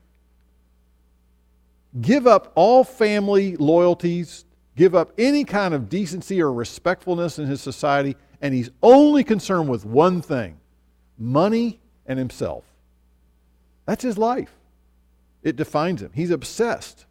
give 2.00 2.26
up 2.26 2.52
all 2.54 2.84
family 2.84 3.56
loyalties, 3.56 4.44
give 4.76 4.94
up 4.94 5.12
any 5.18 5.44
kind 5.44 5.74
of 5.74 5.88
decency 5.88 6.40
or 6.40 6.52
respectfulness 6.52 7.38
in 7.38 7.46
his 7.46 7.60
society, 7.60 8.16
and 8.40 8.54
he's 8.54 8.70
only 8.82 9.24
concerned 9.24 9.68
with 9.68 9.84
one 9.84 10.22
thing 10.22 10.58
money 11.18 11.80
and 12.06 12.18
himself. 12.18 12.64
That's 13.86 14.02
his 14.02 14.18
life. 14.18 14.52
It 15.42 15.56
defines 15.56 16.02
him. 16.02 16.10
He's 16.14 16.30
obsessed 16.30 17.06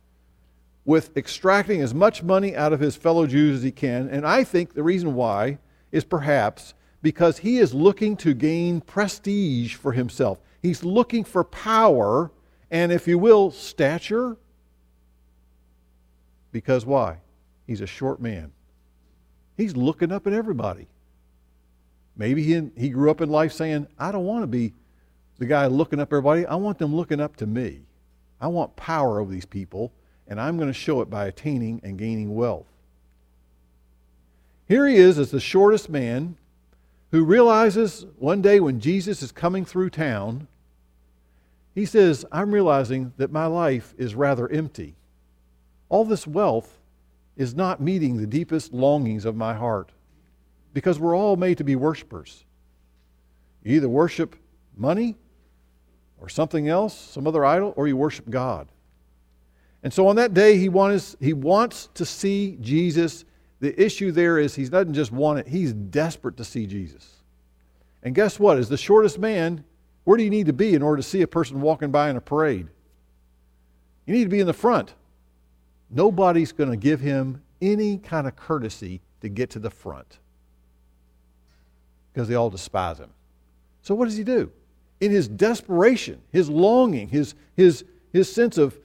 with 0.83 1.15
extracting 1.17 1.81
as 1.81 1.93
much 1.93 2.21
money 2.21 2.55
out 2.55 2.71
of 2.71 2.79
his 2.79 2.95
fellow 2.95 3.25
Jews 3.25 3.57
as 3.57 3.63
he 3.63 3.71
can. 3.71 4.07
And 4.07 4.25
I 4.25 4.43
think 4.43 4.73
the 4.73 4.83
reason 4.83 5.15
why 5.15 5.57
is 5.91 6.03
perhaps 6.03 6.75
because 7.05 7.37
he 7.37 7.59
is 7.59 7.71
looking 7.71 8.17
to 8.17 8.33
gain 8.33 8.81
prestige 8.81 9.75
for 9.75 9.91
himself. 9.91 10.39
He's 10.63 10.83
looking 10.83 11.23
for 11.23 11.43
power 11.43 12.31
and, 12.71 12.91
if 12.91 13.07
you 13.07 13.19
will, 13.19 13.51
stature. 13.51 14.37
Because 16.51 16.83
why? 16.83 17.19
He's 17.67 17.81
a 17.81 17.85
short 17.85 18.19
man. 18.19 18.51
He's 19.55 19.77
looking 19.77 20.11
up 20.11 20.25
at 20.25 20.33
everybody. 20.33 20.87
Maybe 22.17 22.41
he, 22.41 22.71
he 22.75 22.89
grew 22.89 23.11
up 23.11 23.21
in 23.21 23.29
life 23.29 23.53
saying, 23.53 23.85
I 23.99 24.11
don't 24.11 24.25
want 24.25 24.41
to 24.41 24.47
be 24.47 24.73
the 25.37 25.45
guy 25.45 25.67
looking 25.67 25.99
up 25.99 26.11
everybody. 26.11 26.47
I 26.47 26.55
want 26.55 26.79
them 26.79 26.95
looking 26.95 27.21
up 27.21 27.35
to 27.35 27.45
me. 27.45 27.81
I 28.41 28.47
want 28.47 28.75
power 28.77 29.19
over 29.19 29.31
these 29.31 29.45
people, 29.45 29.93
and 30.27 30.41
I'm 30.41 30.57
going 30.57 30.69
to 30.69 30.73
show 30.73 31.01
it 31.01 31.11
by 31.11 31.27
attaining 31.27 31.81
and 31.83 31.99
gaining 31.99 32.33
wealth. 32.33 32.65
Here 34.67 34.87
he 34.87 34.95
is 34.95 35.19
as 35.19 35.29
the 35.29 35.39
shortest 35.39 35.87
man 35.87 36.37
who 37.15 37.23
realizes 37.23 38.05
one 38.17 38.41
day 38.41 38.59
when 38.59 38.77
Jesus 38.81 39.23
is 39.23 39.31
coming 39.31 39.63
through 39.63 39.89
town, 39.89 40.49
he 41.73 41.85
says, 41.85 42.25
I'm 42.29 42.51
realizing 42.51 43.13
that 43.15 43.31
my 43.31 43.45
life 43.45 43.93
is 43.97 44.15
rather 44.15 44.51
empty. 44.51 44.97
All 45.87 46.03
this 46.03 46.27
wealth 46.27 46.77
is 47.37 47.55
not 47.55 47.81
meeting 47.81 48.17
the 48.17 48.27
deepest 48.27 48.73
longings 48.73 49.23
of 49.23 49.33
my 49.33 49.53
heart 49.53 49.93
because 50.73 50.99
we're 50.99 51.15
all 51.15 51.37
made 51.37 51.57
to 51.59 51.63
be 51.63 51.77
worshipers. 51.77 52.43
You 53.63 53.77
either 53.77 53.87
worship 53.87 54.35
money 54.75 55.15
or 56.19 56.27
something 56.27 56.67
else, 56.67 56.93
some 56.93 57.27
other 57.27 57.45
idol, 57.45 57.73
or 57.77 57.87
you 57.87 57.95
worship 57.95 58.29
God. 58.29 58.67
And 59.83 59.93
so 59.93 60.09
on 60.09 60.17
that 60.17 60.33
day, 60.33 60.57
he 60.57 60.67
wants, 60.67 61.15
he 61.21 61.31
wants 61.31 61.87
to 61.93 62.03
see 62.03 62.57
Jesus. 62.59 63.23
The 63.65 63.83
issue 63.83 64.11
there 64.11 64.37
is 64.37 64.53
he 64.53 64.65
doesn't 64.65 64.93
just 64.93 65.11
want 65.11 65.39
it, 65.39 65.47
he's 65.47 65.73
desperate 65.73 66.37
to 66.37 66.43
see 66.43 66.67
Jesus. 66.67 67.07
And 68.03 68.13
guess 68.13 68.39
what? 68.39 68.57
As 68.57 68.69
the 68.69 68.77
shortest 68.77 69.17
man, 69.17 69.63
where 70.03 70.17
do 70.17 70.23
you 70.23 70.29
need 70.29 70.45
to 70.45 70.53
be 70.53 70.75
in 70.75 70.83
order 70.83 71.01
to 71.01 71.07
see 71.07 71.23
a 71.23 71.27
person 71.27 71.61
walking 71.61 71.89
by 71.89 72.09
in 72.09 72.15
a 72.15 72.21
parade? 72.21 72.67
You 74.05 74.13
need 74.13 74.25
to 74.25 74.29
be 74.29 74.39
in 74.39 74.45
the 74.45 74.53
front. 74.53 74.93
Nobody's 75.89 76.51
going 76.51 76.69
to 76.69 76.77
give 76.77 76.99
him 76.99 77.41
any 77.59 77.97
kind 77.97 78.27
of 78.27 78.35
courtesy 78.35 79.01
to 79.21 79.29
get 79.29 79.49
to 79.51 79.59
the 79.59 79.71
front 79.71 80.19
because 82.13 82.27
they 82.27 82.35
all 82.35 82.51
despise 82.51 82.99
him. 82.99 83.09
So 83.81 83.95
what 83.95 84.05
does 84.05 84.15
he 84.15 84.23
do? 84.23 84.51
in 85.01 85.11
his 85.11 85.27
desperation, 85.27 86.21
his 86.31 86.49
longing, 86.49 87.09
his, 87.09 87.35
his, 87.55 87.83
his 88.13 88.31
sense 88.31 88.57
of 88.57 88.77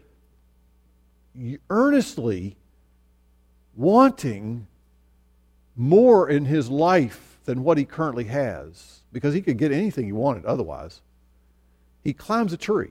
earnestly 1.68 2.57
wanting 3.76 4.66
more 5.81 6.28
in 6.28 6.45
his 6.45 6.68
life 6.68 7.39
than 7.47 7.64
what 7.64 7.78
he 7.78 7.87
currently 7.87 8.24
has, 8.24 9.01
because 9.12 9.33
he 9.33 9.41
could 9.41 9.57
get 9.57 9.72
anything 9.72 10.05
he 10.05 10.12
wanted 10.12 10.45
otherwise, 10.45 11.01
he 12.05 12.12
climbs 12.12 12.53
a 12.53 12.59
tree. 12.59 12.91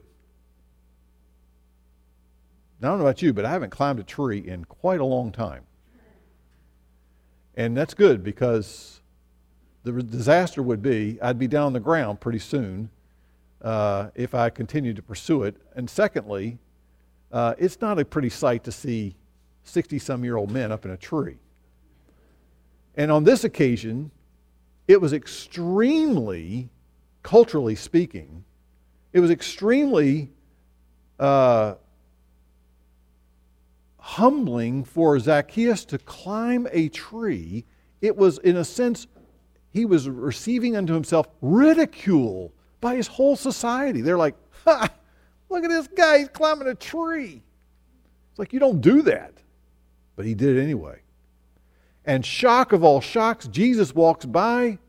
Now, 2.81 2.87
I 2.87 2.91
don't 2.91 2.99
know 2.99 3.05
about 3.05 3.21
you, 3.21 3.31
but 3.31 3.45
I 3.45 3.51
haven't 3.51 3.69
climbed 3.69 3.99
a 3.99 4.03
tree 4.03 4.39
in 4.39 4.65
quite 4.65 4.99
a 4.99 5.05
long 5.05 5.31
time. 5.31 5.65
And 7.55 7.77
that's 7.77 7.93
good 7.93 8.23
because 8.23 9.01
the 9.83 9.91
disaster 10.01 10.63
would 10.63 10.81
be 10.81 11.19
I'd 11.21 11.37
be 11.37 11.47
down 11.47 11.67
on 11.67 11.73
the 11.73 11.79
ground 11.79 12.19
pretty 12.19 12.39
soon 12.39 12.89
uh, 13.61 14.09
if 14.15 14.33
I 14.33 14.49
continued 14.49 14.95
to 14.95 15.03
pursue 15.03 15.43
it. 15.43 15.57
And 15.75 15.87
secondly, 15.87 16.57
uh, 17.31 17.53
it's 17.59 17.81
not 17.81 17.99
a 17.99 18.05
pretty 18.05 18.29
sight 18.29 18.63
to 18.63 18.71
see 18.71 19.15
60 19.63 19.99
some 19.99 20.23
year 20.23 20.37
old 20.37 20.49
men 20.49 20.71
up 20.71 20.85
in 20.85 20.91
a 20.91 20.97
tree. 20.97 21.37
And 22.99 23.13
on 23.13 23.23
this 23.23 23.45
occasion, 23.45 24.11
it 24.89 24.99
was 24.99 25.13
extremely, 25.13 26.67
culturally 27.23 27.75
speaking, 27.75 28.43
it 29.13 29.21
was 29.21 29.31
extremely 29.31 30.29
uh, 31.17 31.75
humbling 33.99 34.83
for 34.83 35.17
Zacchaeus 35.17 35.85
to 35.85 35.97
climb 35.97 36.67
a 36.73 36.89
tree. 36.89 37.63
It 38.01 38.17
was, 38.17 38.37
in 38.39 38.57
a 38.57 38.65
sense, 38.65 39.07
he 39.71 39.85
was 39.85 40.09
receiving 40.09 40.75
unto 40.75 40.93
himself 40.93 41.29
ridicule 41.41 42.51
by 42.81 42.97
his 42.97 43.07
whole 43.07 43.37
society. 43.37 44.01
They're 44.01 44.17
like, 44.17 44.35
ha, 44.65 44.89
look 45.47 45.63
at 45.63 45.69
this 45.69 45.87
guy, 45.87 46.19
he's 46.19 46.27
climbing 46.27 46.67
a 46.67 46.75
tree. 46.75 47.41
It's 48.31 48.39
like, 48.39 48.51
you 48.51 48.59
don't 48.59 48.81
do 48.81 49.03
that. 49.03 49.35
But 50.17 50.25
he 50.25 50.33
did 50.33 50.57
it 50.57 50.61
anyway. 50.61 50.99
And 52.09 52.25
shock 52.25 52.73
of 52.73 52.83
all 52.83 53.01
shocks, 53.01 53.47
Jesus 53.47 53.93
walks 53.93 54.25
by. 54.25 54.79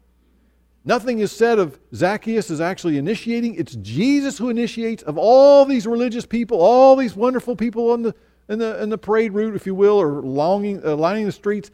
Nothing 0.87 1.19
is 1.19 1.31
said 1.31 1.59
of 1.59 1.79
Zacchaeus 1.95 2.49
is 2.49 2.63
actually 2.63 2.97
initiating. 2.97 3.57
It's 3.57 3.75
Jesus 3.75 4.39
who 4.39 4.49
initiates 4.49 5.03
of 5.03 5.19
all 5.19 5.67
these 5.67 5.87
religious 5.87 6.25
people, 6.25 6.63
all 6.63 6.97
these 6.97 7.15
wonderful 7.15 7.57
people 7.57 7.91
on 7.91 8.01
the 8.01 8.15
in 8.49 8.59
the, 8.59 8.83
in 8.83 8.89
the 8.89 8.97
parade 8.97 9.35
route, 9.35 9.55
if 9.55 9.67
you 9.67 9.75
will, 9.75 10.01
or 10.01 10.23
longing, 10.23 10.83
uh, 10.83 10.97
lining 10.97 11.27
the 11.27 11.33
streets. 11.33 11.71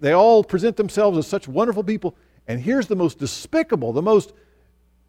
They 0.00 0.12
all 0.12 0.42
present 0.42 0.76
themselves 0.76 1.16
as 1.16 1.26
such 1.28 1.46
wonderful 1.46 1.84
people. 1.84 2.16
And 2.48 2.60
here's 2.60 2.88
the 2.88 2.96
most 2.96 3.20
despicable, 3.20 3.92
the 3.92 4.02
most, 4.02 4.32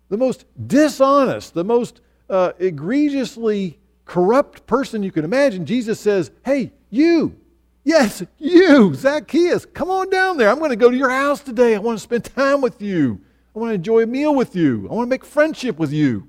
the 0.09 0.17
most 0.17 0.45
dishonest, 0.67 1.55
the 1.55 1.63
most 1.63 2.01
uh, 2.29 2.51
egregiously 2.59 3.79
corrupt 4.05 4.67
person 4.67 5.01
you 5.01 5.11
can 5.11 5.25
imagine. 5.25 5.65
Jesus 5.65 5.99
says, 5.99 6.29
Hey, 6.45 6.71
you, 6.91 7.40
yes, 7.83 8.23
you, 8.37 8.93
Zacchaeus, 8.93 9.65
come 9.65 9.89
on 9.89 10.09
down 10.09 10.37
there. 10.37 10.49
I'm 10.49 10.59
going 10.59 10.71
to 10.71 10.75
go 10.75 10.91
to 10.91 10.97
your 10.97 11.09
house 11.09 11.41
today. 11.41 11.75
I 11.75 11.79
want 11.79 11.97
to 11.97 12.03
spend 12.03 12.25
time 12.25 12.61
with 12.61 12.81
you. 12.81 13.21
I 13.55 13.59
want 13.59 13.71
to 13.71 13.75
enjoy 13.75 14.03
a 14.03 14.07
meal 14.07 14.33
with 14.33 14.55
you. 14.55 14.87
I 14.89 14.93
want 14.93 15.07
to 15.07 15.09
make 15.09 15.25
friendship 15.25 15.77
with 15.77 15.91
you. 15.91 16.27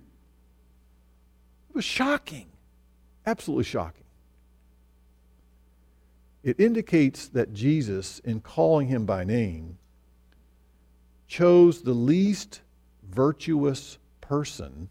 It 1.71 1.77
was 1.77 1.85
shocking, 1.85 2.47
absolutely 3.25 3.65
shocking. 3.65 4.05
It 6.43 6.59
indicates 6.59 7.29
that 7.29 7.53
Jesus, 7.53 8.19
in 8.21 8.41
calling 8.41 8.89
him 8.89 9.07
by 9.07 9.25
name, 9.25 9.79
chose 11.29 11.83
the 11.83 11.95
least 11.95 12.61
virtuous 13.09 13.99
person 14.21 14.89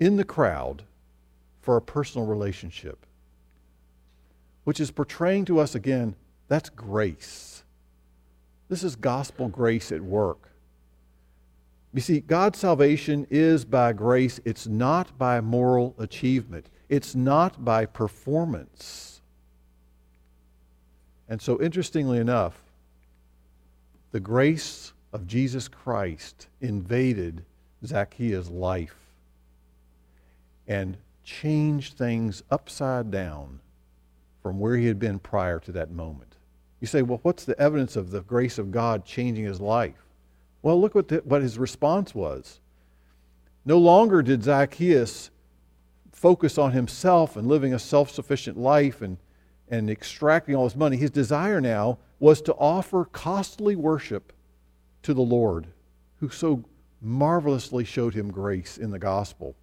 in 0.00 0.16
the 0.16 0.24
crowd 0.24 0.82
for 1.60 1.76
a 1.76 1.82
personal 1.82 2.26
relationship, 2.26 3.06
which 4.64 4.80
is 4.80 4.90
portraying 4.90 5.44
to 5.46 5.58
us 5.58 5.74
again 5.74 6.14
that's 6.52 6.68
grace. 6.68 7.64
This 8.68 8.84
is 8.84 8.94
gospel 8.94 9.48
grace 9.48 9.90
at 9.90 10.02
work. 10.02 10.50
You 11.94 12.02
see, 12.02 12.20
God's 12.20 12.58
salvation 12.58 13.26
is 13.30 13.64
by 13.64 13.94
grace, 13.94 14.38
it's 14.44 14.66
not 14.66 15.16
by 15.16 15.40
moral 15.40 15.94
achievement, 15.98 16.66
it's 16.90 17.14
not 17.14 17.64
by 17.64 17.86
performance. 17.86 19.22
And 21.26 21.40
so, 21.40 21.58
interestingly 21.58 22.18
enough, 22.18 22.60
the 24.10 24.20
grace 24.20 24.92
of 25.14 25.26
Jesus 25.26 25.68
Christ 25.68 26.48
invaded 26.60 27.46
Zacchaeus' 27.82 28.50
life 28.50 28.96
and 30.68 30.98
changed 31.24 31.96
things 31.96 32.42
upside 32.50 33.10
down 33.10 33.60
from 34.42 34.58
where 34.58 34.76
he 34.76 34.86
had 34.86 34.98
been 34.98 35.18
prior 35.18 35.58
to 35.60 35.72
that 35.72 35.90
moment. 35.90 36.36
You 36.80 36.86
say, 36.86 37.02
well, 37.02 37.20
what's 37.22 37.44
the 37.44 37.58
evidence 37.60 37.96
of 37.96 38.10
the 38.10 38.22
grace 38.22 38.58
of 38.58 38.70
God 38.70 39.04
changing 39.04 39.44
his 39.44 39.60
life? 39.60 40.06
Well, 40.62 40.80
look 40.80 40.94
what, 40.94 41.08
the, 41.08 41.18
what 41.24 41.42
his 41.42 41.58
response 41.58 42.14
was. 42.14 42.60
No 43.64 43.78
longer 43.78 44.22
did 44.22 44.42
Zacchaeus 44.42 45.30
focus 46.10 46.58
on 46.58 46.72
himself 46.72 47.36
and 47.36 47.46
living 47.46 47.72
a 47.72 47.78
self 47.78 48.10
sufficient 48.10 48.58
life 48.58 49.00
and 49.02 49.16
and 49.72 49.88
extracting 49.88 50.54
all 50.54 50.64
his 50.64 50.76
money, 50.76 50.98
his 50.98 51.10
desire 51.10 51.58
now 51.60 51.98
was 52.20 52.42
to 52.42 52.54
offer 52.54 53.06
costly 53.06 53.74
worship 53.74 54.32
to 55.02 55.14
the 55.14 55.22
Lord, 55.22 55.66
who 56.16 56.28
so 56.28 56.62
marvelously 57.00 57.82
showed 57.82 58.12
him 58.12 58.30
grace 58.30 58.76
in 58.76 58.90
the 58.90 58.98
gospel. 58.98 59.56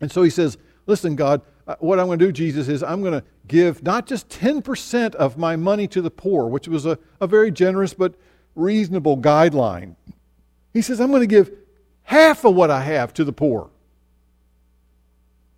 And 0.00 0.10
so 0.10 0.22
he 0.22 0.30
says, 0.30 0.56
Listen, 0.86 1.16
God, 1.16 1.42
uh, 1.66 1.74
what 1.80 1.98
I'm 1.98 2.06
going 2.06 2.18
to 2.18 2.26
do, 2.26 2.32
Jesus, 2.32 2.68
is 2.68 2.82
I'm 2.82 3.00
going 3.00 3.12
to 3.12 3.24
give 3.48 3.82
not 3.82 4.06
just 4.06 4.28
10% 4.28 5.14
of 5.16 5.36
my 5.36 5.56
money 5.56 5.88
to 5.88 6.00
the 6.00 6.10
poor, 6.10 6.46
which 6.46 6.68
was 6.68 6.86
a, 6.86 6.98
a 7.20 7.26
very 7.26 7.50
generous 7.50 7.92
but 7.92 8.14
reasonable 8.54 9.18
guideline. 9.18 9.96
He 10.72 10.82
says, 10.82 11.00
I'm 11.00 11.10
going 11.10 11.22
to 11.22 11.26
give 11.26 11.50
half 12.04 12.44
of 12.44 12.54
what 12.54 12.70
I 12.70 12.82
have 12.82 13.12
to 13.14 13.24
the 13.24 13.32
poor. 13.32 13.70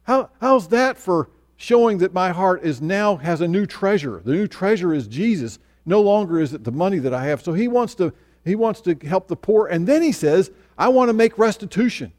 How, 0.05 0.31
how's 0.41 0.69
that 0.69 0.97
for 0.97 1.29
showing 1.57 1.99
that 1.99 2.15
my 2.15 2.31
heart 2.31 2.63
is 2.63 2.81
now 2.81 3.17
has 3.17 3.43
a 3.43 3.49
new 3.49 3.67
treasure. 3.67 4.23
The 4.25 4.33
new 4.33 4.47
treasure 4.47 4.95
is 4.95 5.07
Jesus. 5.07 5.59
No 5.85 6.01
longer 6.01 6.41
is 6.41 6.55
it 6.55 6.65
the 6.65 6.73
money 6.73 6.99
that 7.01 7.13
I 7.13 7.25
have. 7.25 7.43
So 7.43 7.53
he 7.53 7.69
wants 7.69 7.95
to 7.97 8.13
he 8.45 8.55
wants 8.55 8.81
to 8.83 8.95
help 9.07 9.29
the 9.29 9.37
poor 9.37 9.67
and 9.67 9.87
then 9.87 10.01
he 10.01 10.13
says, 10.13 10.51
I 10.79 10.89
want 10.89 11.11
to 11.11 11.13
make 11.13 11.37
restitution. 11.37 12.13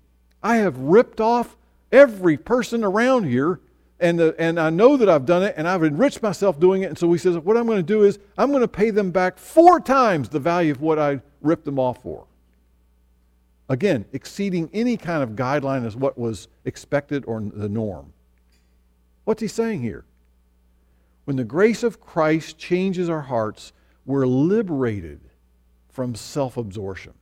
I 0.43 0.57
have 0.57 0.77
ripped 0.77 1.19
off 1.19 1.57
every 1.91 2.37
person 2.37 2.83
around 2.83 3.23
here 3.23 3.59
and, 3.99 4.21
uh, 4.21 4.33
and 4.39 4.59
I 4.59 4.69
know 4.69 4.95
that 4.97 5.09
I've 5.09 5.25
done 5.25 5.43
it 5.43 5.55
and 5.57 5.67
I've 5.67 5.83
enriched 5.83 6.21
myself 6.21 6.59
doing 6.59 6.83
it. 6.83 6.85
And 6.85 6.97
so 6.97 7.11
he 7.11 7.17
says, 7.17 7.37
What 7.37 7.57
I'm 7.57 7.65
going 7.65 7.79
to 7.79 7.83
do 7.83 8.03
is 8.03 8.19
I'm 8.37 8.49
going 8.49 8.61
to 8.61 8.67
pay 8.67 8.91
them 8.91 9.11
back 9.11 9.37
four 9.37 9.79
times 9.79 10.29
the 10.29 10.39
value 10.39 10.71
of 10.71 10.81
what 10.81 10.97
I 10.97 11.21
ripped 11.41 11.65
them 11.65 11.79
off 11.79 12.01
for. 12.01 12.25
Again, 13.67 14.05
exceeding 14.13 14.69
any 14.73 14.97
kind 14.97 15.21
of 15.21 15.31
guideline 15.31 15.85
as 15.85 15.95
what 15.95 16.17
was 16.17 16.47
expected 16.65 17.23
or 17.27 17.41
the 17.41 17.69
norm. 17.69 18.13
What's 19.25 19.41
he 19.41 19.47
saying 19.47 19.81
here? 19.81 20.05
When 21.25 21.35
the 21.35 21.43
grace 21.43 21.83
of 21.83 22.01
Christ 22.01 22.57
changes 22.57 23.09
our 23.09 23.21
hearts, 23.21 23.73
we're 24.05 24.25
liberated 24.25 25.19
from 25.91 26.15
self 26.15 26.57
absorption. 26.57 27.13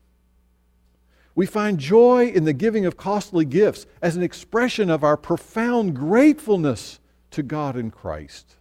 We 1.37 1.45
find 1.45 1.77
joy 1.77 2.29
in 2.29 2.45
the 2.45 2.51
giving 2.53 2.87
of 2.87 2.97
costly 2.97 3.45
gifts 3.45 3.85
as 4.01 4.15
an 4.15 4.23
expression 4.23 4.89
of 4.89 5.03
our 5.03 5.15
profound 5.15 5.95
gratefulness 5.95 6.99
to 7.29 7.43
God 7.43 7.75
in 7.75 7.91
Christ. 7.91 8.55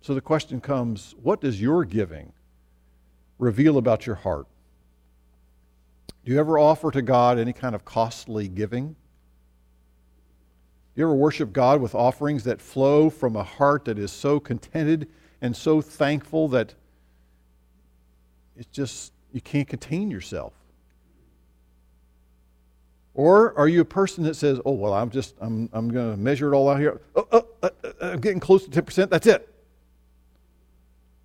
So 0.00 0.12
the 0.12 0.20
question 0.20 0.60
comes 0.60 1.14
what 1.22 1.40
does 1.40 1.62
your 1.62 1.84
giving 1.84 2.32
reveal 3.38 3.78
about 3.78 4.06
your 4.06 4.16
heart? 4.16 4.48
Do 6.24 6.32
you 6.32 6.40
ever 6.40 6.58
offer 6.58 6.90
to 6.90 7.00
God 7.00 7.38
any 7.38 7.52
kind 7.52 7.76
of 7.76 7.84
costly 7.84 8.48
giving? 8.48 8.88
Do 8.88 8.96
you 10.96 11.04
ever 11.04 11.14
worship 11.14 11.52
God 11.52 11.80
with 11.80 11.94
offerings 11.94 12.42
that 12.42 12.60
flow 12.60 13.08
from 13.08 13.36
a 13.36 13.44
heart 13.44 13.84
that 13.84 14.00
is 14.00 14.10
so 14.10 14.40
contented 14.40 15.06
and 15.40 15.56
so 15.56 15.80
thankful 15.80 16.48
that 16.48 16.74
it's 18.56 18.66
just, 18.72 19.12
you 19.32 19.40
can't 19.40 19.68
contain 19.68 20.10
yourself? 20.10 20.52
Or 23.14 23.52
are 23.58 23.66
you 23.66 23.80
a 23.80 23.84
person 23.84 24.22
that 24.24 24.34
says, 24.34 24.60
oh, 24.64 24.72
well, 24.72 24.94
I'm 24.94 25.10
just, 25.10 25.34
I'm, 25.40 25.68
I'm 25.72 25.90
going 25.90 26.12
to 26.12 26.16
measure 26.16 26.52
it 26.52 26.56
all 26.56 26.68
out 26.68 26.78
here. 26.78 27.00
Oh, 27.16 27.26
oh, 27.32 27.46
uh, 27.62 27.70
uh, 27.82 27.90
I'm 28.00 28.20
getting 28.20 28.38
close 28.38 28.64
to 28.64 28.70
10%, 28.70 29.10
that's 29.10 29.26
it. 29.26 29.52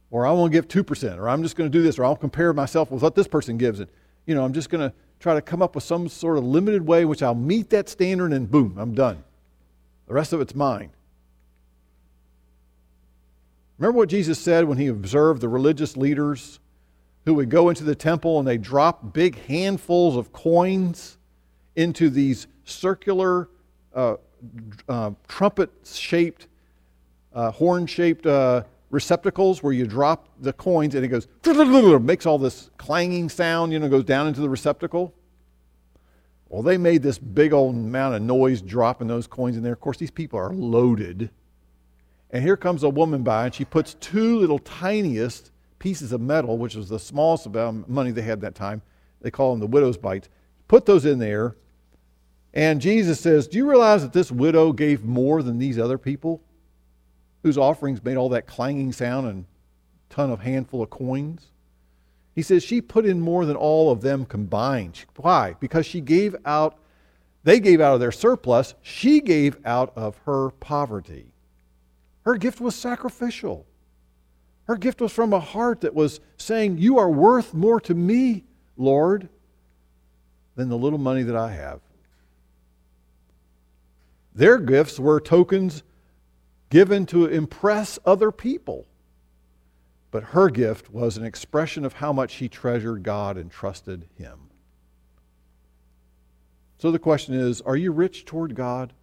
Or 0.10 0.26
I 0.26 0.32
won't 0.32 0.52
give 0.52 0.68
2%, 0.68 1.18
or 1.20 1.30
I'm 1.30 1.44
just 1.44 1.56
going 1.56 1.72
to 1.72 1.78
do 1.78 1.84
this, 1.84 2.00
or 2.00 2.06
I'll 2.06 2.16
compare 2.16 2.52
myself 2.52 2.90
with 2.90 3.04
what 3.04 3.14
this 3.14 3.28
person 3.28 3.58
gives. 3.58 3.80
And, 3.80 3.90
you 4.26 4.34
know, 4.34 4.44
I'm 4.44 4.54
just 4.54 4.72
going 4.72 4.90
to 4.90 4.96
try 5.20 5.36
to 5.36 5.42
come 5.42 5.62
up 5.62 5.76
with 5.76 5.84
some 5.84 6.10
sort 6.10 6.40
of 6.40 6.44
limited 6.44 6.86
way 6.86 7.04
in 7.04 7.10
which 7.10 7.22
I'll 7.22 7.36
meet 7.36 7.70
that 7.70 7.88
standard 7.88 8.34
and 8.34 8.50
boom, 8.50 8.76
I'm 8.80 8.96
done. 8.96 9.24
The 10.08 10.16
rest 10.16 10.34
of 10.34 10.42
it's 10.42 10.56
mine. 10.56 10.90
Remember 13.78 14.00
what 14.00 14.10
Jesus 14.10 14.40
said 14.40 14.66
when 14.66 14.78
he 14.78 14.88
observed 14.88 15.42
the 15.42 15.50
religious 15.50 15.96
leaders 15.96 16.60
who 17.26 17.34
would 17.36 17.50
go 17.50 17.70
into 17.70 17.84
the 17.84 17.96
temple 17.96 18.40
and 18.40 18.48
they 18.48 18.58
drop 18.58 19.14
big 19.14 19.40
handfuls 19.46 20.18
of 20.18 20.34
coins 20.34 21.18
into 21.76 22.10
these 22.10 22.48
circular 22.66 23.50
uh, 23.94 24.16
uh, 24.90 25.12
trumpet 25.28 25.70
shaped, 25.86 26.48
uh, 27.34 27.52
horn 27.52 27.86
shaped 27.86 28.26
uh, 28.26 28.64
receptacles 28.90 29.64
where 29.64 29.74
you 29.74 29.88
drop 29.88 30.28
the 30.40 30.54
coins 30.54 30.96
and 30.96 31.06
it 31.06 31.08
goes, 31.08 31.28
makes 32.02 32.26
all 32.26 32.38
this 32.38 32.70
clanging 32.78 33.30
sound, 33.30 33.72
you 33.72 33.80
know, 33.80 33.90
goes 33.90 34.04
down 34.04 34.28
into 34.28 34.42
the 34.42 34.50
receptacle. 34.50 35.14
Well, 36.50 36.62
they 36.62 36.78
made 36.78 37.02
this 37.02 37.18
big 37.18 37.52
old 37.52 37.74
amount 37.74 38.16
of 38.16 38.22
noise 38.22 38.62
dropping 38.62 39.08
those 39.08 39.26
coins 39.26 39.58
in 39.58 39.64
there. 39.64 39.74
Of 39.74 39.80
course, 39.80 39.98
these 39.98 40.12
people 40.12 40.38
are 40.38 40.54
loaded. 40.54 41.32
And 42.30 42.44
here 42.44 42.58
comes 42.58 42.84
a 42.84 42.90
woman 42.90 43.24
by, 43.24 43.46
and 43.46 43.56
she 43.56 43.66
puts 43.66 43.96
two 43.96 44.38
little 44.38 44.60
tiniest 44.60 45.52
pieces 45.84 46.12
of 46.12 46.22
metal, 46.22 46.58
which 46.58 46.76
was 46.76 46.90
the 46.90 47.00
smallest 47.00 47.46
amount 47.46 47.84
of 47.84 47.90
money 47.90 48.12
they 48.12 48.22
had 48.22 48.42
that 48.42 48.56
time. 48.56 48.82
They 49.22 49.30
call 49.30 49.52
them 49.52 49.60
the 49.60 49.68
widow's 49.68 49.98
bites. 49.98 50.30
Put 50.68 50.86
those 50.86 51.06
in 51.06 51.20
there. 51.20 51.56
And 52.54 52.82
Jesus 52.82 53.20
says, 53.20 53.48
Do 53.48 53.58
you 53.58 53.70
realize 53.70 54.02
that 54.02 54.14
this 54.14 54.32
widow 54.32 54.74
gave 54.74 55.04
more 55.04 55.44
than 55.44 55.60
these 55.60 55.78
other 55.78 55.98
people? 55.98 56.42
whose 57.44 57.58
offerings 57.58 58.04
made 58.04 58.18
all 58.18 58.30
that 58.30 58.48
clanging 58.48 58.92
sound 58.92 59.28
and 59.28 59.46
ton 60.10 60.32
of 60.32 60.40
handful 60.40 60.82
of 60.82 60.90
coins. 60.90 61.52
He 62.34 62.42
says 62.42 62.64
she 62.64 62.82
put 62.82 63.06
in 63.06 63.20
more 63.20 63.46
than 63.46 63.56
all 63.56 63.92
of 63.92 64.02
them 64.02 64.26
combined. 64.26 65.06
Why? 65.18 65.56
Because 65.60 65.86
she 65.86 66.02
gave 66.02 66.36
out, 66.46 66.80
they 67.44 67.60
gave 67.60 67.82
out 67.82 67.94
of 67.94 68.00
their 68.00 68.12
surplus, 68.12 68.74
she 68.82 69.22
gave 69.22 69.58
out 69.66 69.94
of 69.96 70.18
her 70.26 70.50
poverty. 70.52 71.34
Her 72.24 72.36
gift 72.36 72.62
was 72.62 72.74
sacrificial. 72.74 73.68
Her 74.66 74.78
gift 74.78 75.02
was 75.02 75.12
from 75.12 75.34
a 75.34 75.40
heart 75.40 75.82
that 75.82 75.94
was 75.94 76.20
saying, 76.38 76.78
You 76.78 76.98
are 76.98 77.10
worth 77.10 77.54
more 77.54 77.82
to 77.82 77.94
me, 77.94 78.46
Lord, 78.78 79.30
than 80.56 80.70
the 80.70 80.78
little 80.78 81.00
money 81.00 81.24
that 81.24 81.36
I 81.36 81.52
have. 81.52 81.82
Their 84.34 84.58
gifts 84.58 85.00
were 85.00 85.20
tokens 85.20 85.84
given 86.70 87.06
to 87.08 87.26
impress 87.26 88.00
other 88.06 88.32
people. 88.32 88.88
But 90.12 90.24
her 90.24 90.50
gift 90.50 90.92
was 90.92 91.18
an 91.18 91.26
expression 91.26 91.86
of 91.86 91.94
how 91.94 92.14
much 92.14 92.32
she 92.32 92.48
treasured 92.48 93.04
God 93.04 93.38
and 93.38 93.52
trusted 93.52 94.08
Him. 94.16 94.50
So 96.78 96.92
the 96.92 97.00
question 97.00 97.34
is 97.36 97.62
are 97.62 97.76
you 97.76 97.92
rich 97.92 98.26
toward 98.26 98.56
God? 98.56 98.94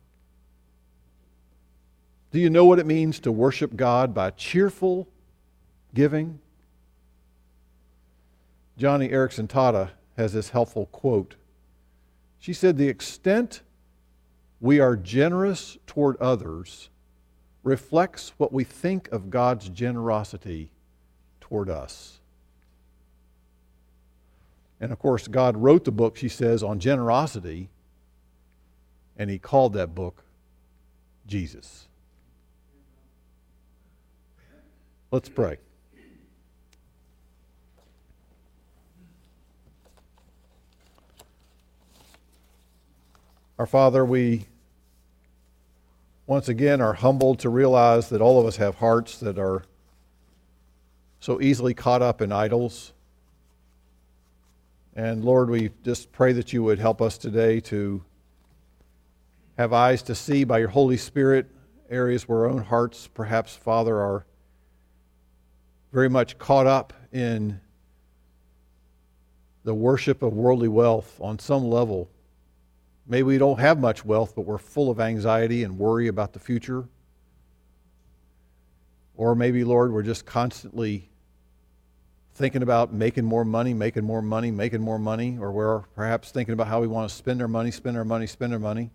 Do 2.30 2.38
you 2.38 2.48
know 2.48 2.64
what 2.64 2.78
it 2.78 2.86
means 2.86 3.18
to 3.20 3.32
worship 3.32 3.74
God 3.74 4.14
by 4.14 4.30
cheerful 4.30 5.08
giving? 5.94 6.38
Joni 8.78 9.12
Eareckson 9.12 9.46
Tada 9.46 9.90
has 10.16 10.32
this 10.32 10.50
helpful 10.50 10.86
quote. 10.86 11.36
She 12.38 12.52
said, 12.52 12.76
The 12.76 12.88
extent 12.88 13.62
we 14.60 14.80
are 14.80 14.96
generous 14.96 15.78
toward 15.86 16.16
others 16.16 16.88
reflects 17.62 18.32
what 18.38 18.52
we 18.52 18.64
think 18.64 19.08
of 19.12 19.30
God's 19.30 19.68
generosity 19.68 20.70
toward 21.40 21.68
us. 21.68 22.20
And 24.80 24.92
of 24.92 24.98
course, 24.98 25.28
God 25.28 25.58
wrote 25.58 25.84
the 25.84 25.92
book, 25.92 26.16
she 26.16 26.28
says, 26.28 26.62
on 26.62 26.80
generosity, 26.80 27.68
and 29.18 29.28
he 29.28 29.38
called 29.38 29.74
that 29.74 29.94
book 29.94 30.24
Jesus. 31.26 31.86
Let's 35.10 35.28
pray. 35.28 35.58
Our 43.60 43.66
Father, 43.66 44.06
we 44.06 44.46
once 46.26 46.48
again 46.48 46.80
are 46.80 46.94
humbled 46.94 47.40
to 47.40 47.50
realize 47.50 48.08
that 48.08 48.22
all 48.22 48.40
of 48.40 48.46
us 48.46 48.56
have 48.56 48.76
hearts 48.76 49.20
that 49.20 49.38
are 49.38 49.64
so 51.20 51.42
easily 51.42 51.74
caught 51.74 52.00
up 52.00 52.22
in 52.22 52.32
idols. 52.32 52.94
And 54.96 55.22
Lord, 55.22 55.50
we 55.50 55.72
just 55.84 56.10
pray 56.10 56.32
that 56.32 56.54
you 56.54 56.62
would 56.62 56.78
help 56.78 57.02
us 57.02 57.18
today 57.18 57.60
to 57.60 58.02
have 59.58 59.74
eyes 59.74 60.00
to 60.04 60.14
see 60.14 60.44
by 60.44 60.58
your 60.58 60.68
Holy 60.68 60.96
Spirit 60.96 61.46
areas 61.90 62.26
where 62.26 62.38
our 62.38 62.48
own 62.48 62.62
hearts, 62.62 63.10
perhaps, 63.12 63.54
Father, 63.56 64.00
are 64.00 64.24
very 65.92 66.08
much 66.08 66.38
caught 66.38 66.66
up 66.66 66.94
in 67.12 67.60
the 69.64 69.74
worship 69.74 70.22
of 70.22 70.32
worldly 70.32 70.68
wealth 70.68 71.20
on 71.20 71.38
some 71.38 71.68
level. 71.68 72.08
Maybe 73.10 73.24
we 73.24 73.38
don't 73.38 73.58
have 73.58 73.80
much 73.80 74.04
wealth, 74.04 74.34
but 74.36 74.42
we're 74.42 74.56
full 74.56 74.88
of 74.88 75.00
anxiety 75.00 75.64
and 75.64 75.76
worry 75.76 76.06
about 76.06 76.32
the 76.32 76.38
future. 76.38 76.88
Or 79.16 79.34
maybe, 79.34 79.64
Lord, 79.64 79.92
we're 79.92 80.04
just 80.04 80.24
constantly 80.24 81.10
thinking 82.34 82.62
about 82.62 82.92
making 82.92 83.24
more 83.24 83.44
money, 83.44 83.74
making 83.74 84.04
more 84.04 84.22
money, 84.22 84.52
making 84.52 84.80
more 84.80 85.00
money, 85.00 85.36
or 85.40 85.50
we're 85.50 85.80
perhaps 85.96 86.30
thinking 86.30 86.52
about 86.52 86.68
how 86.68 86.80
we 86.80 86.86
want 86.86 87.10
to 87.10 87.14
spend 87.14 87.42
our 87.42 87.48
money, 87.48 87.72
spend 87.72 87.96
our 87.96 88.04
money, 88.04 88.28
spend 88.28 88.52
our 88.52 88.60
money. 88.60 88.92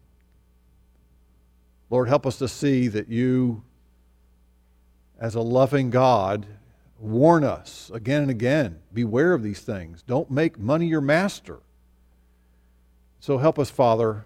Lord, 1.90 2.08
help 2.08 2.26
us 2.26 2.38
to 2.38 2.48
see 2.48 2.88
that 2.88 3.10
you, 3.10 3.64
as 5.20 5.36
a 5.36 5.42
loving 5.42 5.90
God, 5.90 6.46
warn 7.00 7.44
us 7.44 7.92
again 7.94 8.22
and 8.22 8.32
again 8.32 8.80
beware 8.94 9.34
of 9.34 9.44
these 9.44 9.60
things. 9.60 10.04
Don't 10.04 10.32
make 10.32 10.58
money 10.58 10.88
your 10.88 11.02
master. 11.02 11.60
So 13.20 13.38
help 13.38 13.58
us, 13.58 13.70
Father, 13.70 14.26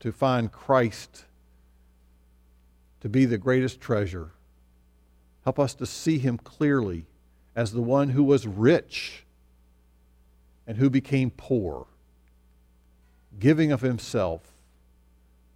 to 0.00 0.12
find 0.12 0.52
Christ 0.52 1.24
to 3.00 3.08
be 3.08 3.24
the 3.24 3.38
greatest 3.38 3.80
treasure. 3.80 4.30
Help 5.44 5.58
us 5.58 5.74
to 5.74 5.86
see 5.86 6.18
him 6.18 6.38
clearly 6.38 7.06
as 7.56 7.72
the 7.72 7.82
one 7.82 8.10
who 8.10 8.22
was 8.22 8.46
rich 8.46 9.24
and 10.66 10.76
who 10.76 10.90
became 10.90 11.30
poor, 11.30 11.86
giving 13.38 13.72
of 13.72 13.80
himself, 13.80 14.52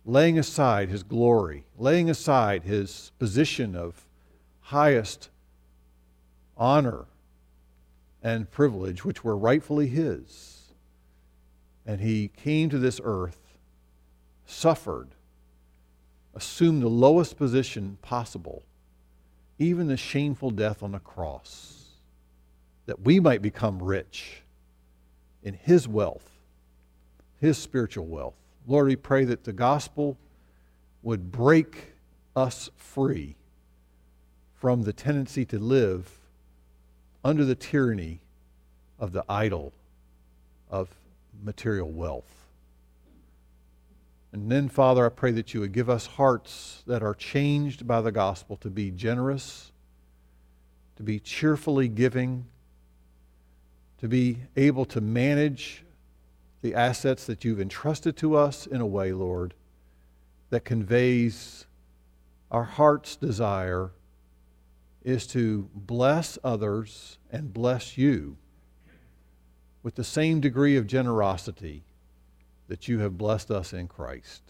laying 0.04 0.38
aside 0.38 0.88
his 0.88 1.02
glory, 1.02 1.64
laying 1.78 2.08
aside 2.08 2.62
his 2.64 3.12
position 3.18 3.76
of 3.76 4.06
highest 4.62 5.28
honor 6.56 7.04
and 8.22 8.50
privilege, 8.50 9.04
which 9.04 9.22
were 9.22 9.36
rightfully 9.36 9.88
his 9.88 10.51
and 11.86 12.00
he 12.00 12.28
came 12.28 12.68
to 12.70 12.78
this 12.78 13.00
earth, 13.02 13.38
suffered, 14.46 15.08
assumed 16.34 16.82
the 16.82 16.88
lowest 16.88 17.36
position 17.36 17.98
possible, 18.02 18.62
even 19.58 19.86
the 19.86 19.96
shameful 19.96 20.50
death 20.50 20.82
on 20.82 20.92
the 20.92 20.98
cross, 20.98 21.90
that 22.86 23.00
we 23.00 23.20
might 23.20 23.42
become 23.42 23.82
rich 23.82 24.42
in 25.42 25.54
his 25.54 25.88
wealth, 25.88 26.30
his 27.40 27.58
spiritual 27.58 28.06
wealth. 28.06 28.34
Lord, 28.66 28.86
we 28.86 28.96
pray 28.96 29.24
that 29.24 29.44
the 29.44 29.52
gospel 29.52 30.16
would 31.02 31.32
break 31.32 31.94
us 32.36 32.70
free 32.76 33.34
from 34.54 34.82
the 34.82 34.92
tendency 34.92 35.44
to 35.44 35.58
live 35.58 36.18
under 37.24 37.44
the 37.44 37.54
tyranny 37.54 38.20
of 38.98 39.12
the 39.12 39.24
idol 39.28 39.72
of 40.70 40.88
material 41.42 41.90
wealth. 41.90 42.48
And 44.32 44.50
then, 44.50 44.68
Father, 44.68 45.04
I 45.04 45.10
pray 45.10 45.30
that 45.32 45.52
you 45.52 45.60
would 45.60 45.72
give 45.72 45.90
us 45.90 46.06
hearts 46.06 46.82
that 46.86 47.02
are 47.02 47.14
changed 47.14 47.86
by 47.86 48.00
the 48.00 48.12
gospel 48.12 48.56
to 48.58 48.70
be 48.70 48.90
generous, 48.90 49.72
to 50.96 51.02
be 51.02 51.20
cheerfully 51.20 51.88
giving, 51.88 52.46
to 53.98 54.08
be 54.08 54.38
able 54.56 54.86
to 54.86 55.00
manage 55.00 55.84
the 56.62 56.74
assets 56.74 57.26
that 57.26 57.44
you've 57.44 57.60
entrusted 57.60 58.16
to 58.16 58.36
us 58.36 58.66
in 58.66 58.80
a 58.80 58.86
way, 58.86 59.12
Lord, 59.12 59.52
that 60.50 60.64
conveys 60.64 61.66
our 62.50 62.64
heart's 62.64 63.16
desire 63.16 63.90
is 65.02 65.26
to 65.26 65.68
bless 65.74 66.38
others 66.44 67.18
and 67.30 67.52
bless 67.52 67.98
you 67.98 68.36
with 69.82 69.94
the 69.96 70.04
same 70.04 70.40
degree 70.40 70.76
of 70.76 70.86
generosity 70.86 71.84
that 72.68 72.88
you 72.88 73.00
have 73.00 73.18
blessed 73.18 73.50
us 73.50 73.72
in 73.72 73.88
Christ. 73.88 74.42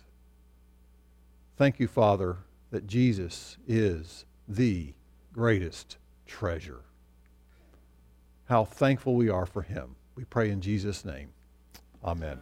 Thank 1.56 1.80
you, 1.80 1.88
Father, 1.88 2.38
that 2.70 2.86
Jesus 2.86 3.56
is 3.66 4.24
the 4.48 4.94
greatest 5.32 5.96
treasure. 6.26 6.80
How 8.46 8.64
thankful 8.64 9.14
we 9.14 9.28
are 9.28 9.46
for 9.46 9.62
him. 9.62 9.96
We 10.14 10.24
pray 10.24 10.50
in 10.50 10.60
Jesus' 10.60 11.04
name. 11.04 11.30
Amen. 12.04 12.40